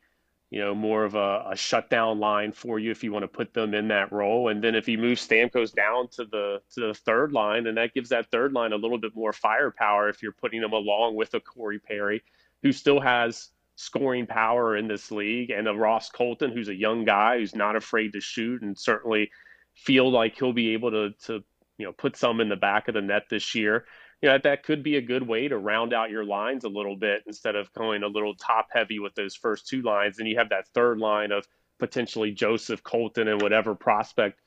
you 0.49 0.59
know, 0.59 0.73
more 0.73 1.03
of 1.03 1.13
a, 1.13 1.45
a 1.51 1.55
shutdown 1.55 2.19
line 2.19 2.51
for 2.51 2.79
you 2.79 2.89
if 2.89 3.03
you 3.03 3.11
want 3.11 3.23
to 3.23 3.27
put 3.27 3.53
them 3.53 3.73
in 3.75 3.87
that 3.89 4.11
role. 4.11 4.49
And 4.49 4.63
then 4.63 4.73
if 4.73 4.87
you 4.87 4.97
move 4.97 5.19
Stamkos 5.19 5.73
down 5.73 6.07
to 6.13 6.25
the 6.25 6.61
to 6.73 6.87
the 6.87 6.93
third 6.93 7.31
line, 7.31 7.65
then 7.65 7.75
that 7.75 7.93
gives 7.93 8.09
that 8.09 8.31
third 8.31 8.53
line 8.53 8.73
a 8.73 8.77
little 8.77 8.97
bit 8.97 9.15
more 9.15 9.31
firepower 9.31 10.09
if 10.09 10.23
you're 10.23 10.31
putting 10.31 10.61
them 10.61 10.73
along 10.73 11.15
with 11.15 11.33
a 11.35 11.39
Corey 11.39 11.79
Perry, 11.79 12.23
who 12.63 12.71
still 12.71 12.99
has 12.99 13.49
scoring 13.75 14.25
power 14.25 14.75
in 14.75 14.87
this 14.87 15.11
league, 15.11 15.51
and 15.51 15.67
a 15.67 15.73
Ross 15.73 16.09
Colton, 16.09 16.51
who's 16.51 16.67
a 16.67 16.75
young 16.75 17.05
guy 17.05 17.37
who's 17.37 17.55
not 17.55 17.75
afraid 17.75 18.13
to 18.13 18.19
shoot 18.19 18.63
and 18.63 18.77
certainly 18.77 19.29
feel 19.75 20.11
like 20.11 20.37
he'll 20.37 20.51
be 20.51 20.73
able 20.73 20.89
to 20.89 21.11
to 21.25 21.43
you 21.77 21.85
know 21.85 21.91
put 21.91 22.17
some 22.17 22.41
in 22.41 22.49
the 22.49 22.55
back 22.55 22.87
of 22.87 22.95
the 22.95 23.01
net 23.01 23.23
this 23.29 23.53
year 23.53 23.85
you 24.21 24.29
know 24.29 24.37
that 24.43 24.63
could 24.63 24.83
be 24.83 24.97
a 24.97 25.01
good 25.01 25.27
way 25.27 25.47
to 25.47 25.57
round 25.57 25.93
out 25.93 26.09
your 26.09 26.25
lines 26.25 26.63
a 26.63 26.69
little 26.69 26.95
bit 26.95 27.23
instead 27.27 27.55
of 27.55 27.71
going 27.73 28.03
a 28.03 28.07
little 28.07 28.35
top 28.35 28.67
heavy 28.71 28.99
with 28.99 29.15
those 29.15 29.35
first 29.35 29.67
two 29.67 29.81
lines 29.81 30.19
and 30.19 30.27
you 30.27 30.37
have 30.37 30.49
that 30.49 30.67
third 30.73 30.97
line 30.97 31.31
of 31.31 31.47
potentially 31.79 32.31
joseph 32.31 32.83
colton 32.83 33.27
and 33.27 33.41
whatever 33.41 33.75
prospect 33.75 34.41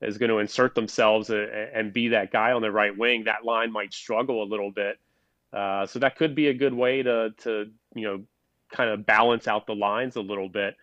is 0.00 0.18
going 0.18 0.30
to 0.30 0.38
insert 0.38 0.74
themselves 0.74 1.30
and 1.30 1.92
be 1.92 2.08
that 2.08 2.32
guy 2.32 2.52
on 2.52 2.62
the 2.62 2.70
right 2.70 2.96
wing 2.96 3.24
that 3.24 3.44
line 3.44 3.70
might 3.70 3.94
struggle 3.94 4.42
a 4.42 4.48
little 4.48 4.70
bit 4.70 4.98
uh, 5.52 5.86
so 5.86 5.98
that 5.98 6.16
could 6.16 6.34
be 6.34 6.48
a 6.48 6.54
good 6.54 6.74
way 6.74 7.02
to 7.02 7.30
to 7.38 7.66
you 7.94 8.02
know 8.02 8.22
kind 8.72 8.90
of 8.90 9.06
balance 9.06 9.46
out 9.46 9.66
the 9.66 9.74
lines 9.74 10.16
a 10.16 10.20
little 10.20 10.48
bit 10.48 10.74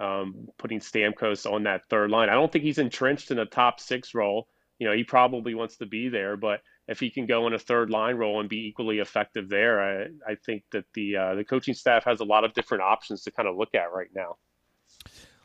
um, 0.00 0.48
putting 0.58 0.80
Stamkos 0.80 1.50
on 1.50 1.64
that 1.64 1.82
third 1.90 2.10
line. 2.10 2.28
I 2.28 2.34
don't 2.34 2.50
think 2.50 2.64
he's 2.64 2.78
entrenched 2.78 3.30
in 3.30 3.38
a 3.38 3.46
top 3.46 3.80
six 3.80 4.14
role. 4.14 4.48
You 4.78 4.88
know, 4.88 4.94
he 4.94 5.04
probably 5.04 5.54
wants 5.54 5.76
to 5.76 5.86
be 5.86 6.08
there, 6.08 6.36
but 6.36 6.62
if 6.90 6.98
he 6.98 7.08
can 7.08 7.24
go 7.24 7.46
in 7.46 7.54
a 7.54 7.58
third 7.58 7.88
line 7.88 8.16
role 8.16 8.40
and 8.40 8.48
be 8.48 8.66
equally 8.66 8.98
effective 8.98 9.48
there, 9.48 9.80
I, 9.80 10.32
I 10.32 10.34
think 10.34 10.64
that 10.72 10.84
the 10.92 11.16
uh, 11.16 11.34
the 11.36 11.44
coaching 11.44 11.72
staff 11.72 12.04
has 12.04 12.18
a 12.18 12.24
lot 12.24 12.44
of 12.44 12.52
different 12.52 12.82
options 12.82 13.22
to 13.22 13.30
kind 13.30 13.48
of 13.48 13.56
look 13.56 13.74
at 13.76 13.92
right 13.92 14.10
now. 14.14 14.36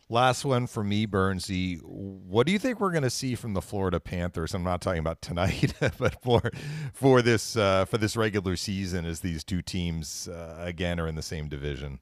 Last 0.09 0.43
one 0.43 0.65
for 0.65 0.83
me, 0.83 1.05
Burnsy. 1.05 1.79
What 1.83 2.47
do 2.47 2.51
you 2.51 2.59
think 2.59 2.79
we're 2.79 2.91
going 2.91 3.03
to 3.03 3.09
see 3.11 3.35
from 3.35 3.53
the 3.53 3.61
Florida 3.61 3.99
Panthers? 3.99 4.55
I'm 4.55 4.63
not 4.63 4.81
talking 4.81 4.99
about 4.99 5.21
tonight, 5.21 5.73
but 5.99 6.21
for 6.23 6.51
for 6.93 7.21
this 7.21 7.55
uh, 7.55 7.85
for 7.85 7.99
this 7.99 8.17
regular 8.17 8.55
season, 8.55 9.05
as 9.05 9.19
these 9.19 9.43
two 9.43 9.61
teams 9.61 10.27
uh, 10.27 10.57
again 10.59 10.99
are 10.99 11.07
in 11.07 11.15
the 11.15 11.21
same 11.21 11.47
division. 11.47 11.99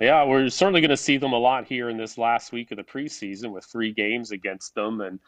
Yeah, 0.00 0.24
we're 0.24 0.48
certainly 0.48 0.80
going 0.80 0.90
to 0.90 0.96
see 0.96 1.18
them 1.18 1.34
a 1.34 1.38
lot 1.38 1.66
here 1.66 1.88
in 1.88 1.96
this 1.98 2.18
last 2.18 2.50
week 2.50 2.72
of 2.72 2.78
the 2.78 2.82
preseason 2.82 3.52
with 3.52 3.64
three 3.64 3.92
games 3.92 4.32
against 4.32 4.74
them, 4.74 5.02
and 5.02 5.20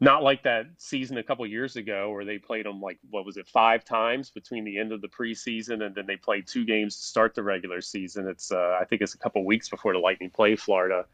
not 0.00 0.22
like 0.22 0.42
that 0.42 0.64
season 0.78 1.18
a 1.18 1.22
couple 1.22 1.46
years 1.46 1.76
ago 1.76 2.10
where 2.10 2.24
they 2.24 2.38
played 2.38 2.64
them 2.64 2.80
like 2.80 2.98
what 3.10 3.26
was 3.26 3.36
it 3.36 3.46
five 3.46 3.84
times 3.84 4.30
between 4.30 4.64
the 4.64 4.78
end 4.78 4.92
of 4.92 5.02
the 5.02 5.08
preseason 5.08 5.84
and 5.84 5.94
then 5.94 6.06
they 6.06 6.16
played 6.16 6.46
two 6.46 6.64
games 6.64 6.96
to 6.96 7.02
start 7.02 7.34
the 7.34 7.42
regular 7.42 7.82
season. 7.82 8.26
It's 8.26 8.50
uh, 8.50 8.78
I 8.80 8.84
think 8.84 9.02
it's 9.02 9.14
a 9.14 9.18
couple 9.18 9.44
weeks 9.44 9.68
before 9.68 9.92
the 9.92 9.98
Lightning 9.98 10.30
play 10.30 10.56
Florida 10.56 11.04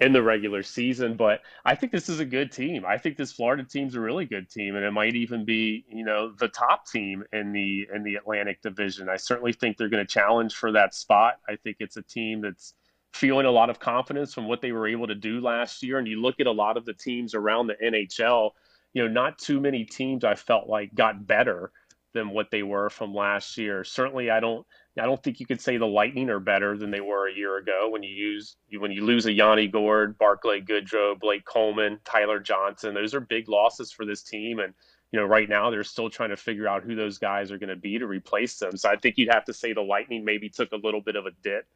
in 0.00 0.12
the 0.12 0.22
regular 0.22 0.62
season. 0.62 1.16
But 1.16 1.40
I 1.64 1.74
think 1.74 1.92
this 1.92 2.10
is 2.10 2.20
a 2.20 2.24
good 2.26 2.52
team. 2.52 2.84
I 2.86 2.98
think 2.98 3.16
this 3.16 3.32
Florida 3.32 3.64
team's 3.64 3.94
a 3.94 4.00
really 4.00 4.26
good 4.26 4.50
team, 4.50 4.76
and 4.76 4.84
it 4.84 4.90
might 4.90 5.14
even 5.14 5.46
be 5.46 5.86
you 5.88 6.04
know 6.04 6.30
the 6.32 6.48
top 6.48 6.86
team 6.86 7.24
in 7.32 7.52
the 7.52 7.88
in 7.94 8.02
the 8.02 8.16
Atlantic 8.16 8.60
Division. 8.60 9.08
I 9.08 9.16
certainly 9.16 9.54
think 9.54 9.78
they're 9.78 9.88
going 9.88 10.06
to 10.06 10.12
challenge 10.12 10.54
for 10.54 10.72
that 10.72 10.94
spot. 10.94 11.40
I 11.48 11.56
think 11.56 11.78
it's 11.80 11.96
a 11.96 12.02
team 12.02 12.42
that's 12.42 12.74
feeling 13.14 13.46
a 13.46 13.50
lot 13.50 13.70
of 13.70 13.78
confidence 13.78 14.34
from 14.34 14.48
what 14.48 14.60
they 14.60 14.72
were 14.72 14.88
able 14.88 15.06
to 15.06 15.14
do 15.14 15.40
last 15.40 15.82
year. 15.82 15.98
And 15.98 16.08
you 16.08 16.20
look 16.20 16.40
at 16.40 16.48
a 16.48 16.52
lot 16.52 16.76
of 16.76 16.84
the 16.84 16.92
teams 16.92 17.34
around 17.34 17.68
the 17.68 17.76
NHL. 17.82 18.50
You 18.92 19.04
know, 19.04 19.08
not 19.08 19.38
too 19.38 19.60
many 19.60 19.84
teams 19.84 20.24
I 20.24 20.34
felt 20.34 20.68
like 20.68 20.94
got 20.94 21.26
better 21.26 21.70
than 22.12 22.30
what 22.30 22.50
they 22.50 22.62
were 22.62 22.90
from 22.90 23.14
last 23.14 23.56
year. 23.56 23.84
Certainly, 23.84 24.30
I 24.30 24.40
don't 24.40 24.66
I 24.98 25.04
don't 25.04 25.20
think 25.22 25.40
you 25.40 25.46
could 25.46 25.60
say 25.60 25.76
the 25.76 25.86
Lightning 25.86 26.30
are 26.30 26.40
better 26.40 26.76
than 26.76 26.90
they 26.90 27.00
were 27.00 27.28
a 27.28 27.34
year 27.34 27.56
ago. 27.58 27.88
When 27.90 28.02
you 28.02 28.14
use 28.14 28.56
when 28.78 28.92
you 28.92 29.04
lose 29.04 29.26
a 29.26 29.32
Yanni 29.32 29.68
Gourde, 29.68 30.18
Barclay 30.18 30.60
Goodrow, 30.60 31.18
Blake 31.18 31.44
Coleman, 31.44 32.00
Tyler 32.04 32.40
Johnson, 32.40 32.94
those 32.94 33.14
are 33.14 33.20
big 33.20 33.48
losses 33.48 33.92
for 33.92 34.04
this 34.04 34.22
team. 34.22 34.58
And 34.58 34.74
you 35.12 35.20
know, 35.20 35.26
right 35.26 35.48
now 35.48 35.70
they're 35.70 35.84
still 35.84 36.10
trying 36.10 36.30
to 36.30 36.36
figure 36.36 36.66
out 36.66 36.82
who 36.82 36.96
those 36.96 37.18
guys 37.18 37.52
are 37.52 37.58
going 37.58 37.68
to 37.68 37.76
be 37.76 37.98
to 37.98 38.06
replace 38.06 38.58
them. 38.58 38.76
So 38.76 38.88
I 38.88 38.96
think 38.96 39.18
you'd 39.18 39.32
have 39.32 39.44
to 39.44 39.52
say 39.52 39.72
the 39.72 39.80
Lightning 39.80 40.24
maybe 40.24 40.48
took 40.48 40.72
a 40.72 40.76
little 40.76 41.00
bit 41.00 41.14
of 41.14 41.26
a 41.26 41.30
dip 41.42 41.66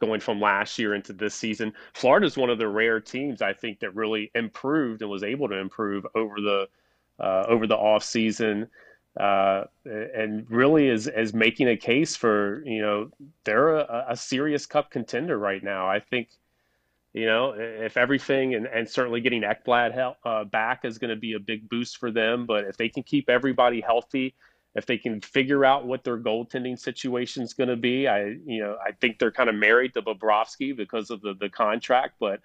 going 0.00 0.20
from 0.20 0.40
last 0.40 0.78
year 0.78 0.94
into 0.94 1.12
this 1.12 1.34
season. 1.34 1.72
Florida 1.94 2.26
is 2.26 2.36
one 2.36 2.50
of 2.50 2.58
the 2.58 2.68
rare 2.68 3.00
teams 3.00 3.42
I 3.42 3.52
think 3.52 3.80
that 3.80 3.94
really 3.94 4.30
improved 4.34 5.02
and 5.02 5.10
was 5.10 5.24
able 5.24 5.48
to 5.48 5.56
improve 5.56 6.06
over 6.14 6.40
the 6.40 6.68
uh, 7.20 7.44
over 7.48 7.66
the 7.66 7.76
off 7.76 8.04
season 8.04 8.68
uh, 9.18 9.64
and 9.84 10.48
really 10.48 10.88
is 10.88 11.08
is 11.08 11.34
making 11.34 11.68
a 11.68 11.76
case 11.76 12.14
for 12.14 12.62
you 12.64 12.80
know 12.80 13.10
they're 13.44 13.76
a, 13.76 14.06
a, 14.10 14.16
serious 14.16 14.64
cup 14.64 14.90
contender 14.90 15.36
right 15.36 15.62
now. 15.62 15.88
I 15.88 15.98
think 15.98 16.28
you 17.12 17.26
know 17.26 17.54
if 17.58 17.96
everything 17.96 18.54
and, 18.54 18.66
and 18.66 18.88
certainly 18.88 19.20
getting 19.20 19.42
Ekblad 19.42 19.92
help, 19.92 20.18
uh, 20.24 20.44
back 20.44 20.84
is 20.84 20.98
going 20.98 21.10
to 21.10 21.16
be 21.16 21.32
a 21.32 21.40
big 21.40 21.68
boost 21.68 21.96
for 21.96 22.12
them. 22.12 22.46
But 22.46 22.64
if 22.64 22.76
they 22.76 22.88
can 22.88 23.02
keep 23.02 23.28
everybody 23.28 23.80
healthy, 23.80 24.36
if 24.74 24.86
they 24.86 24.98
can 24.98 25.20
figure 25.20 25.64
out 25.64 25.86
what 25.86 26.04
their 26.04 26.18
goaltending 26.18 26.78
situation 26.78 27.42
is 27.42 27.54
going 27.54 27.70
to 27.70 27.76
be, 27.76 28.06
I 28.06 28.36
you 28.46 28.60
know 28.60 28.76
I 28.86 28.92
think 28.92 29.18
they're 29.18 29.32
kind 29.32 29.48
of 29.48 29.54
married 29.54 29.94
to 29.94 30.02
Bobrovsky 30.02 30.76
because 30.76 31.10
of 31.10 31.20
the 31.20 31.34
the 31.34 31.48
contract, 31.48 32.14
but. 32.20 32.40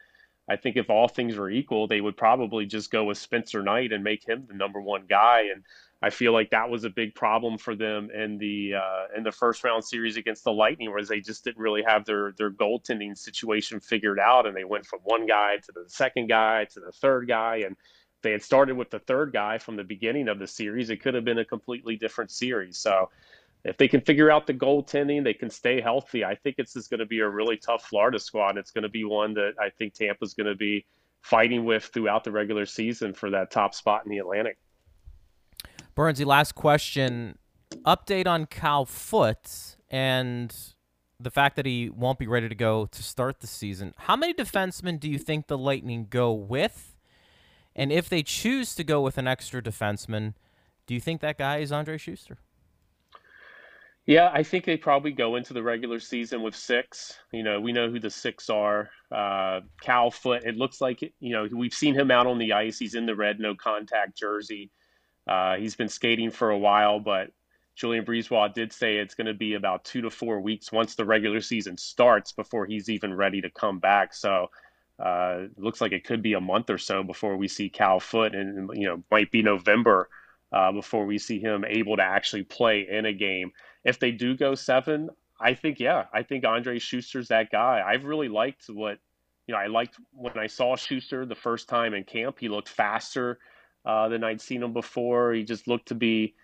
I 0.49 0.57
think 0.57 0.75
if 0.75 0.89
all 0.89 1.07
things 1.07 1.37
were 1.37 1.49
equal, 1.49 1.87
they 1.87 2.01
would 2.01 2.17
probably 2.17 2.65
just 2.65 2.91
go 2.91 3.05
with 3.05 3.17
Spencer 3.17 3.63
Knight 3.63 3.93
and 3.93 4.03
make 4.03 4.27
him 4.27 4.45
the 4.45 4.53
number 4.53 4.81
one 4.81 5.05
guy. 5.07 5.43
And 5.53 5.63
I 6.03 6.09
feel 6.09 6.33
like 6.33 6.49
that 6.49 6.69
was 6.69 6.83
a 6.83 6.89
big 6.89 7.15
problem 7.15 7.57
for 7.57 7.75
them 7.75 8.09
in 8.11 8.37
the 8.37 8.73
uh, 8.75 9.17
in 9.17 9.23
the 9.23 9.31
first 9.31 9.63
round 9.63 9.85
series 9.85 10.17
against 10.17 10.43
the 10.43 10.51
Lightning, 10.51 10.89
whereas 10.89 11.07
they 11.07 11.21
just 11.21 11.45
didn't 11.45 11.61
really 11.61 11.81
have 11.87 12.03
their 12.03 12.33
their 12.37 12.51
goaltending 12.51 13.17
situation 13.17 13.79
figured 13.79 14.19
out, 14.19 14.45
and 14.45 14.53
they 14.53 14.65
went 14.65 14.85
from 14.85 14.99
one 15.05 15.25
guy 15.25 15.55
to 15.63 15.71
the 15.71 15.85
second 15.87 16.27
guy 16.27 16.65
to 16.73 16.81
the 16.81 16.91
third 16.91 17.29
guy, 17.29 17.61
and 17.65 17.77
they 18.23 18.31
had 18.31 18.41
started 18.41 18.75
with 18.75 18.89
the 18.89 18.99
third 18.99 19.31
guy 19.31 19.59
from 19.59 19.75
the 19.75 19.83
beginning 19.83 20.27
of 20.27 20.39
the 20.39 20.47
series, 20.47 20.89
it 20.89 21.03
could 21.03 21.13
have 21.13 21.25
been 21.25 21.37
a 21.37 21.45
completely 21.45 21.95
different 21.95 22.31
series. 22.31 22.79
So. 22.79 23.09
If 23.65 23.77
they 23.77 23.87
can 23.87 24.01
figure 24.01 24.29
out 24.29 24.45
the 24.45 24.53
goaltending, 24.53 25.23
they 25.23 25.33
can 25.33 25.49
stay 25.49 25.79
healthy. 25.79 26.25
I 26.25 26.35
think 26.35 26.55
it's 26.57 26.75
going 26.89 26.99
to 26.99 27.05
be 27.05 27.19
a 27.19 27.29
really 27.29 27.55
tough 27.55 27.85
Florida 27.85 28.19
squad. 28.19 28.57
It's 28.57 28.71
going 28.71 28.81
to 28.81 28.89
be 28.89 29.05
one 29.05 29.33
that 29.35 29.53
I 29.57 29.69
think 29.69 29.93
Tampa's 29.93 30.33
going 30.33 30.47
to 30.47 30.55
be 30.55 30.85
fighting 31.21 31.63
with 31.63 31.85
throughout 31.85 32.25
the 32.25 32.31
regular 32.33 32.65
season 32.65 33.13
for 33.13 33.29
that 33.29 33.51
top 33.51 33.73
spot 33.73 34.01
in 34.03 34.11
the 34.11 34.17
Atlantic. 34.17 34.57
Burnsy, 35.95 36.25
last 36.25 36.55
question. 36.55 37.37
Update 37.85 38.27
on 38.27 38.47
Cal 38.47 38.83
Foote 38.83 39.77
and 39.89 40.53
the 41.17 41.31
fact 41.31 41.55
that 41.55 41.65
he 41.65 41.89
won't 41.89 42.19
be 42.19 42.27
ready 42.27 42.49
to 42.49 42.55
go 42.55 42.87
to 42.87 43.01
start 43.01 43.39
the 43.39 43.47
season. 43.47 43.93
How 43.97 44.17
many 44.17 44.33
defensemen 44.33 44.99
do 44.99 45.09
you 45.09 45.17
think 45.17 45.47
the 45.47 45.57
Lightning 45.57 46.07
go 46.09 46.33
with? 46.33 46.92
And 47.75 47.91
if 47.91 48.09
they 48.09 48.23
choose 48.23 48.75
to 48.75 48.83
go 48.83 49.01
with 49.01 49.17
an 49.17 49.27
extra 49.27 49.61
defenseman, 49.61 50.33
do 50.85 50.93
you 50.93 50.99
think 50.99 51.21
that 51.21 51.37
guy 51.37 51.57
is 51.57 51.71
Andrej 51.71 51.99
Sustr? 51.99 52.37
Yeah, 54.05 54.29
I 54.33 54.43
think 54.43 54.65
they 54.65 54.75
probably 54.75 55.13
go 55.13 55.37
into 55.37 55.53
the 55.53 55.63
regular 55.63 55.99
season 55.99 56.41
with 56.41 56.55
six. 56.55 57.17
You 57.31 57.41
know, 57.41 57.61
we 57.61 57.71
know 57.71 57.89
who 57.89 57.99
the 57.99 58.09
six 58.09 58.49
are. 58.49 58.89
Uh, 59.09 59.61
Cal 59.81 60.11
Foote, 60.11 60.43
it 60.43 60.57
looks 60.57 60.81
like, 60.81 61.01
you 61.01 61.31
know, 61.31 61.47
we've 61.53 61.73
seen 61.73 61.95
him 61.95 62.11
out 62.11 62.27
on 62.27 62.37
the 62.37 62.51
ice. 62.51 62.77
He's 62.77 62.95
in 62.95 63.05
the 63.05 63.15
red, 63.15 63.39
no 63.39 63.55
contact 63.55 64.17
jersey. 64.17 64.71
Uh, 65.25 65.55
he's 65.55 65.75
been 65.75 65.87
skating 65.87 66.31
for 66.31 66.49
a 66.49 66.57
while, 66.57 66.99
but 66.99 67.29
Julien 67.75 68.03
BriseBois 68.03 68.53
did 68.53 68.73
say 68.73 68.97
it's 68.97 69.15
going 69.15 69.27
to 69.27 69.33
be 69.33 69.53
about 69.53 69.85
two 69.85 70.01
to 70.01 70.09
four 70.09 70.41
weeks 70.41 70.71
once 70.71 70.95
the 70.95 71.05
regular 71.05 71.39
season 71.39 71.77
starts 71.77 72.33
before 72.33 72.65
he's 72.65 72.89
even 72.89 73.13
ready 73.13 73.39
to 73.39 73.49
come 73.49 73.79
back. 73.79 74.13
So 74.13 74.49
uh, 74.99 75.43
looks 75.57 75.81
like 75.81 75.91
it 75.91 76.03
could 76.03 76.21
be 76.21 76.33
a 76.33 76.41
month 76.41 76.69
or 76.69 76.77
so 76.77 77.03
before 77.03 77.35
we 77.35 77.47
see 77.47 77.69
Cal 77.69 77.99
Foote, 77.99 78.35
and 78.35 78.69
you 78.73 78.87
know 78.87 79.03
might 79.11 79.31
be 79.31 79.41
November 79.41 80.09
uh, 80.51 80.71
before 80.71 81.05
we 81.05 81.17
see 81.17 81.39
him 81.39 81.65
able 81.67 81.97
to 81.97 82.03
actually 82.03 82.43
play 82.43 82.87
in 82.89 83.05
a 83.05 83.13
game. 83.13 83.51
If 83.83 83.99
they 83.99 84.11
do 84.11 84.37
go 84.37 84.55
seven, 84.55 85.09
I 85.39 85.55
think 85.55 85.79
yeah, 85.79 86.05
I 86.13 86.23
think 86.23 86.43
Andrej 86.43 86.81
Sustr's 86.81 87.29
that 87.29 87.51
guy. 87.51 87.83
I've 87.85 88.05
really 88.05 88.29
liked 88.29 88.65
what 88.69 88.99
you 89.47 89.53
know. 89.53 89.59
I 89.59 89.67
liked 89.67 89.97
when 90.13 90.37
I 90.37 90.47
saw 90.47 90.75
Sustr 90.75 91.27
the 91.27 91.35
first 91.35 91.67
time 91.67 91.93
in 91.93 92.03
camp. 92.03 92.37
He 92.39 92.47
looked 92.47 92.69
faster 92.69 93.39
uh, 93.85 94.09
than 94.09 94.23
I'd 94.23 94.41
seen 94.41 94.63
him 94.63 94.73
before. 94.73 95.33
He 95.33 95.43
just 95.43 95.67
looked 95.67 95.87
to 95.87 95.95
be 95.95 96.35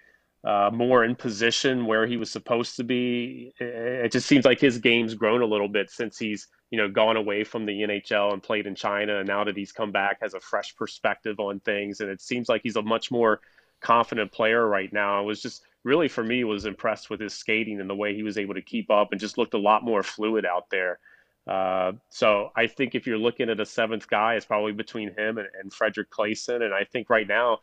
uh, 0.44 0.70
more 0.74 1.04
in 1.04 1.16
position 1.16 1.86
where 1.86 2.08
he 2.08 2.18
was 2.18 2.32
supposed 2.32 2.78
to 2.78 2.84
be. 2.84 3.54
It 3.60 4.12
just 4.12 4.28
seems 4.28 4.46
like 4.46 4.60
his 4.60 4.80
game's 4.80 5.14
grown 5.14 5.42
a 5.42 5.46
little 5.46 5.70
bit 5.70 5.90
since 5.90 6.18
he's 6.18 6.48
you 6.72 6.78
know 6.78 6.90
gone 6.90 7.18
away 7.18 7.44
from 7.44 7.66
the 7.66 7.82
NHL 7.82 8.34
and 8.34 8.44
played 8.44 8.68
in 8.68 8.76
China, 8.76 9.20
and 9.20 9.28
now 9.28 9.44
that 9.44 9.58
he's 9.58 9.72
come 9.72 9.92
back, 9.92 10.20
has 10.22 10.34
a 10.34 10.40
fresh 10.40 10.76
perspective 10.76 11.40
on 11.40 11.60
things, 11.60 12.02
and 12.02 12.10
it 12.10 12.22
seems 12.22 12.50
like 12.50 12.62
he's 12.64 12.76
a 12.76 12.82
much 12.82 13.12
more 13.12 13.42
confident 13.82 14.32
player 14.32 14.68
right 14.68 14.92
now. 14.92 15.18
I 15.18 15.22
was 15.22 15.42
just 15.42 15.64
really 15.84 16.08
for 16.08 16.24
me 16.24 16.44
was 16.44 16.66
impressed 16.66 17.10
with 17.10 17.22
his 17.22 17.34
skating 17.34 17.80
and 17.80 17.90
the 17.90 17.96
way 17.96 18.14
he 18.14 18.24
was 18.24 18.38
able 18.38 18.54
to 18.54 18.62
keep 18.62 18.92
up, 18.92 19.10
and 19.12 19.20
just 19.20 19.38
looked 19.38 19.54
a 19.54 19.60
lot 19.60 19.84
more 19.84 20.04
fluid 20.04 20.46
out 20.46 20.70
there. 20.70 21.00
Uh, 21.48 21.94
so 22.10 22.52
I 22.56 22.68
think 22.68 22.94
if 22.94 23.08
you're 23.08 23.18
looking 23.18 23.50
at 23.50 23.60
a 23.60 23.66
seventh 23.66 24.08
guy, 24.08 24.36
it's 24.36 24.46
probably 24.46 24.72
between 24.72 25.10
him 25.10 25.40
and, 25.40 25.48
and 25.60 25.74
Fredrik 25.74 26.10
Claesson. 26.12 26.62
And 26.62 26.74
I 26.74 26.84
think 26.84 27.10
right 27.10 27.28
now, 27.28 27.60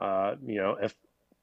uh, 0.00 0.36
you 0.46 0.56
know, 0.56 0.78
if 0.80 0.94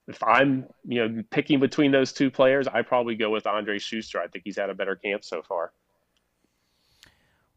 if 0.08 0.24
I'm 0.24 0.66
you 0.88 1.08
know 1.08 1.24
picking 1.30 1.60
between 1.60 1.92
those 1.92 2.14
two 2.14 2.32
players, 2.32 2.68
I 2.68 2.82
probably 2.82 3.16
go 3.16 3.30
with 3.30 3.44
Andrej 3.44 3.82
Sustr. 3.82 4.20
I 4.20 4.28
think 4.28 4.46
he's 4.46 4.58
had 4.58 4.70
a 4.70 4.74
better 4.74 4.96
camp 4.96 5.24
so 5.24 5.42
far. 5.44 5.72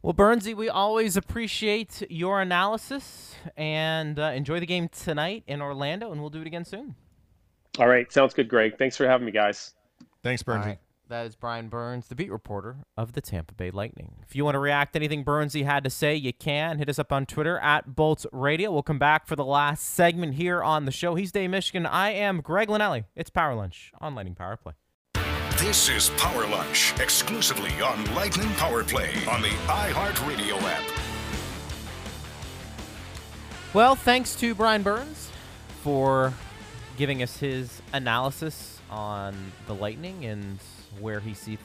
Well, 0.03 0.15
Burnsy, 0.15 0.55
we 0.55 0.67
always 0.67 1.15
appreciate 1.15 2.01
your 2.09 2.41
analysis 2.41 3.35
and 3.55 4.17
uh, 4.17 4.31
enjoy 4.35 4.59
the 4.59 4.65
game 4.65 4.87
tonight 4.87 5.43
in 5.45 5.61
Orlando, 5.61 6.11
and 6.11 6.19
we'll 6.19 6.31
do 6.31 6.41
it 6.41 6.47
again 6.47 6.65
soon. 6.65 6.95
All 7.77 7.87
right, 7.87 8.11
sounds 8.11 8.33
good, 8.33 8.49
Greg. 8.49 8.79
Thanks 8.79 8.97
for 8.97 9.07
having 9.07 9.25
me, 9.25 9.31
guys. 9.31 9.75
Thanks, 10.23 10.41
Burnsy. 10.41 10.79
That 11.07 11.27
is 11.27 11.35
Brian 11.35 11.67
Burns, 11.67 12.07
the 12.07 12.15
beat 12.15 12.31
reporter 12.31 12.77
of 12.97 13.13
the 13.13 13.21
Tampa 13.21 13.53
Bay 13.53 13.69
Lightning. 13.69 14.15
If 14.27 14.35
you 14.35 14.43
want 14.43 14.55
to 14.55 14.59
react 14.59 14.93
to 14.93 14.99
anything 14.99 15.23
Burnsy 15.23 15.65
had 15.65 15.83
to 15.83 15.89
say, 15.89 16.15
you 16.15 16.33
can. 16.33 16.79
Hit 16.79 16.89
us 16.89 16.97
up 16.97 17.11
on 17.11 17.25
Twitter 17.25 17.59
at 17.59 17.95
Bolts 17.95 18.25
Radio. 18.31 18.71
We'll 18.71 18.81
come 18.81 18.97
back 18.97 19.27
for 19.27 19.35
the 19.35 19.45
last 19.45 19.83
segment 19.93 20.35
here 20.35 20.63
on 20.63 20.85
the 20.85 20.91
show. 20.91 21.15
He's 21.15 21.31
Dave 21.31 21.49
Mishkin. 21.49 21.85
I 21.85 22.11
am 22.11 22.41
Greg 22.41 22.69
Linelli. 22.69 23.03
It's 23.15 23.29
Power 23.29 23.53
Lunch 23.53 23.91
on 23.99 24.15
Lightning 24.15 24.35
Power 24.35 24.55
Play. 24.55 24.73
This 25.61 25.89
is 25.89 26.09
Power 26.17 26.47
Lunch, 26.47 26.91
exclusively 26.99 27.69
on 27.83 28.15
Lightning 28.15 28.49
Power 28.53 28.83
Play 28.83 29.13
on 29.29 29.43
the 29.43 29.49
iHeartRadio 29.67 30.59
app. 30.63 30.83
Well, 33.71 33.93
thanks 33.93 34.35
to 34.37 34.55
Brian 34.55 34.81
Burns 34.81 35.29
for 35.83 36.33
giving 36.97 37.21
us 37.21 37.37
his 37.37 37.79
analysis 37.93 38.79
on 38.89 39.35
the 39.67 39.75
Lightning 39.75 40.25
and 40.25 40.57
where 40.99 41.19
he 41.19 41.35
see, 41.35 41.59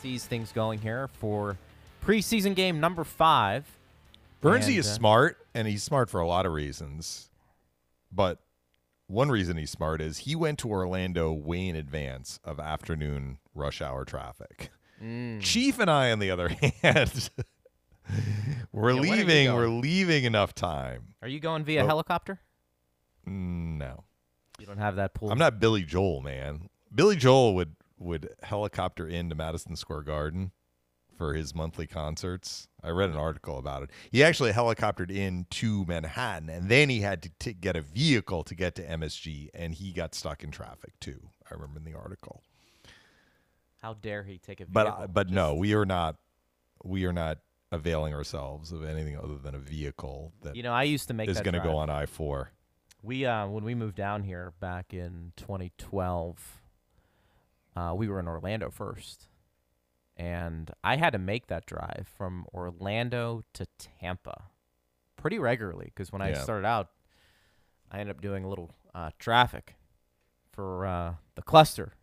sees 0.00 0.24
things 0.24 0.52
going 0.52 0.78
here 0.78 1.10
for 1.14 1.58
Preseason 2.06 2.54
game 2.54 2.78
number 2.78 3.02
five. 3.02 3.66
Burnsy 4.40 4.68
And, 4.68 4.76
is 4.76 4.86
uh, 4.86 4.94
smart, 4.94 5.38
and 5.52 5.66
he's 5.66 5.82
smart 5.82 6.08
for 6.10 6.20
a 6.20 6.28
lot 6.28 6.46
of 6.46 6.52
reasons. 6.52 7.28
But 8.12 8.38
one 9.12 9.28
reason 9.30 9.56
he's 9.58 9.70
smart 9.70 10.00
is 10.00 10.18
he 10.18 10.34
went 10.34 10.58
to 10.60 10.70
Orlando 10.70 11.32
way 11.32 11.68
in 11.68 11.76
advance 11.76 12.40
of 12.44 12.58
afternoon 12.58 13.38
rush 13.54 13.82
hour 13.82 14.04
traffic. 14.04 14.70
Mm. 15.02 15.40
Chief 15.40 15.78
and 15.78 15.90
I, 15.90 16.10
on 16.10 16.18
the 16.18 16.30
other 16.30 16.48
hand, 16.82 17.30
we're 18.72 18.92
Yeah, 18.92 19.00
when 19.00 19.10
are 19.10 19.14
you 19.16 19.24
leaving. 19.24 19.54
We're 19.54 19.68
leaving 19.68 20.24
enough 20.24 20.54
time. 20.54 21.14
Are 21.20 21.28
you 21.28 21.40
going 21.40 21.64
via 21.64 21.84
helicopter? 21.84 22.40
No, 23.26 24.04
You 24.58 24.66
don't 24.66 24.78
have 24.78 24.96
that 24.96 25.14
pool. 25.14 25.30
I'm 25.30 25.38
not 25.38 25.60
Billy 25.60 25.82
Joel, 25.84 26.20
man. 26.22 26.68
Billy 26.92 27.16
Joel 27.16 27.54
would 27.54 27.76
would 27.98 28.30
helicopter 28.42 29.06
into 29.06 29.34
Madison 29.36 29.76
Square 29.76 30.02
Garden 30.02 30.50
for 31.22 31.34
his 31.34 31.54
monthly 31.54 31.86
concerts. 31.86 32.66
I 32.82 32.88
read 32.88 33.10
an 33.10 33.16
article 33.16 33.56
about 33.56 33.84
it. 33.84 33.90
He 34.10 34.24
actually 34.24 34.50
helicoptered 34.50 35.08
in 35.08 35.46
to 35.50 35.84
Manhattan, 35.86 36.48
and 36.48 36.68
then 36.68 36.88
he 36.88 36.98
had 36.98 37.22
to 37.22 37.30
t- 37.38 37.52
get 37.52 37.76
a 37.76 37.80
vehicle 37.80 38.42
to 38.42 38.56
get 38.56 38.74
to 38.74 38.82
MSG, 38.82 39.50
and 39.54 39.72
he 39.72 39.92
got 39.92 40.16
stuck 40.16 40.42
in 40.42 40.50
traffic 40.50 40.98
too. 40.98 41.20
I 41.48 41.54
remember 41.54 41.78
in 41.78 41.84
the 41.84 41.96
article. 41.96 42.42
How 43.80 43.94
dare 43.94 44.24
he 44.24 44.38
take 44.38 44.60
a 44.60 44.66
But 44.66 44.86
uh, 44.88 45.06
but 45.06 45.28
Just- 45.28 45.34
no, 45.34 45.54
we 45.54 45.74
are 45.74 45.86
not. 45.86 46.16
We 46.82 47.04
are 47.04 47.12
not 47.12 47.38
availing 47.70 48.14
ourselves 48.14 48.72
of 48.72 48.84
anything 48.84 49.16
other 49.16 49.38
than 49.38 49.54
a 49.54 49.60
vehicle 49.60 50.32
that 50.42 50.56
You 50.56 50.64
know, 50.64 50.72
I 50.72 50.82
used 50.82 51.06
to 51.06 51.14
make 51.14 51.28
is 51.28 51.40
going 51.40 51.54
to 51.54 51.60
go 51.60 51.76
on 51.76 51.88
I 51.88 52.06
four. 52.06 52.50
We 53.00 53.26
uh, 53.26 53.46
when 53.46 53.62
we 53.62 53.76
moved 53.76 53.94
down 53.94 54.24
here 54.24 54.54
back 54.58 54.92
in 54.92 55.32
2012, 55.36 56.62
uh, 57.76 57.94
we 57.96 58.08
were 58.08 58.18
in 58.18 58.26
Orlando 58.26 58.70
first, 58.70 59.28
and 60.22 60.70
I 60.84 60.96
had 60.96 61.10
to 61.10 61.18
make 61.18 61.48
that 61.48 61.66
drive 61.66 62.06
from 62.16 62.46
Orlando 62.54 63.42
to 63.54 63.66
Tampa 63.78 64.44
pretty 65.16 65.40
regularly 65.40 65.86
because 65.86 66.12
when 66.12 66.22
I 66.22 66.32
started 66.34 66.64
out, 66.64 66.90
I 67.90 67.98
ended 67.98 68.14
up 68.14 68.22
doing 68.22 68.44
a 68.44 68.48
little 68.48 68.70
uh, 68.94 69.10
traffic 69.18 69.74
for 70.52 70.86
uh, 70.86 71.14
the 71.34 71.42
cluster, 71.42 71.94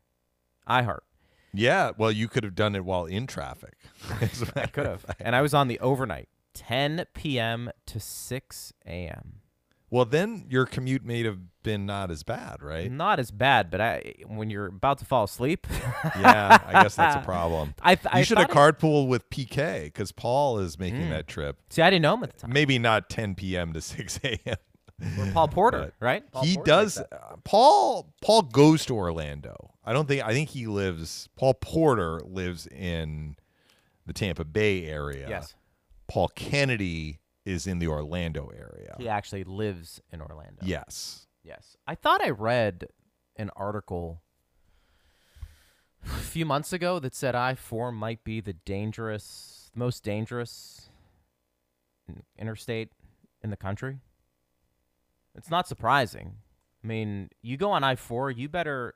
iHeart. 0.68 1.00
Yeah, 1.54 1.92
well, 1.98 2.12
you 2.12 2.28
could 2.28 2.44
have 2.44 2.56
done 2.56 2.76
it 2.76 2.84
while 2.84 3.06
in 3.06 3.26
traffic. 3.26 3.76
I 4.56 4.66
could 4.68 4.86
have, 4.86 5.06
and 5.20 5.34
I 5.34 5.42
was 5.42 5.54
on 5.54 5.70
the 5.70 5.80
overnight, 5.80 6.28
10 6.54 7.06
p.m. 7.14 7.72
to 7.86 8.02
6 8.02 8.74
a.m. 8.86 9.36
Well, 9.92 10.06
then 10.06 10.46
your 10.50 10.66
commute 10.66 11.04
may 11.04 11.24
have 11.24 11.40
been 11.64 11.86
not 11.86 12.12
as 12.12 12.24
bad, 12.24 12.62
right? 12.62 12.92
Not 12.92 13.20
as 13.20 13.32
bad, 13.32 13.70
but 13.72 13.82
I 13.82 14.14
when 14.28 14.50
you're 14.50 14.68
about 14.68 15.00
to 15.00 15.06
fall 15.06 15.24
asleep. 15.24 15.66
yeah, 16.20 16.60
I 16.66 16.84
guess 16.84 16.96
that's 16.96 17.16
a 17.16 17.26
problem. 17.26 17.74
I 17.82 17.96
th- 17.96 18.08
I 18.14 18.20
you 18.20 18.24
should 18.26 18.38
have 18.38 18.50
carpooled 18.50 19.08
with 19.08 19.30
PK 19.30 19.86
because 19.86 20.12
Paul 20.12 20.60
is 20.60 20.78
making 20.78 21.02
Mm. 21.08 21.10
that 21.10 21.28
trip. 21.28 21.58
See, 21.70 21.82
I 21.82 21.90
didn't 21.90 22.04
know 22.04 22.14
him 22.16 22.24
at 22.24 22.34
the 22.34 22.40
time. 22.42 22.54
Maybe 22.54 22.78
not 22.80 23.10
10 23.10 23.36
p.m. 23.36 23.74
to 23.74 23.82
6 23.82 24.20
a.m. 24.24 24.56
Or 25.18 25.26
Paul 25.32 25.48
Porter, 25.48 25.80
But 26.00 26.06
right? 26.06 26.32
Paul 26.32 26.44
he 26.44 26.56
Porter 26.56 26.70
does. 26.72 26.98
uh, 26.98 27.06
Paul 27.46 28.14
Paul 28.22 28.42
goes 28.44 28.86
to 28.88 28.96
Orlando. 28.96 29.72
I 29.86 29.94
don't 29.94 30.08
think. 30.08 30.24
I 30.24 30.34
think 30.34 30.50
he 30.50 30.68
lives. 30.68 31.30
Paul 31.36 31.54
Porter 31.56 32.20
lives 32.26 32.68
in 32.68 33.38
the 34.06 34.14
Tampa 34.14 34.44
Bay 34.46 34.86
area. 34.86 35.28
Yes, 35.30 35.56
Paul 36.08 36.28
Kennedy 36.36 37.19
is 37.50 37.66
in 37.68 37.80
the 37.80 37.88
Orlando 37.88 38.52
area. 38.56 38.96
he 38.98 39.10
actually 39.10 39.44
lives 39.44 40.02
in 40.12 40.22
Orlando. 40.22 40.62
Yes. 40.64 41.26
Yes, 41.44 41.78
I 41.88 41.96
thought 41.96 42.24
I 42.24 42.30
read 42.30 42.88
an 43.38 43.50
article 43.56 44.22
a 46.06 46.08
few 46.20 46.46
months 46.46 46.74
ago 46.74 47.00
that 47.00 47.16
said 47.16 47.34
I 47.34 47.56
four 47.56 47.92
might 47.92 48.24
be 48.24 48.42
the 48.42 48.54
dangerous, 48.54 49.72
most 49.74 50.04
dangerous 50.04 50.90
interstate 52.38 52.90
in 53.42 53.50
the 53.50 53.58
country. 53.58 54.00
It's 55.36 55.50
not 55.50 55.68
surprising. 55.68 56.36
I 56.84 56.88
mean, 56.88 57.30
you 57.42 57.58
go 57.58 57.72
on 57.72 57.84
I 57.84 57.96
four, 57.96 58.30
you 58.32 58.50
better, 58.50 58.94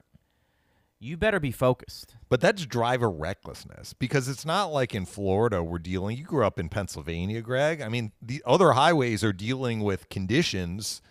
you 1.04 1.18
better 1.18 1.40
be 1.40 1.52
focused. 1.52 2.16
But 2.30 2.42
that's 2.42 2.66
driver 2.66 3.10
recklessness 3.10 3.94
because 3.94 4.28
it's 4.28 4.46
not 4.46 4.72
like 4.72 4.96
in 4.96 5.06
Florida 5.06 5.62
we're 5.62 5.80
dealing. 5.80 6.18
You 6.18 6.24
grew 6.24 6.46
up 6.46 6.58
in 6.58 6.70
Pennsylvania, 6.70 7.42
Greg. 7.42 7.82
I 7.82 7.90
mean, 7.90 8.12
the 8.22 8.42
other 8.46 8.72
highways 8.72 9.24
are 9.24 9.34
dealing 9.34 9.82
with 9.82 10.10
conditions 10.10 11.02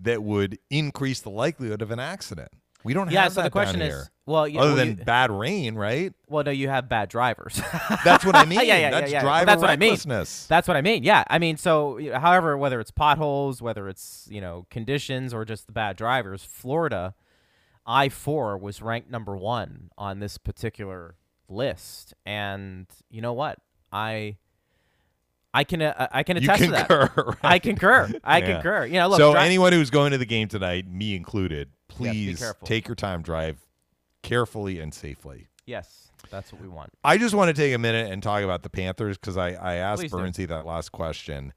that 0.00 0.22
would 0.22 0.58
increase 0.70 1.20
the 1.20 1.30
likelihood 1.30 1.82
of 1.82 1.90
an 1.90 1.98
accident. 2.00 2.50
We 2.84 2.94
don't 2.94 3.10
yeah. 3.10 3.24
have 3.24 3.32
So 3.32 3.40
that 3.42 3.48
the 3.48 3.50
question 3.50 3.80
down 3.80 3.88
is, 3.88 3.94
here. 3.94 4.10
well, 4.24 4.46
yeah, 4.46 4.60
other 4.60 4.68
well, 4.70 4.76
than 4.76 4.98
you- 4.98 5.04
bad 5.04 5.30
rain, 5.30 5.74
right? 5.74 6.12
well, 6.28 6.44
no, 6.44 6.50
you 6.52 6.68
have 6.68 6.88
bad 6.88 7.08
drivers. 7.08 7.60
That's 8.04 8.24
what 8.24 8.36
I 8.36 8.44
mean. 8.44 8.60
yeah, 8.60 8.76
yeah, 8.76 8.90
that's 8.90 9.10
yeah, 9.10 9.18
yeah. 9.18 9.22
driver 9.22 9.46
That's 9.46 9.60
what 9.60 9.70
I 9.70 9.76
mean. 9.76 9.90
recklessness. 9.90 10.46
That's 10.46 10.68
what 10.68 10.76
I 10.76 10.80
mean. 10.80 11.02
Yeah, 11.02 11.24
I 11.28 11.38
mean, 11.38 11.56
so 11.56 11.98
however, 12.14 12.56
whether 12.56 12.78
it's 12.80 12.90
potholes, 12.92 13.60
whether 13.60 13.88
it's 13.88 14.28
you 14.30 14.40
know 14.40 14.66
conditions, 14.70 15.34
or 15.34 15.44
just 15.44 15.66
the 15.66 15.72
bad 15.72 15.96
drivers, 15.96 16.44
Florida, 16.44 17.14
I 17.88 18.10
four 18.10 18.58
was 18.58 18.82
ranked 18.82 19.10
number 19.10 19.34
one 19.36 19.90
on 19.96 20.20
this 20.20 20.36
particular 20.36 21.16
list, 21.48 22.12
and 22.26 22.86
you 23.10 23.22
know 23.22 23.32
what, 23.32 23.58
I, 23.90 24.36
I 25.54 25.64
can 25.64 25.80
uh, 25.80 26.06
I 26.12 26.22
can 26.22 26.36
you 26.36 26.42
attest 26.42 26.64
to 26.64 26.70
that. 26.72 26.88
concur. 26.88 27.24
right? 27.26 27.36
I 27.42 27.58
concur. 27.58 28.10
I 28.22 28.38
Yeah. 28.38 28.52
concur. 28.52 28.84
You 28.84 28.92
know, 28.94 29.08
look, 29.08 29.18
so 29.18 29.32
dri- 29.32 29.40
anyone 29.40 29.72
who's 29.72 29.88
going 29.90 30.12
to 30.12 30.18
the 30.18 30.26
game 30.26 30.48
tonight, 30.48 30.86
me 30.86 31.16
included, 31.16 31.70
please 31.88 32.38
careful. 32.38 32.66
take 32.66 32.86
your 32.86 32.94
time, 32.94 33.22
drive 33.22 33.58
carefully 34.22 34.78
and 34.80 34.92
safely. 34.92 35.48
yes, 35.64 36.10
that's 36.30 36.52
what 36.52 36.60
we 36.60 36.68
want. 36.68 36.90
I 37.02 37.16
just 37.16 37.34
want 37.34 37.48
to 37.48 37.54
take 37.54 37.74
a 37.74 37.78
minute 37.78 38.12
and 38.12 38.22
talk 38.22 38.42
about 38.42 38.62
the 38.62 38.68
Panthers 38.70 39.16
because 39.16 39.38
I, 39.38 39.52
I 39.52 39.74
asked. 39.76 40.02
Burnsy 40.10 40.46
that 40.48 40.66
last 40.66 40.92
question. 40.92 41.54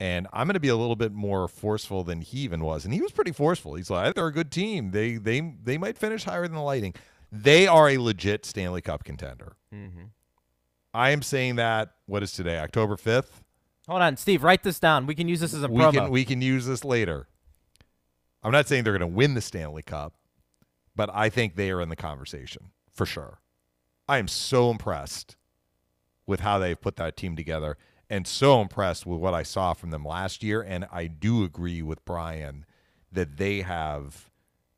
And 0.00 0.28
I'm 0.32 0.46
going 0.46 0.54
to 0.54 0.60
be 0.60 0.68
a 0.68 0.76
little 0.76 0.94
bit 0.96 1.12
more 1.12 1.48
forceful 1.48 2.04
than 2.04 2.20
he 2.20 2.38
even 2.38 2.60
was. 2.62 2.84
And 2.84 2.94
he 2.94 3.00
was 3.00 3.10
pretty 3.10 3.32
forceful. 3.32 3.74
He's 3.74 3.90
like, 3.90 4.14
they're 4.14 4.28
a 4.28 4.32
good 4.32 4.52
team. 4.52 4.92
They 4.92 5.16
they 5.16 5.54
they 5.62 5.76
might 5.76 5.98
finish 5.98 6.24
higher 6.24 6.42
than 6.42 6.54
the 6.54 6.62
Lighting. 6.62 6.94
They 7.32 7.66
are 7.66 7.88
a 7.88 7.98
legit 7.98 8.46
Stanley 8.46 8.80
Cup 8.80 9.04
contender. 9.04 9.56
hmm 9.72 10.04
I 10.94 11.10
am 11.10 11.20
saying 11.20 11.56
that, 11.56 11.90
what 12.06 12.22
is 12.22 12.32
today, 12.32 12.58
October 12.58 12.96
5th? 12.96 13.42
Hold 13.88 14.00
on, 14.02 14.16
Steve, 14.16 14.42
write 14.42 14.62
this 14.62 14.80
down. 14.80 15.06
We 15.06 15.14
can 15.14 15.28
use 15.28 15.40
this 15.40 15.52
as 15.52 15.62
a 15.62 15.68
we 15.68 15.82
promo. 15.82 15.92
can 15.92 16.10
we 16.10 16.24
can 16.24 16.40
use 16.42 16.66
this 16.66 16.84
later. 16.84 17.28
I'm 18.42 18.52
not 18.52 18.68
saying 18.68 18.84
they're 18.84 18.96
going 18.96 19.00
to 19.10 19.16
win 19.16 19.34
the 19.34 19.40
Stanley 19.40 19.82
Cup, 19.82 20.14
but 20.94 21.10
I 21.12 21.28
think 21.28 21.56
they 21.56 21.70
are 21.70 21.80
in 21.80 21.88
the 21.88 21.96
conversation 21.96 22.70
for 22.90 23.04
sure. 23.04 23.40
I 24.08 24.18
am 24.18 24.28
so 24.28 24.70
impressed 24.70 25.36
with 26.26 26.40
how 26.40 26.58
they've 26.58 26.80
put 26.80 26.96
that 26.96 27.16
team 27.16 27.34
together 27.36 27.76
and 28.10 28.26
so 28.26 28.60
impressed 28.60 29.06
with 29.06 29.20
what 29.20 29.34
I 29.34 29.42
saw 29.42 29.72
from 29.74 29.90
them 29.90 30.04
last 30.04 30.42
year 30.42 30.62
and 30.62 30.86
I 30.90 31.06
do 31.06 31.44
agree 31.44 31.82
with 31.82 32.04
Brian 32.04 32.64
that 33.12 33.36
they 33.36 33.60
have 33.62 34.30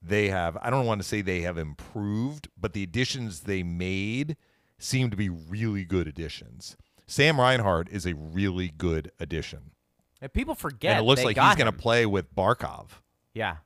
they 0.03 0.29
have 0.29 0.57
I 0.61 0.71
don't 0.71 0.87
want 0.87 1.01
to 1.03 1.07
say 1.07 1.21
they 1.21 1.43
have 1.43 1.59
improved, 1.59 2.49
but 2.59 2.73
the 2.73 2.83
additions 2.83 3.41
they 3.41 3.63
made 3.63 4.37
seem 4.79 5.11
to 5.11 5.17
be 5.17 5.29
really 5.29 5.85
good 5.85 6.09
additions. 6.09 6.77
Sam 7.07 7.41
Reinhart 7.41 7.89
is 7.91 8.07
a 8.07 8.15
really 8.15 8.69
good 8.69 9.11
addition. 9.19 9.73
And 10.21 10.33
people 10.33 10.55
forget. 10.55 10.93
and 10.97 11.05
it 11.05 11.09
looks 11.09 11.25
like 11.25 11.39
he's 11.39 11.57
going 11.57 11.71
to 11.71 11.73
play 11.73 12.07
with 12.07 12.35
Barkov. 12.35 12.89
Yeah. 13.35 13.57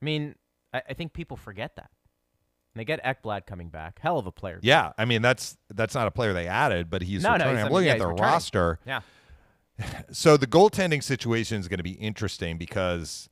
I 0.00 0.04
mean, 0.04 0.34
I, 0.72 0.82
I 0.90 0.92
think 0.94 1.12
people 1.12 1.36
forget 1.36 1.76
that. 1.76 1.90
And 2.74 2.80
they 2.80 2.84
get 2.84 3.02
Ekblad 3.04 3.46
coming 3.46 3.68
back. 3.68 3.98
Hell 4.00 4.18
of 4.18 4.26
a 4.26 4.32
player. 4.32 4.60
Yeah, 4.62 4.92
I 4.96 5.04
mean 5.04 5.22
that's 5.22 5.56
that's 5.74 5.94
not 5.94 6.06
a 6.06 6.10
player 6.10 6.32
they 6.32 6.46
added, 6.46 6.88
but 6.90 7.02
he's 7.02 7.22
No, 7.22 7.30
no, 7.30 7.34
returning. 7.34 7.56
he's- 7.56 7.66
I'm 7.66 7.72
looking 7.72 7.86
yeah, 7.86 7.92
at 7.94 7.98
the 7.98 8.06
returning. 8.06 8.32
roster. 8.32 8.78
Yeah. 8.86 9.00
So 10.12 10.36
the 10.36 10.46
goaltending 10.46 11.02
situation 11.02 11.58
is 11.58 11.66
going 11.66 11.78
to 11.78 11.82
be 11.84 11.92
interesting 11.92 12.58
because 12.58 13.30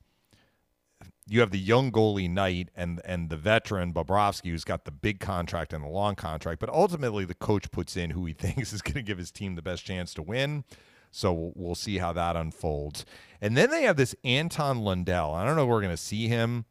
you 1.27 1.41
have 1.41 1.51
the 1.51 1.59
young 1.59 1.91
goalie 1.91 2.27
Knight 2.29 2.69
and 2.75 2.99
and 3.05 3.29
the 3.29 3.37
veteran 3.37 3.93
Bobrovsky, 3.93 4.49
who's 4.49 4.63
got 4.63 4.83
the 4.85 4.91
big 4.91 5.19
contract 5.19 5.73
and 5.73 5.83
the 5.83 5.87
long 5.89 6.15
contract. 6.15 6.59
But 6.59 6.69
ultimately, 6.69 7.23
the 7.23 7.35
coach 7.35 7.69
puts 7.69 7.95
in 7.95 8.09
who 8.09 8.25
he 8.25 8.33
thinks 8.45 8.73
is 8.73 8.81
going 8.81 8.95
to 8.95 9.03
give 9.03 9.19
his 9.19 9.29
team 9.31 9.55
the 9.55 9.61
best 9.61 9.85
chance 9.85 10.11
to 10.15 10.23
win. 10.23 10.63
So 11.11 11.31
we'll, 11.33 11.53
we'll 11.55 11.75
see 11.75 11.99
how 11.99 12.13
that 12.13 12.35
unfolds. 12.35 13.05
And 13.41 13.55
then 13.55 13.69
they 13.69 13.83
have 13.83 13.95
this 13.97 14.15
Anton 14.23 14.79
Lundell. 14.79 15.33
I 15.35 15.45
don't 15.45 15.55
know 15.55 15.63
if 15.63 15.69
we're 15.69 15.81
going 15.81 15.93
to 15.93 15.97
see 15.97 16.27
him 16.27 16.65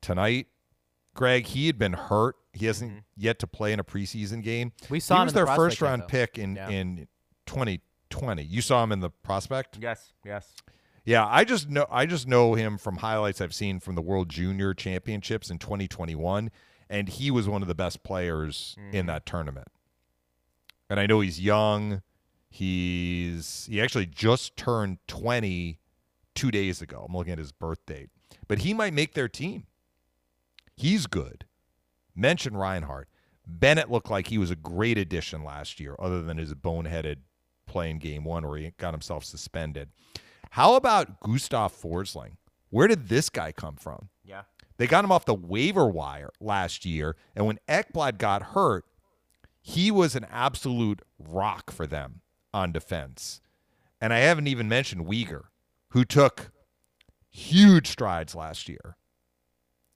tonight. 0.00 0.46
Greg, 1.14 1.46
he 1.46 1.66
had 1.66 1.78
been 1.78 1.92
hurt. 1.94 2.36
He 2.52 2.66
hasn't 2.66 3.04
yet 3.16 3.38
to 3.40 3.46
play 3.46 3.72
in 3.72 3.80
a 3.80 3.84
preseason 3.84 4.42
game. 4.42 4.72
We 4.88 5.00
saw 5.00 5.16
he 5.16 5.20
him 5.22 5.26
was 5.26 5.32
in 5.32 5.34
the 5.34 5.38
their 5.40 5.46
prospect 5.46 5.70
first 5.72 5.80
round 5.82 6.02
though. 6.02 6.06
pick 6.06 6.38
in 6.38 6.56
Yeah. 6.56 6.68
in 6.68 7.08
2020. 7.46 8.42
You 8.42 8.60
saw 8.62 8.82
him 8.84 8.92
in 8.92 9.00
the 9.00 9.10
prospect. 9.10 9.78
Yes. 9.80 10.12
Yes. 10.24 10.54
Yeah, 11.04 11.26
I 11.26 11.44
just 11.44 11.68
know 11.68 11.86
I 11.90 12.06
just 12.06 12.28
know 12.28 12.54
him 12.54 12.76
from 12.78 12.98
highlights 12.98 13.40
I've 13.40 13.54
seen 13.54 13.80
from 13.80 13.94
the 13.94 14.02
World 14.02 14.28
Junior 14.28 14.74
Championships 14.74 15.50
in 15.50 15.58
2021, 15.58 16.50
and 16.88 17.08
he 17.08 17.30
was 17.30 17.48
one 17.48 17.62
of 17.62 17.68
the 17.68 17.74
best 17.74 18.02
players 18.02 18.76
Mm. 18.78 18.94
in 18.94 19.06
that 19.06 19.24
tournament. 19.26 19.68
And 20.90 21.00
I 21.00 21.06
know 21.06 21.20
he's 21.20 21.40
young. 21.40 22.02
He's 22.50 23.66
he 23.70 23.80
actually 23.80 24.06
just 24.06 24.56
turned 24.56 24.98
20 25.08 25.78
two 26.34 26.50
days 26.50 26.82
ago. 26.82 27.06
I'm 27.08 27.16
looking 27.16 27.32
at 27.32 27.38
his 27.38 27.52
birth 27.52 27.84
date, 27.86 28.10
but 28.46 28.58
he 28.60 28.74
might 28.74 28.92
make 28.92 29.14
their 29.14 29.28
team. 29.28 29.64
He's 30.80 31.06
good. 31.06 31.44
Mention 32.16 32.56
Reinhart. 32.56 33.08
Bennett 33.46 33.90
looked 33.90 34.10
like 34.10 34.28
he 34.28 34.38
was 34.38 34.50
a 34.50 34.56
great 34.56 34.96
addition 34.96 35.44
last 35.44 35.78
year, 35.78 35.94
other 35.98 36.22
than 36.22 36.38
his 36.38 36.54
boneheaded 36.54 37.16
play 37.66 37.90
in 37.90 37.98
game 37.98 38.24
one 38.24 38.48
where 38.48 38.56
he 38.56 38.72
got 38.78 38.94
himself 38.94 39.22
suspended. 39.24 39.90
How 40.52 40.76
about 40.76 41.20
Gustav 41.20 41.74
Forsling? 41.74 42.38
Where 42.70 42.88
did 42.88 43.08
this 43.10 43.28
guy 43.28 43.52
come 43.52 43.76
from? 43.76 44.08
Yeah. 44.24 44.44
They 44.78 44.86
got 44.86 45.04
him 45.04 45.12
off 45.12 45.26
the 45.26 45.34
waiver 45.34 45.86
wire 45.86 46.30
last 46.40 46.86
year, 46.86 47.14
and 47.36 47.46
when 47.46 47.58
Ekblad 47.68 48.16
got 48.16 48.42
hurt, 48.42 48.86
he 49.60 49.90
was 49.90 50.16
an 50.16 50.24
absolute 50.30 51.02
rock 51.18 51.70
for 51.70 51.86
them 51.86 52.22
on 52.54 52.72
defense. 52.72 53.42
And 54.00 54.14
I 54.14 54.20
haven't 54.20 54.46
even 54.46 54.66
mentioned 54.66 55.04
Weegar, 55.04 55.42
who 55.90 56.06
took 56.06 56.52
huge 57.28 57.88
strides 57.88 58.34
last 58.34 58.66
year. 58.66 58.96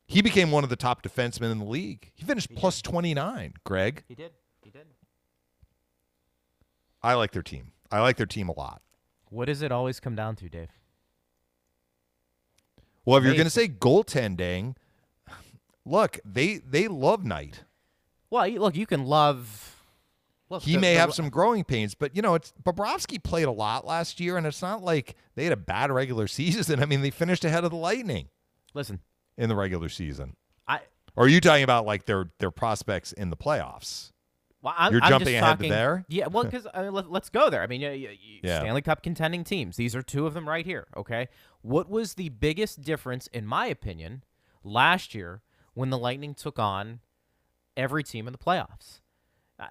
He 0.07 0.21
became 0.23 0.51
one 0.51 0.65
of 0.65 0.71
the 0.71 0.77
top 0.77 1.03
defensemen 1.03 1.51
in 1.51 1.59
the 1.59 1.65
league. 1.65 2.11
He 2.15 2.25
finished 2.25 2.51
He 2.51 2.57
plus 2.57 2.83
29, 2.83 3.55
Greg. 3.65 4.05
He 4.07 4.15
did. 4.15 4.33
He 4.63 4.71
did. 4.71 4.87
I 7.03 7.15
like 7.15 7.33
their 7.33 7.43
team. 7.43 7.73
I 7.91 8.01
like 8.01 8.17
their 8.17 8.27
team 8.27 8.49
a 8.49 8.59
lot. 8.59 8.83
What 9.31 9.47
does 9.47 9.63
it 9.63 9.73
always 9.73 10.01
come 10.01 10.15
down 10.15 10.37
to, 10.37 10.49
Dave? 10.49 10.69
Well, 13.05 13.19
if 13.19 13.25
you're 13.25 13.35
going 13.35 13.45
to 13.45 13.51
say 13.51 13.69
goaltending, 13.69 14.77
look, 15.85 16.19
they 16.25 16.57
they 16.59 16.89
love 16.89 17.25
Knight. 17.25 17.65
Well, 18.31 18.47
you- 18.47 18.61
look, 18.61 18.77
you 18.77 18.87
can 18.87 19.05
love. 19.05 19.71
Look, 20.49 20.63
He 20.63 20.75
the- 20.75 20.81
may 20.81 20.95
the- 20.95 21.01
have 21.01 21.15
some 21.15 21.29
growing 21.29 21.65
pains, 21.65 21.95
but 21.95 22.15
you 22.17 22.23
know, 22.23 22.35
it's 22.35 22.53
Bobrovsky 22.63 23.23
played 23.23 23.45
a 23.47 23.51
lot 23.51 23.87
last 23.87 24.21
year, 24.21 24.37
and 24.39 24.47
it's 24.47 24.63
not 24.63 24.83
like 24.83 25.17
they 25.35 25.45
had 25.45 25.53
a 25.53 25.57
bad 25.57 25.91
regular 25.91 26.27
season. 26.29 26.81
I 26.83 26.87
mean, 26.87 27.03
they 27.03 27.11
finished 27.11 27.45
ahead 27.45 27.65
of 27.65 27.71
the 27.71 27.77
Lightning 27.77 28.29
Listen, 28.73 29.01
in 29.37 29.49
the 29.49 29.57
regular 29.57 29.89
season. 29.89 30.37
I. 30.67 30.81
Or 31.17 31.27
are 31.27 31.29
you 31.29 31.41
talking 31.41 31.65
about 31.65 31.87
like 31.87 32.07
their 32.07 32.31
their 32.39 32.51
prospects 32.51 33.13
in 33.13 33.31
the 33.31 33.37
playoffs? 33.37 34.13
Well, 34.65 34.75
I'm, 34.79 34.93
You're 34.93 35.03
I'm 35.03 35.11
jumping 35.11 35.27
just 35.27 35.43
ahead 35.43 35.59
to 35.59 35.65
talking, 35.65 35.71
there? 35.71 36.05
Yeah, 36.09 36.29
well, 36.29 36.45
because 36.45 36.67
uh, 36.73 36.91
let, 36.91 37.05
us 37.23 37.29
go 37.29 37.51
there. 37.51 37.63
I 37.63 37.67
mean, 37.67 37.83
you, 37.83 37.91
you, 37.91 38.41
Yeah. 38.43 38.61
Stanley 38.61 38.81
Cup 38.81 39.03
contending 39.03 39.45
teams. 39.45 39.77
These 39.77 39.95
are 39.95 40.01
two 40.01 40.27
of 40.27 40.33
them 40.33 40.49
right 40.49 40.65
here. 40.65 40.87
Okay, 40.97 41.29
what 41.61 41.91
was 41.91 42.15
the 42.15 42.31
biggest 42.31 42.81
difference, 42.81 43.27
in 43.27 43.47
my 43.47 43.67
opinion, 43.67 44.25
last 44.63 45.15
year 45.15 45.43
when 45.75 45.91
the 45.91 45.99
Lightning 45.99 46.35
took 46.35 46.59
on 46.59 47.01
every 47.77 48.03
team 48.03 48.27
in 48.27 48.33
the 48.33 48.39
playoffs? 48.39 49.01
Uh, 49.61 49.67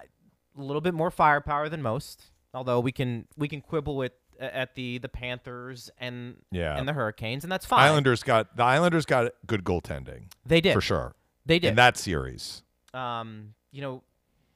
a 0.56 0.62
little 0.62 0.80
bit 0.80 0.94
more 0.94 1.10
firepower 1.10 1.68
than 1.68 1.82
most, 1.82 2.30
although 2.54 2.78
we 2.78 2.92
can 2.92 3.26
we 3.36 3.48
can 3.48 3.60
quibble 3.60 3.96
with 3.96 4.12
at 4.40 4.74
the 4.74 4.98
the 4.98 5.08
Panthers 5.08 5.90
and 5.98 6.36
Yeah. 6.50 6.76
and 6.76 6.88
the 6.88 6.92
Hurricanes, 6.92 7.44
and 7.44 7.52
that's 7.52 7.66
fine. 7.66 7.80
Islanders 7.80 8.22
got 8.22 8.56
the 8.56 8.62
Islanders 8.64 9.06
got 9.06 9.32
good 9.46 9.64
goaltending 9.64 10.24
they 10.46 10.60
did 10.60 10.74
for 10.74 10.80
sure 10.80 11.14
They 11.46 11.58
did. 11.58 11.68
in 11.70 11.74
that 11.76 11.96
series. 11.96 12.62
um, 12.92 13.54
you 13.72 13.80
know, 13.82 14.02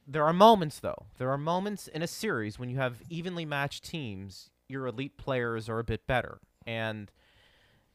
there 0.07 0.25
are 0.25 0.33
moments 0.33 0.79
though. 0.81 1.07
There 1.19 1.31
are 1.31 1.39
moments 1.39 1.89
in 1.89 2.03
a 2.03 2.07
series 2.07 2.59
when 2.59 2.69
you 2.71 2.77
have 2.79 3.03
evenly 3.11 3.45
matched 3.45 3.85
teams, 3.85 4.51
your 4.69 4.87
elite 4.87 5.17
players 5.17 5.69
are 5.69 5.79
a 5.79 5.85
bit 5.85 6.07
better, 6.07 6.39
and 6.67 7.11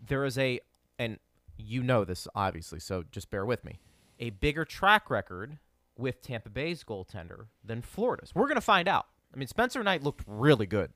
there 0.05 0.25
is 0.25 0.37
a, 0.37 0.59
and 0.99 1.17
you 1.57 1.81
know 1.83 2.03
this 2.03 2.27
obviously, 2.35 2.79
so 2.79 3.03
just 3.11 3.29
bear 3.29 3.45
with 3.45 3.63
me, 3.63 3.79
a 4.19 4.31
bigger 4.31 4.65
track 4.65 5.09
record 5.09 5.57
with 5.97 6.21
Tampa 6.21 6.49
Bay's 6.49 6.83
goaltender 6.83 7.45
than 7.63 7.81
Florida's. 7.81 8.33
We're 8.35 8.47
gonna 8.47 8.59
find 8.61 8.87
out. 8.87 9.05
I 9.33 9.37
mean, 9.37 9.47
Spencer 9.47 9.81
Knight 9.83 10.03
looked 10.03 10.23
really 10.27 10.65
good 10.65 10.91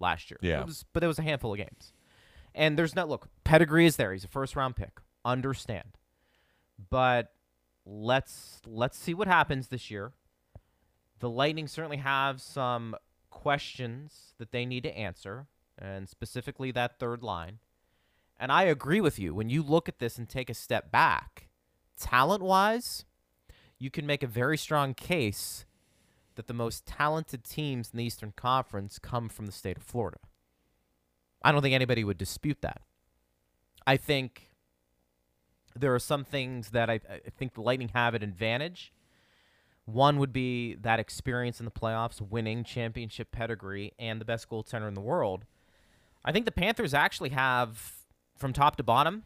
last 0.00 0.30
year. 0.30 0.38
Yeah. 0.42 0.60
It 0.60 0.66
was, 0.66 0.84
but 0.92 1.00
there 1.00 1.08
was 1.08 1.18
a 1.18 1.22
handful 1.22 1.52
of 1.52 1.58
games, 1.58 1.92
and 2.54 2.78
there's 2.78 2.94
no 2.94 3.04
look. 3.04 3.28
Pedigree 3.44 3.86
is 3.86 3.96
there. 3.96 4.12
He's 4.12 4.24
a 4.24 4.28
first 4.28 4.56
round 4.56 4.76
pick. 4.76 5.00
Understand, 5.24 5.98
but 6.90 7.32
let's 7.86 8.60
let's 8.66 8.98
see 8.98 9.14
what 9.14 9.28
happens 9.28 9.68
this 9.68 9.90
year. 9.90 10.12
The 11.20 11.30
Lightning 11.30 11.68
certainly 11.68 11.98
have 11.98 12.40
some 12.40 12.96
questions 13.30 14.34
that 14.38 14.50
they 14.50 14.66
need 14.66 14.82
to 14.82 14.96
answer, 14.96 15.46
and 15.78 16.08
specifically 16.08 16.72
that 16.72 16.98
third 16.98 17.22
line. 17.22 17.58
And 18.38 18.50
I 18.50 18.64
agree 18.64 19.00
with 19.00 19.20
you. 19.20 19.34
When 19.34 19.48
you 19.48 19.62
look 19.62 19.88
at 19.88 20.00
this 20.00 20.18
and 20.18 20.28
take 20.28 20.50
a 20.50 20.54
step 20.54 20.90
back, 20.90 21.48
talent 21.96 22.42
wise, 22.42 23.04
you 23.78 23.88
can 23.88 24.04
make 24.04 24.24
a 24.24 24.28
very 24.28 24.58
strong 24.58 24.94
case 24.94 25.64
that 26.36 26.46
the 26.46 26.54
most 26.54 26.86
talented 26.86 27.44
teams 27.44 27.90
in 27.92 27.98
the 27.98 28.04
Eastern 28.04 28.32
Conference 28.36 28.98
come 28.98 29.28
from 29.28 29.46
the 29.46 29.52
state 29.52 29.76
of 29.76 29.82
Florida. 29.82 30.18
I 31.42 31.52
don't 31.52 31.62
think 31.62 31.74
anybody 31.74 32.04
would 32.04 32.18
dispute 32.18 32.58
that. 32.62 32.82
I 33.86 33.96
think 33.96 34.50
there 35.74 35.94
are 35.94 35.98
some 35.98 36.24
things 36.24 36.70
that 36.70 36.88
I, 36.88 37.00
I 37.08 37.30
think 37.36 37.54
the 37.54 37.62
Lightning 37.62 37.90
have 37.94 38.14
an 38.14 38.22
advantage. 38.22 38.92
One 39.84 40.18
would 40.18 40.32
be 40.32 40.74
that 40.76 41.00
experience 41.00 41.58
in 41.58 41.64
the 41.64 41.72
playoffs, 41.72 42.20
winning 42.20 42.62
championship 42.62 43.32
pedigree, 43.32 43.92
and 43.98 44.20
the 44.20 44.24
best 44.24 44.48
goaltender 44.48 44.86
in 44.86 44.94
the 44.94 45.00
world. 45.00 45.44
I 46.24 46.30
think 46.30 46.44
the 46.44 46.52
Panthers 46.52 46.94
actually 46.94 47.30
have, 47.30 47.94
from 48.36 48.52
top 48.52 48.76
to 48.76 48.84
bottom, 48.84 49.24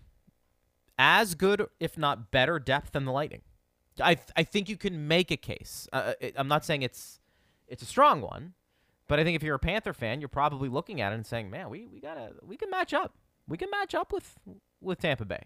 as 0.98 1.34
good, 1.34 1.66
if 1.78 1.98
not 1.98 2.30
better, 2.30 2.58
depth 2.58 2.92
than 2.92 3.04
the 3.04 3.12
Lightning. 3.12 3.42
I 4.00 4.16
I 4.36 4.42
think 4.44 4.68
you 4.68 4.76
can 4.76 5.08
make 5.08 5.30
a 5.30 5.36
case. 5.36 5.88
Uh, 5.92 6.12
it, 6.20 6.34
I'm 6.36 6.48
not 6.48 6.64
saying 6.64 6.82
it's 6.82 7.20
it's 7.68 7.82
a 7.82 7.86
strong 7.86 8.20
one, 8.20 8.54
but 9.08 9.18
I 9.18 9.24
think 9.24 9.36
if 9.36 9.42
you're 9.42 9.54
a 9.56 9.58
Panther 9.60 9.92
fan, 9.92 10.20
you're 10.20 10.28
probably 10.28 10.68
looking 10.68 11.00
at 11.00 11.12
it 11.12 11.16
and 11.16 11.26
saying, 11.26 11.50
"Man, 11.50 11.70
we, 11.70 11.86
we 11.86 12.00
gotta 12.00 12.32
we 12.42 12.56
can 12.56 12.70
match 12.70 12.92
up. 12.94 13.16
We 13.48 13.56
can 13.56 13.70
match 13.70 13.94
up 13.94 14.12
with 14.12 14.34
with 14.80 15.00
Tampa 15.00 15.24
Bay." 15.24 15.42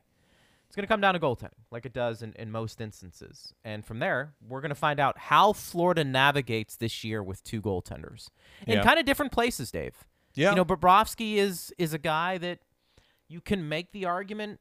It's 0.67 0.77
going 0.77 0.85
to 0.85 0.89
come 0.89 1.01
down 1.01 1.15
to 1.15 1.21
goaltending, 1.21 1.65
like 1.73 1.85
it 1.85 1.93
does 1.93 2.23
in, 2.23 2.33
in 2.35 2.53
most 2.53 2.81
instances. 2.81 3.53
And 3.65 3.85
from 3.85 3.99
there, 3.99 4.35
we're 4.49 4.61
going 4.61 4.69
to 4.69 4.77
find 4.77 5.01
out 5.01 5.19
how 5.19 5.53
Florida 5.53 6.05
navigates 6.05 6.77
this 6.77 7.03
year 7.03 7.25
with 7.25 7.43
two 7.43 7.61
goaltenders 7.61 8.29
in 8.69 8.75
Yeah. 8.75 8.85
kind 8.85 9.01
of 9.01 9.05
different 9.05 9.33
places, 9.33 9.73
Dave. 9.73 9.97
Yeah. 10.35 10.51
You 10.51 10.55
know, 10.57 10.65
Bobrovsky 10.65 11.35
is 11.39 11.75
is 11.77 11.93
a 11.93 11.99
guy 11.99 12.39
that 12.39 12.61
you 13.27 13.41
can 13.41 13.69
make 13.69 13.91
the 13.91 14.05
argument 14.05 14.61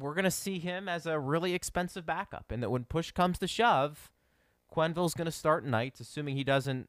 we're 0.00 0.14
going 0.14 0.24
to 0.24 0.30
see 0.30 0.58
him 0.58 0.88
as 0.88 1.06
a 1.06 1.18
really 1.18 1.54
expensive 1.54 2.04
backup, 2.06 2.50
and 2.50 2.62
that 2.62 2.70
when 2.70 2.84
push 2.84 3.10
comes 3.12 3.38
to 3.38 3.46
shove, 3.46 4.10
Quenneville's 4.74 5.14
going 5.14 5.26
to 5.26 5.32
start 5.32 5.64
nights, 5.64 6.00
assuming 6.00 6.36
he 6.36 6.44
doesn't 6.44 6.88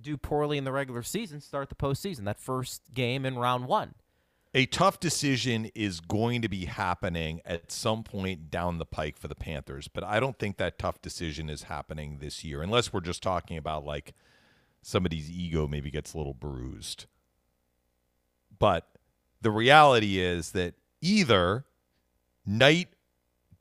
do 0.00 0.16
poorly 0.16 0.58
in 0.58 0.64
the 0.64 0.72
regular 0.72 1.02
season, 1.02 1.40
start 1.40 1.68
the 1.68 1.74
postseason, 1.74 2.24
that 2.24 2.38
first 2.38 2.82
game 2.94 3.26
in 3.26 3.38
round 3.38 3.66
one. 3.66 3.94
a 4.52 4.66
tough 4.66 4.98
decision 4.98 5.70
is 5.74 6.00
going 6.00 6.42
to 6.42 6.48
be 6.48 6.64
happening 6.64 7.40
at 7.44 7.70
some 7.70 8.02
point 8.02 8.50
down 8.50 8.78
the 8.78 8.84
pike 8.84 9.16
for 9.16 9.28
the 9.28 9.34
Panthers, 9.34 9.86
but 9.88 10.02
I 10.02 10.18
don't 10.18 10.38
think 10.38 10.56
that 10.56 10.78
tough 10.78 11.00
decision 11.00 11.48
is 11.48 11.64
happening 11.64 12.18
this 12.20 12.44
year, 12.44 12.62
unless 12.62 12.92
we're 12.92 13.00
just 13.00 13.22
talking 13.22 13.56
about 13.56 13.84
like 13.84 14.14
somebody's 14.82 15.30
ego 15.30 15.68
maybe 15.68 15.90
gets 15.90 16.14
a 16.14 16.16
little 16.18 16.34
bruised. 16.34 17.06
But 18.58 18.88
the 19.40 19.50
reality 19.50 20.18
is 20.18 20.50
that 20.52 20.74
either 21.00 21.64
Knight 22.46 22.88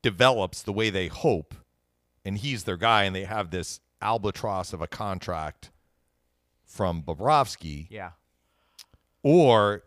develops 0.02 0.62
the 0.62 0.74
way 0.74 0.90
they 0.90 1.08
hope, 1.08 1.54
and 2.26 2.38
he's 2.38 2.64
their 2.64 2.78
guy, 2.78 3.04
and 3.04 3.16
they 3.16 3.26
have 3.26 3.52
this 3.52 3.80
albatross 4.02 4.72
of 4.74 4.82
a 4.82 4.88
contract 4.88 5.72
from 6.66 7.04
Bobrovsky, 7.04 7.88
Yeah. 7.90 8.12
or 9.24 9.84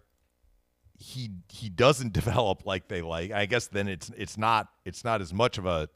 he 0.98 1.30
he 1.48 1.68
doesn't 1.68 2.12
develop 2.22 2.64
like 2.66 2.88
they 2.88 3.02
like. 3.02 3.30
I 3.32 3.46
guess 3.46 3.66
then 3.66 3.88
it's 3.88 4.10
it's 4.16 4.36
not 4.38 4.68
it's 4.84 5.04
not 5.04 5.20
as 5.20 5.32
much 5.32 5.58
of 5.58 5.66
a 5.66 5.88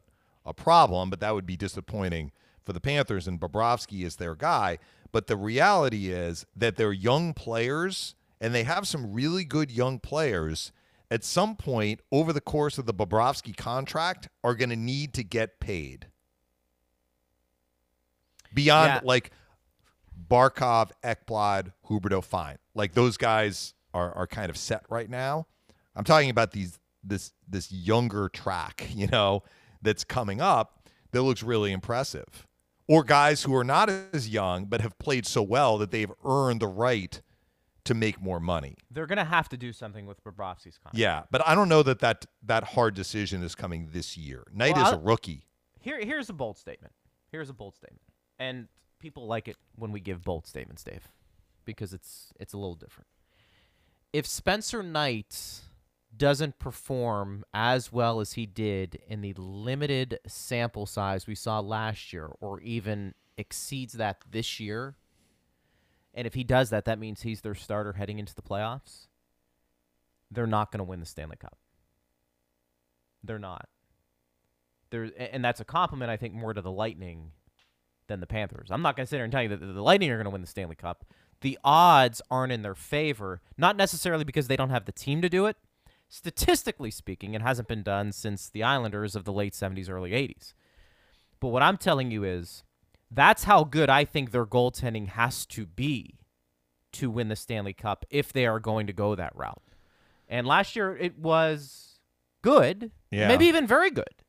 a 0.45 0.53
problem, 0.53 1.09
but 1.09 1.19
that 1.19 1.33
would 1.35 1.45
be 1.45 1.57
disappointing 1.57 2.31
for 2.63 2.71
the 2.73 2.79
Panthers 2.79 3.27
and 3.27 3.39
Bobrovsky 3.39 4.03
is 4.05 4.15
their 4.15 4.35
guy. 4.35 4.77
But 5.11 5.27
the 5.27 5.35
reality 5.37 6.09
is 6.09 6.45
that 6.55 6.75
they're 6.77 6.91
young 6.93 7.33
players 7.33 8.15
and 8.39 8.53
they 8.55 8.63
have 8.63 8.87
some 8.87 9.13
really 9.13 9.43
good 9.43 9.71
young 9.71 9.99
players 9.99 10.71
at 11.09 11.23
some 11.23 11.55
point 11.55 12.01
over 12.11 12.33
the 12.33 12.41
course 12.41 12.77
of 12.77 12.85
the 12.85 12.93
Bobrovsky 12.93 13.55
contract 13.55 14.29
are 14.43 14.55
going 14.55 14.69
to 14.69 14.75
need 14.75 15.13
to 15.13 15.23
get 15.23 15.59
paid. 15.59 16.07
Beyond 18.53 18.87
Yeah. 18.87 18.99
like 19.03 19.31
Barkov, 20.29 20.91
Ekblad, 21.03 21.73
Huberdeau, 21.89 22.23
fine. 22.23 22.57
Like 22.73 22.93
those 22.93 23.17
guys 23.17 23.73
are 23.93 24.13
are 24.13 24.27
kind 24.27 24.49
of 24.49 24.57
set 24.57 24.83
right 24.89 25.09
now. 25.09 25.47
I'm 25.95 26.03
talking 26.03 26.29
about 26.29 26.51
these 26.51 26.79
this 27.03 27.31
this 27.47 27.71
younger 27.71 28.29
track, 28.29 28.87
you 28.93 29.07
know, 29.07 29.43
that's 29.81 30.03
coming 30.03 30.41
up 30.41 30.89
that 31.11 31.21
looks 31.21 31.43
really 31.43 31.71
impressive. 31.71 32.45
Or 32.89 33.03
guys 33.03 33.43
who 33.43 33.53
are 33.55 33.63
not 33.65 33.89
as 33.89 34.29
young 34.29 34.65
but 34.65 34.81
have 34.81 34.97
played 34.97 35.25
so 35.25 35.41
well 35.41 35.77
that 35.77 35.91
they've 35.91 36.11
earned 36.25 36.61
the 36.61 36.67
right 36.67 37.21
to 37.87 37.93
make 37.93 38.21
more 38.21 38.39
money. 38.39 38.75
They're 38.91 39.07
going 39.07 39.17
to 39.17 39.23
have 39.25 39.49
to 39.49 39.57
do 39.57 39.73
something 39.73 40.05
with 40.05 40.23
Bobrovsky's 40.23 40.77
contract. 40.77 40.95
Yeah, 40.97 41.23
but 41.31 41.45
I 41.47 41.55
don't 41.55 41.69
know 41.69 41.83
that 41.83 41.99
that, 41.99 42.25
that 42.43 42.63
hard 42.63 42.93
decision 42.95 43.43
is 43.43 43.55
coming 43.55 43.89
this 43.91 44.15
year. 44.17 44.43
Knight 44.53 44.75
Well, 44.75 44.85
is 44.87 44.91
a 44.93 44.95
I'll- 44.95 45.01
rookie. 45.01 45.43
Here, 45.79 45.99
here's 46.03 46.29
a 46.29 46.33
bold 46.33 46.57
statement. 46.57 46.93
Here's 47.31 47.49
a 47.49 47.53
bold 47.53 47.75
statement, 47.75 48.01
and 48.39 48.67
people 48.99 49.25
like 49.27 49.47
it 49.47 49.57
when 49.75 49.91
we 49.91 49.99
give 49.99 50.23
bold 50.23 50.47
statements, 50.47 50.83
Dave, 50.83 51.07
because 51.65 51.93
it's 51.93 52.31
it's 52.39 52.53
a 52.53 52.57
little 52.57 52.75
different. 52.75 53.07
If 54.13 54.25
Spencer 54.25 54.81
Knight 54.81 55.61
doesn't 56.15 56.57
perform 56.57 57.43
as 57.53 57.91
well 57.91 58.19
as 58.21 58.33
he 58.33 58.45
did 58.45 58.99
in 59.07 59.21
the 59.21 59.33
limited 59.33 60.19
sample 60.25 60.85
size 60.85 61.27
we 61.27 61.35
saw 61.35 61.59
last 61.59 62.11
year, 62.13 62.31
or 62.39 62.59
even 62.61 63.13
exceeds 63.37 63.93
that 63.93 64.23
this 64.29 64.59
year, 64.59 64.95
and 66.17 66.25
if 66.25 66.33
he 66.33 66.43
does 66.43 66.71
that, 66.71 66.85
that 66.85 66.97
means 66.97 67.21
he's 67.21 67.41
their 67.41 67.53
starter 67.53 67.93
heading 67.93 68.17
into 68.17 68.33
the 68.33 68.41
playoffs. 68.41 69.05
They're 70.31 70.47
not 70.47 70.71
going 70.71 70.79
to 70.79 70.83
win 70.83 70.99
the 70.99 71.05
Stanley 71.05 71.37
Cup. 71.37 71.59
They're 73.23 73.37
not. 73.37 73.69
There, 74.89 75.11
and 75.17 75.45
that's 75.45 75.59
a 75.59 75.65
compliment, 75.65 76.09
I 76.09 76.17
think, 76.17 76.33
more 76.33 76.55
to 76.55 76.61
the 76.61 76.71
Lightning 76.71 77.33
than 78.07 78.19
the 78.19 78.25
Panthers. 78.25 78.69
I'm 78.71 78.81
not 78.81 78.95
going 78.95 79.05
to 79.05 79.09
sit 79.09 79.17
here 79.17 79.25
and 79.25 79.31
tell 79.31 79.43
you 79.43 79.49
that 79.49 79.59
the 79.59 79.81
Lightning 79.81 80.09
are 80.09 80.15
going 80.15 80.25
to 80.25 80.31
win 80.31 80.41
the 80.41 80.47
Stanley 80.47 80.75
Cup. 80.75 81.05
The 81.41 81.59
odds 81.63 82.19
aren't 82.31 82.51
in 82.51 82.63
their 82.63 82.73
favor, 82.73 83.41
not 83.55 83.77
necessarily 83.77 84.23
because 84.23 84.47
they 84.47 84.57
don't 84.57 84.71
have 84.71 84.85
the 84.85 84.91
team 84.91 85.21
to 85.21 85.29
do 85.29 85.45
it. 85.45 85.55
Statistically 86.09 86.89
speaking, 86.89 87.35
it 87.35 87.43
hasn't 87.43 87.67
been 87.67 87.83
done 87.83 88.11
since 88.11 88.49
the 88.49 88.63
Islanders 88.63 89.15
of 89.15 89.23
the 89.23 89.33
late 89.33 89.53
70s, 89.53 89.87
early 89.87 90.11
80s. 90.11 90.53
But 91.39 91.49
what 91.49 91.61
I'm 91.61 91.77
telling 91.77 92.09
you 92.09 92.23
is 92.23 92.63
that's 93.11 93.45
how 93.45 93.63
good 93.63 93.89
I 93.89 94.05
think 94.05 94.31
their 94.31 94.45
goaltending 94.45 95.09
has 95.09 95.45
to 95.47 95.65
be 95.65 96.19
to 96.93 97.09
win 97.09 97.27
the 97.29 97.35
Stanley 97.35 97.73
Cup 97.73 98.05
if 98.09 98.33
they 98.33 98.45
are 98.45 98.59
going 98.59 98.87
to 98.87 98.93
go 98.93 99.15
that 99.15 99.35
route. 99.35 99.61
And 100.27 100.45
last 100.47 100.75
year 100.75 100.95
it 100.95 101.17
was 101.17 101.99
good, 102.41 102.91
Yeah. 103.11 103.27
maybe 103.27 103.45
even 103.45 103.67
very 103.67 103.91
good. 103.91 104.23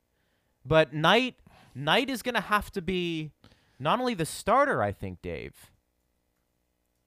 But 0.64 0.92
Knight 0.92 1.36
Knight 1.74 2.10
is 2.10 2.22
going 2.22 2.34
to 2.34 2.40
have 2.40 2.70
to 2.72 2.82
be 2.82 3.30
not 3.78 4.00
only 4.00 4.14
the 4.14 4.26
starter, 4.26 4.82
I 4.82 4.90
think, 4.92 5.22
Dave. 5.22 5.70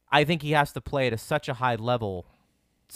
I 0.10 0.24
think 0.24 0.42
he 0.42 0.52
has 0.52 0.72
to 0.74 0.82
play 0.82 1.08
at 1.08 1.14
a, 1.14 1.18
such 1.18 1.50
a 1.50 1.56
high 1.56 1.76
level 1.76 2.26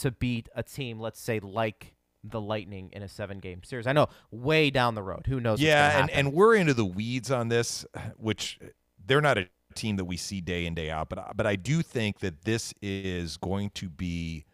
to 0.00 0.10
beat 0.10 0.48
a 0.54 0.62
team, 0.62 0.98
let's 1.00 1.20
say, 1.20 1.38
like 1.40 1.94
the 2.30 2.40
Lightning 2.40 2.90
in 2.92 3.02
a 3.02 3.08
seven-game 3.08 3.62
series. 3.64 3.86
I 3.86 3.92
know, 3.92 4.08
way 4.30 4.70
down 4.70 4.94
the 4.94 5.02
road. 5.02 5.26
Who 5.26 5.40
knows? 5.40 5.52
what's 5.52 5.62
Yeah, 5.62 6.00
and, 6.00 6.10
and 6.10 6.32
we're 6.32 6.54
into 6.54 6.74
the 6.74 6.84
weeds 6.84 7.30
on 7.30 7.48
this, 7.48 7.84
which 8.16 8.58
they're 9.04 9.20
not 9.20 9.38
a 9.38 9.48
team 9.74 9.96
that 9.96 10.06
we 10.06 10.16
see 10.16 10.40
day 10.40 10.66
in 10.66 10.74
day 10.74 10.90
out, 10.90 11.08
but 11.08 11.36
but 11.36 11.46
I 11.46 11.54
do 11.56 11.82
think 11.82 12.20
that 12.20 12.42
this 12.42 12.74
is 12.82 13.36
going 13.36 13.70
to 13.70 13.88
be 13.88 14.44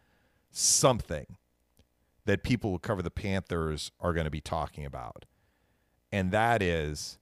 something 0.50 1.38
that 2.24 2.42
people 2.42 2.70
who 2.70 2.78
cover 2.78 3.02
the 3.02 3.10
Panthers 3.10 3.90
are 4.00 4.12
going 4.12 4.24
to 4.24 4.30
be 4.30 4.40
talking 4.40 4.84
about, 4.84 5.24
and 6.10 6.30
that 6.32 6.60
is 6.62 7.18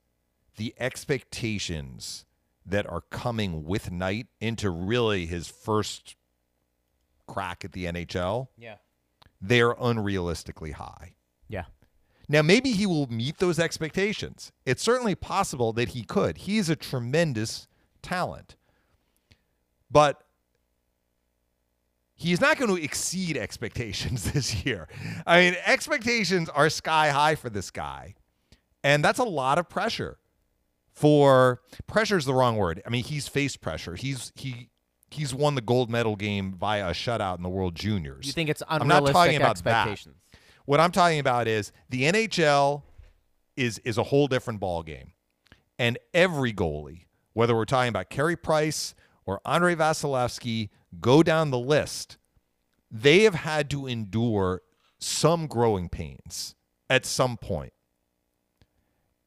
the 0.56 0.74
expectations 0.78 2.24
that 2.66 2.86
are 2.86 3.02
coming 3.10 3.64
with 3.64 3.90
Knight 3.90 4.26
into 4.40 4.70
really 4.70 5.26
his 5.26 5.48
first 5.48 6.16
crack 7.26 7.64
at 7.64 7.72
the 7.72 7.84
NHL. 7.86 8.48
yeah, 8.56 8.76
They're 9.40 9.74
unrealistically 9.74 10.72
high. 10.72 11.14
yeah. 11.48 11.64
Now, 12.28 12.42
maybe 12.42 12.70
he 12.70 12.86
will 12.86 13.08
meet 13.08 13.38
those 13.38 13.58
expectations. 13.58 14.52
It's 14.64 14.82
certainly 14.84 15.16
possible 15.16 15.72
that 15.72 15.88
he 15.90 16.04
could. 16.04 16.38
He's 16.38 16.70
a 16.70 16.76
tremendous 16.76 17.66
talent. 18.02 18.54
But 19.90 20.22
he's 22.14 22.40
not 22.40 22.56
going 22.56 22.74
to 22.74 22.80
exceed 22.80 23.36
expectations 23.36 24.30
this 24.32 24.64
year. 24.64 24.86
I 25.26 25.40
mean, 25.40 25.56
expectations 25.66 26.48
are 26.50 26.70
sky 26.70 27.08
high 27.10 27.34
for 27.34 27.50
this 27.50 27.72
guy. 27.72 28.14
And 28.84 29.04
that's 29.04 29.18
a 29.18 29.24
lot 29.24 29.58
of 29.58 29.68
pressure. 29.68 30.18
For 30.92 31.62
pressure 31.86 32.16
is 32.16 32.26
the 32.26 32.34
wrong 32.34 32.56
word. 32.56 32.80
I 32.86 32.90
mean, 32.90 33.04
he's 33.04 33.26
faced 33.26 33.60
pressure. 33.60 33.94
He's 33.96 34.32
he 34.36 34.69
he's 35.14 35.34
won 35.34 35.54
the 35.54 35.60
gold 35.60 35.90
medal 35.90 36.16
game 36.16 36.52
via 36.52 36.88
a 36.88 36.92
shutout 36.92 37.36
in 37.36 37.42
the 37.42 37.48
World 37.48 37.74
Juniors. 37.74 38.26
You 38.26 38.32
think 38.32 38.48
it's 38.48 38.62
I'm 38.68 38.82
unrealistic 38.82 39.14
not 39.14 39.20
talking 39.20 39.36
about 39.36 39.64
that. 39.64 39.88
expectations? 39.88 40.16
What 40.66 40.80
I'm 40.80 40.92
talking 40.92 41.18
about 41.18 41.48
is 41.48 41.72
the 41.88 42.02
NHL 42.04 42.82
is 43.56 43.78
is 43.78 43.98
a 43.98 44.04
whole 44.04 44.26
different 44.28 44.60
ball 44.60 44.82
game, 44.82 45.12
and 45.78 45.98
every 46.14 46.52
goalie, 46.52 47.06
whether 47.32 47.56
we're 47.56 47.64
talking 47.64 47.88
about 47.88 48.10
Carey 48.10 48.36
Price 48.36 48.94
or 49.26 49.40
Andrei 49.44 49.74
Vasilevskiy, 49.74 50.70
go 51.00 51.22
down 51.22 51.50
the 51.50 51.58
list. 51.58 52.16
They 52.90 53.20
have 53.20 53.34
had 53.34 53.70
to 53.70 53.86
endure 53.86 54.62
some 54.98 55.46
growing 55.46 55.88
pains 55.88 56.54
at 56.88 57.06
some 57.06 57.36
point, 57.36 57.72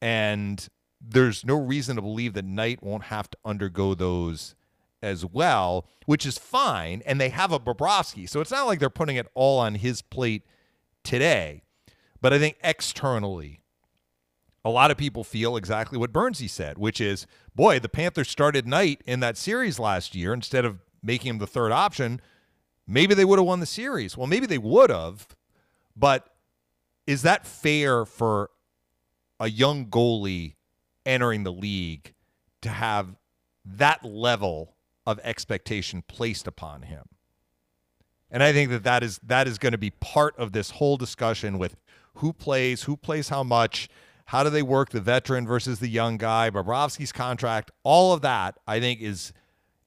and 0.02 0.68
there's 1.02 1.46
no 1.46 1.56
reason 1.56 1.96
to 1.98 2.02
believe 2.02 2.34
that 2.34 2.46
Knight 2.46 2.82
won't 2.82 3.04
have 3.04 3.30
to 3.30 3.38
undergo 3.44 3.94
those 3.94 4.56
as 5.04 5.26
well, 5.26 5.86
which 6.06 6.26
is 6.26 6.38
fine. 6.38 7.04
And 7.06 7.22
they 7.22 7.30
have 7.30 7.52
a 7.52 7.60
Bobrovsky, 7.60 8.28
so 8.28 8.40
it's 8.42 8.52
not 8.52 8.66
like 8.66 8.80
they're 8.80 8.90
putting 8.90 9.18
it 9.18 9.28
all 9.36 9.60
on 9.60 9.76
his 9.76 10.02
plate 10.02 10.44
today. 11.04 11.62
But 12.22 12.34
I 12.34 12.40
think 12.40 12.58
externally, 12.64 13.60
a 14.66 14.70
lot 14.70 14.92
of 14.92 14.98
people 14.98 15.24
feel 15.24 15.58
exactly 15.58 15.98
what 15.98 16.14
Burnsy 16.14 16.50
said, 16.50 16.78
which 16.78 17.02
is, 17.02 17.28
boy, 17.54 17.80
the 17.80 17.90
Panthers 17.90 18.30
started 18.30 18.66
Knight 18.66 19.02
in 19.06 19.20
that 19.20 19.38
series 19.38 19.78
last 19.78 20.16
year 20.16 20.34
instead 20.34 20.64
of 20.64 20.80
making 21.04 21.32
him 21.32 21.38
the 21.40 21.48
third 21.48 21.74
option. 21.74 22.22
Maybe 22.88 23.14
they 23.14 23.26
would 23.26 23.40
have 23.40 23.46
won 23.46 23.60
the 23.60 23.66
series. 23.66 24.18
Well, 24.18 24.28
maybe 24.28 24.46
they 24.46 24.58
would 24.58 24.90
have, 24.90 25.28
but 25.96 26.30
is 27.06 27.24
that 27.24 27.46
fair 27.46 28.06
for 28.06 28.50
a 29.40 29.50
young 29.50 29.88
goalie 29.88 30.56
entering 31.06 31.44
the 31.44 31.52
league 31.52 32.14
to 32.62 32.70
have 32.70 33.18
that 33.66 34.06
level 34.06 34.76
of 35.06 35.20
expectation 35.24 36.04
placed 36.08 36.48
upon 36.48 36.84
him? 36.84 37.06
And 38.32 38.42
I 38.42 38.52
think 38.52 38.72
that 38.72 38.84
that 38.84 39.04
is 39.04 39.20
that 39.24 39.48
is 39.48 39.58
going 39.60 39.74
to 39.74 39.78
be 39.78 39.92
part 39.92 40.36
of 40.38 40.54
this 40.54 40.72
whole 40.72 40.98
discussion 40.98 41.60
with 41.60 41.76
who 42.16 42.34
plays, 42.34 42.84
who 42.84 42.98
plays 42.98 43.30
how 43.30 43.44
much, 43.44 43.88
how 44.26 44.44
do 44.44 44.50
they 44.50 44.64
work 44.64 44.90
the 44.90 45.02
veteran 45.02 45.46
versus 45.46 45.80
the 45.80 45.88
young 45.88 46.18
guy, 46.18 46.50
Bobrovsky's 46.50 47.12
contract, 47.12 47.72
all 47.84 48.14
of 48.14 48.22
that 48.22 48.58
I 48.68 48.80
think 48.80 49.02
is 49.02 49.34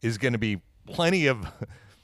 is 0.00 0.16
going 0.18 0.32
to 0.32 0.38
be 0.38 0.60
plenty 0.86 1.26
of 1.26 1.46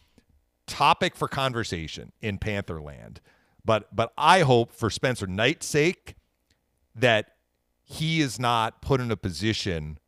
topic 0.66 1.14
for 1.14 1.28
conversation 1.28 2.12
in 2.20 2.38
Pantherland. 2.38 3.18
But 3.64 3.94
but 3.94 4.12
I 4.18 4.40
hope 4.40 4.72
for 4.72 4.90
Spencer 4.90 5.26
Knight's 5.26 5.66
sake 5.66 6.16
that 6.94 7.36
he 7.84 8.20
is 8.20 8.38
not 8.40 8.82
put 8.82 9.00
in 9.00 9.10
a 9.10 9.16
position 9.16 9.98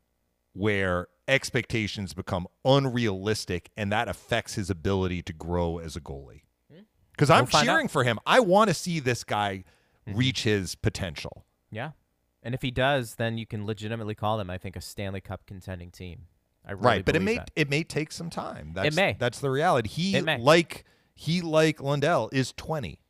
where 0.52 1.08
expectations 1.28 2.14
become 2.14 2.46
unrealistic 2.64 3.70
and 3.76 3.90
that 3.92 4.08
affects 4.08 4.54
his 4.54 4.70
ability 4.70 5.22
to 5.22 5.32
grow 5.32 5.78
as 5.78 5.96
a 5.96 6.00
goalie. 6.00 6.42
Hmm. 6.72 6.82
Because 7.12 7.30
I'm 7.30 7.46
We'll 7.52 7.62
cheering 7.62 7.86
out. 7.86 7.90
for 7.90 8.04
him. 8.04 8.18
I 8.26 8.40
want 8.40 8.68
to 8.68 8.74
see 8.74 9.00
this 9.00 9.24
guy 9.24 9.64
mm-hmm. 10.06 10.18
reach 10.18 10.42
his 10.42 10.74
potential. 10.74 11.44
Yeah. 11.70 11.90
And 12.42 12.54
if 12.54 12.62
he 12.62 12.70
does, 12.70 13.14
then 13.14 13.38
you 13.38 13.46
can 13.46 13.66
legitimately 13.66 14.14
call 14.14 14.36
them, 14.36 14.50
I 14.50 14.58
think, 14.58 14.76
a 14.76 14.80
Stanley 14.80 15.20
Cup 15.20 15.46
contending 15.46 15.90
team. 15.90 16.26
I 16.66 16.72
really 16.72 16.84
right, 16.84 17.04
but 17.04 17.16
it 17.16 17.20
may 17.20 17.36
that. 17.36 17.50
it 17.56 17.68
may 17.68 17.82
take 17.84 18.10
some 18.10 18.30
time. 18.30 18.72
That's, 18.74 18.96
may. 18.96 19.16
That's 19.18 19.38
the 19.38 19.50
reality. 19.50 19.88
He 19.88 20.16
It 20.16 20.40
like 20.40 20.84
he 21.14 21.42
like 21.42 21.80
Lundell 21.82 22.30
is 22.32 22.52
20. 22.52 23.00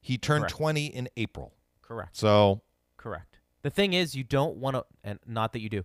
He 0.00 0.18
turned 0.18 0.42
Correct. 0.42 0.56
20 0.56 0.86
in 0.86 1.08
April. 1.16 1.54
Correct. 1.82 2.16
So 2.16 2.62
Correct. 2.96 3.38
The 3.62 3.70
thing 3.70 3.94
is, 3.94 4.14
you 4.14 4.24
don't 4.24 4.56
want 4.56 4.76
to, 4.76 4.84
and 5.02 5.18
not 5.26 5.54
that 5.54 5.60
you 5.60 5.70
do, 5.70 5.84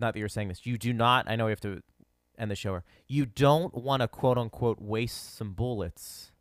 not 0.00 0.14
that 0.14 0.20
you're 0.20 0.28
saying 0.28 0.48
this, 0.48 0.66
you 0.66 0.78
do 0.78 0.92
not, 0.92 1.28
I 1.28 1.36
know 1.36 1.46
we 1.46 1.52
have 1.52 1.60
to 1.60 1.82
end 2.38 2.50
the 2.50 2.56
show 2.56 2.70
here, 2.72 2.84
you 3.06 3.26
don't 3.26 3.74
want 3.74 4.02
to 4.02 4.08
quote 4.08 4.38
unquote 4.38 4.80
waste 4.80 5.36
some 5.36 5.52
bullets 5.52 6.32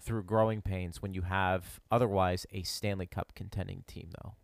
through 0.00 0.22
growing 0.22 0.62
pains 0.62 1.02
when 1.02 1.12
you 1.12 1.22
have 1.22 1.80
otherwise 1.90 2.46
a 2.52 2.62
Stanley 2.62 3.06
Cup 3.06 3.32
contending 3.34 3.84
team, 3.86 4.10
though. 4.22 4.34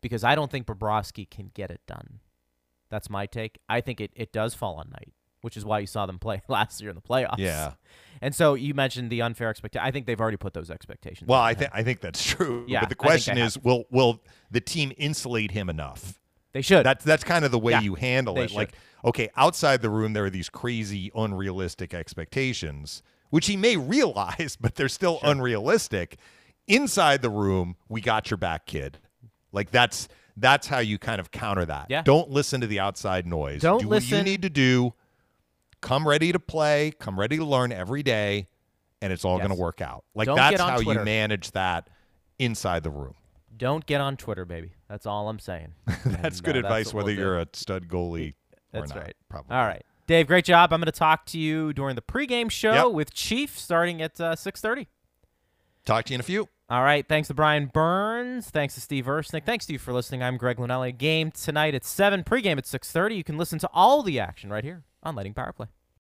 Because 0.00 0.24
I 0.24 0.34
don't 0.34 0.50
think 0.50 0.66
Bobrovsky 0.66 1.28
can 1.28 1.50
get 1.54 1.70
it 1.70 1.80
done. 1.86 2.20
That's 2.90 3.08
my 3.08 3.26
take. 3.26 3.58
I 3.68 3.80
think 3.80 4.00
it, 4.00 4.10
it 4.14 4.32
does 4.32 4.54
fall 4.54 4.76
on 4.76 4.90
Knight, 4.90 5.12
which 5.42 5.56
is 5.56 5.64
why 5.64 5.78
you 5.78 5.86
saw 5.86 6.06
them 6.06 6.18
play 6.18 6.42
last 6.48 6.80
year 6.80 6.90
in 6.90 6.96
the 6.96 7.02
playoffs. 7.02 7.38
Yeah. 7.38 7.74
And 8.20 8.34
so 8.34 8.54
you 8.54 8.74
mentioned 8.74 9.10
the 9.10 9.22
unfair 9.22 9.48
expectation. 9.48 9.86
I 9.86 9.90
think 9.90 10.06
they've 10.06 10.20
already 10.20 10.36
put 10.36 10.52
those 10.52 10.70
expectations. 10.70 11.28
well, 11.28 11.40
I 11.40 11.54
think 11.54 11.70
I 11.72 11.82
think 11.82 12.00
that's 12.00 12.22
true. 12.22 12.64
Yeah, 12.68 12.80
but 12.80 12.88
the 12.90 12.94
question 12.94 13.38
is 13.38 13.58
will 13.58 13.84
will 13.90 14.20
the 14.50 14.60
team 14.60 14.92
insulate 14.98 15.52
him 15.52 15.70
enough? 15.70 16.19
They 16.52 16.62
should. 16.62 16.84
That's 16.84 17.04
that's 17.04 17.24
kind 17.24 17.44
of 17.44 17.50
the 17.50 17.58
way 17.58 17.72
Yeah, 17.72 17.80
you 17.80 17.94
handle 17.94 18.38
it. 18.38 18.52
Like, 18.52 18.72
okay, 19.04 19.28
outside 19.36 19.82
the 19.82 19.90
room 19.90 20.12
there 20.12 20.24
are 20.24 20.30
these 20.30 20.48
crazy, 20.48 21.10
unrealistic 21.14 21.94
expectations, 21.94 23.02
which 23.30 23.46
he 23.46 23.56
may 23.56 23.76
realize, 23.96 24.56
but 24.60 24.74
they're 24.74 24.88
still 24.88 25.18
unrealistic. 25.22 26.16
Inside 26.66 27.22
the 27.22 27.30
room, 27.30 27.76
we 27.88 28.00
got 28.00 28.30
your 28.30 28.36
back, 28.38 28.66
kid. 28.66 28.98
Like 29.52 29.70
that's 29.70 30.08
that's 30.36 30.66
how 30.66 30.78
you 30.78 30.98
kind 30.98 31.20
of 31.20 31.30
counter 31.30 31.64
that. 31.66 31.86
Yeah. 31.88 32.02
Don't 32.02 32.30
listen 32.30 32.60
to 32.60 32.66
the 32.66 32.80
outside 32.80 33.26
noise. 33.26 33.60
Don't 33.62 33.80
do 33.82 33.88
what 33.88 34.10
you 34.10 34.22
need 34.22 34.42
to 34.42 34.50
do. 34.50 34.94
Come 35.80 36.06
ready 36.06 36.30
to 36.32 36.38
play. 36.38 36.92
Come 36.98 37.18
ready 37.18 37.36
to 37.38 37.44
learn 37.44 37.72
every 37.72 38.02
day, 38.02 38.48
and 39.00 39.12
it's 39.12 39.24
all 39.24 39.38
Yes. 39.38 39.46
going 39.46 39.56
to 39.56 39.60
work 39.62 39.80
out. 39.80 40.04
Like 40.14 40.26
Don't 40.26 40.36
that's 40.36 40.60
how 40.60 40.80
you 40.80 41.02
manage 41.04 41.50
that 41.52 41.88
inside 42.38 42.82
the 42.82 42.90
room. 42.90 43.14
Don't 43.56 43.84
get 43.86 44.00
on 44.00 44.16
Twitter, 44.16 44.44
baby. 44.44 44.72
That's 44.90 45.06
all 45.06 45.28
I'm 45.30 45.38
saying. 45.38 45.72
That's 46.04 46.38
And, 46.38 46.42
good 46.42 46.56
uh, 46.56 46.58
advice, 46.60 46.88
what 46.92 47.04
whether 47.06 47.16
we'll 47.16 47.26
you're 47.26 47.38
a 47.38 47.46
stud 47.54 47.88
goalie 47.88 48.34
or 48.74 48.80
That's 48.80 48.94
not. 48.94 49.02
right. 49.04 49.14
Probably. 49.30 49.56
All 49.56 49.64
right, 49.64 49.82
Dave. 50.06 50.26
Great 50.26 50.44
job. 50.44 50.72
I'm 50.72 50.80
going 50.80 50.86
to 50.86 50.92
talk 50.92 51.24
to 51.26 51.38
you 51.38 51.72
during 51.72 51.94
the 51.94 52.02
pregame 52.02 52.50
show 52.50 52.88
Yep. 52.88 52.92
with 52.94 53.14
Chief 53.14 53.56
starting 53.58 54.02
at 54.02 54.20
uh, 54.20 54.34
6:30. 54.34 54.86
Talk 55.86 56.04
to 56.06 56.12
you 56.12 56.16
in 56.16 56.20
a 56.20 56.24
few. 56.24 56.48
All 56.68 56.82
right. 56.82 57.06
Thanks 57.08 57.28
to 57.28 57.34
Brian 57.34 57.66
Burns. 57.66 58.50
Thanks 58.50 58.74
to 58.74 58.80
Steve 58.80 59.06
Ersnick. 59.06 59.44
Thanks 59.44 59.66
to 59.66 59.72
you 59.72 59.78
for 59.78 59.92
listening. 59.92 60.22
I'm 60.22 60.36
Greg 60.36 60.58
Lunelli. 60.58 60.96
Game 60.96 61.30
tonight 61.32 61.74
at 61.74 61.84
7. 61.84 62.22
Pregame 62.22 62.58
at 62.58 62.64
6.30. 62.64 63.16
You 63.16 63.24
can 63.24 63.36
listen 63.38 63.58
to 63.60 63.70
all 63.72 64.02
the 64.04 64.20
action 64.20 64.50
right 64.50 64.62
here 64.62 64.84
on 65.02 65.16
Lighting 65.16 65.34
Power 65.34 65.52
Play. 65.52 65.66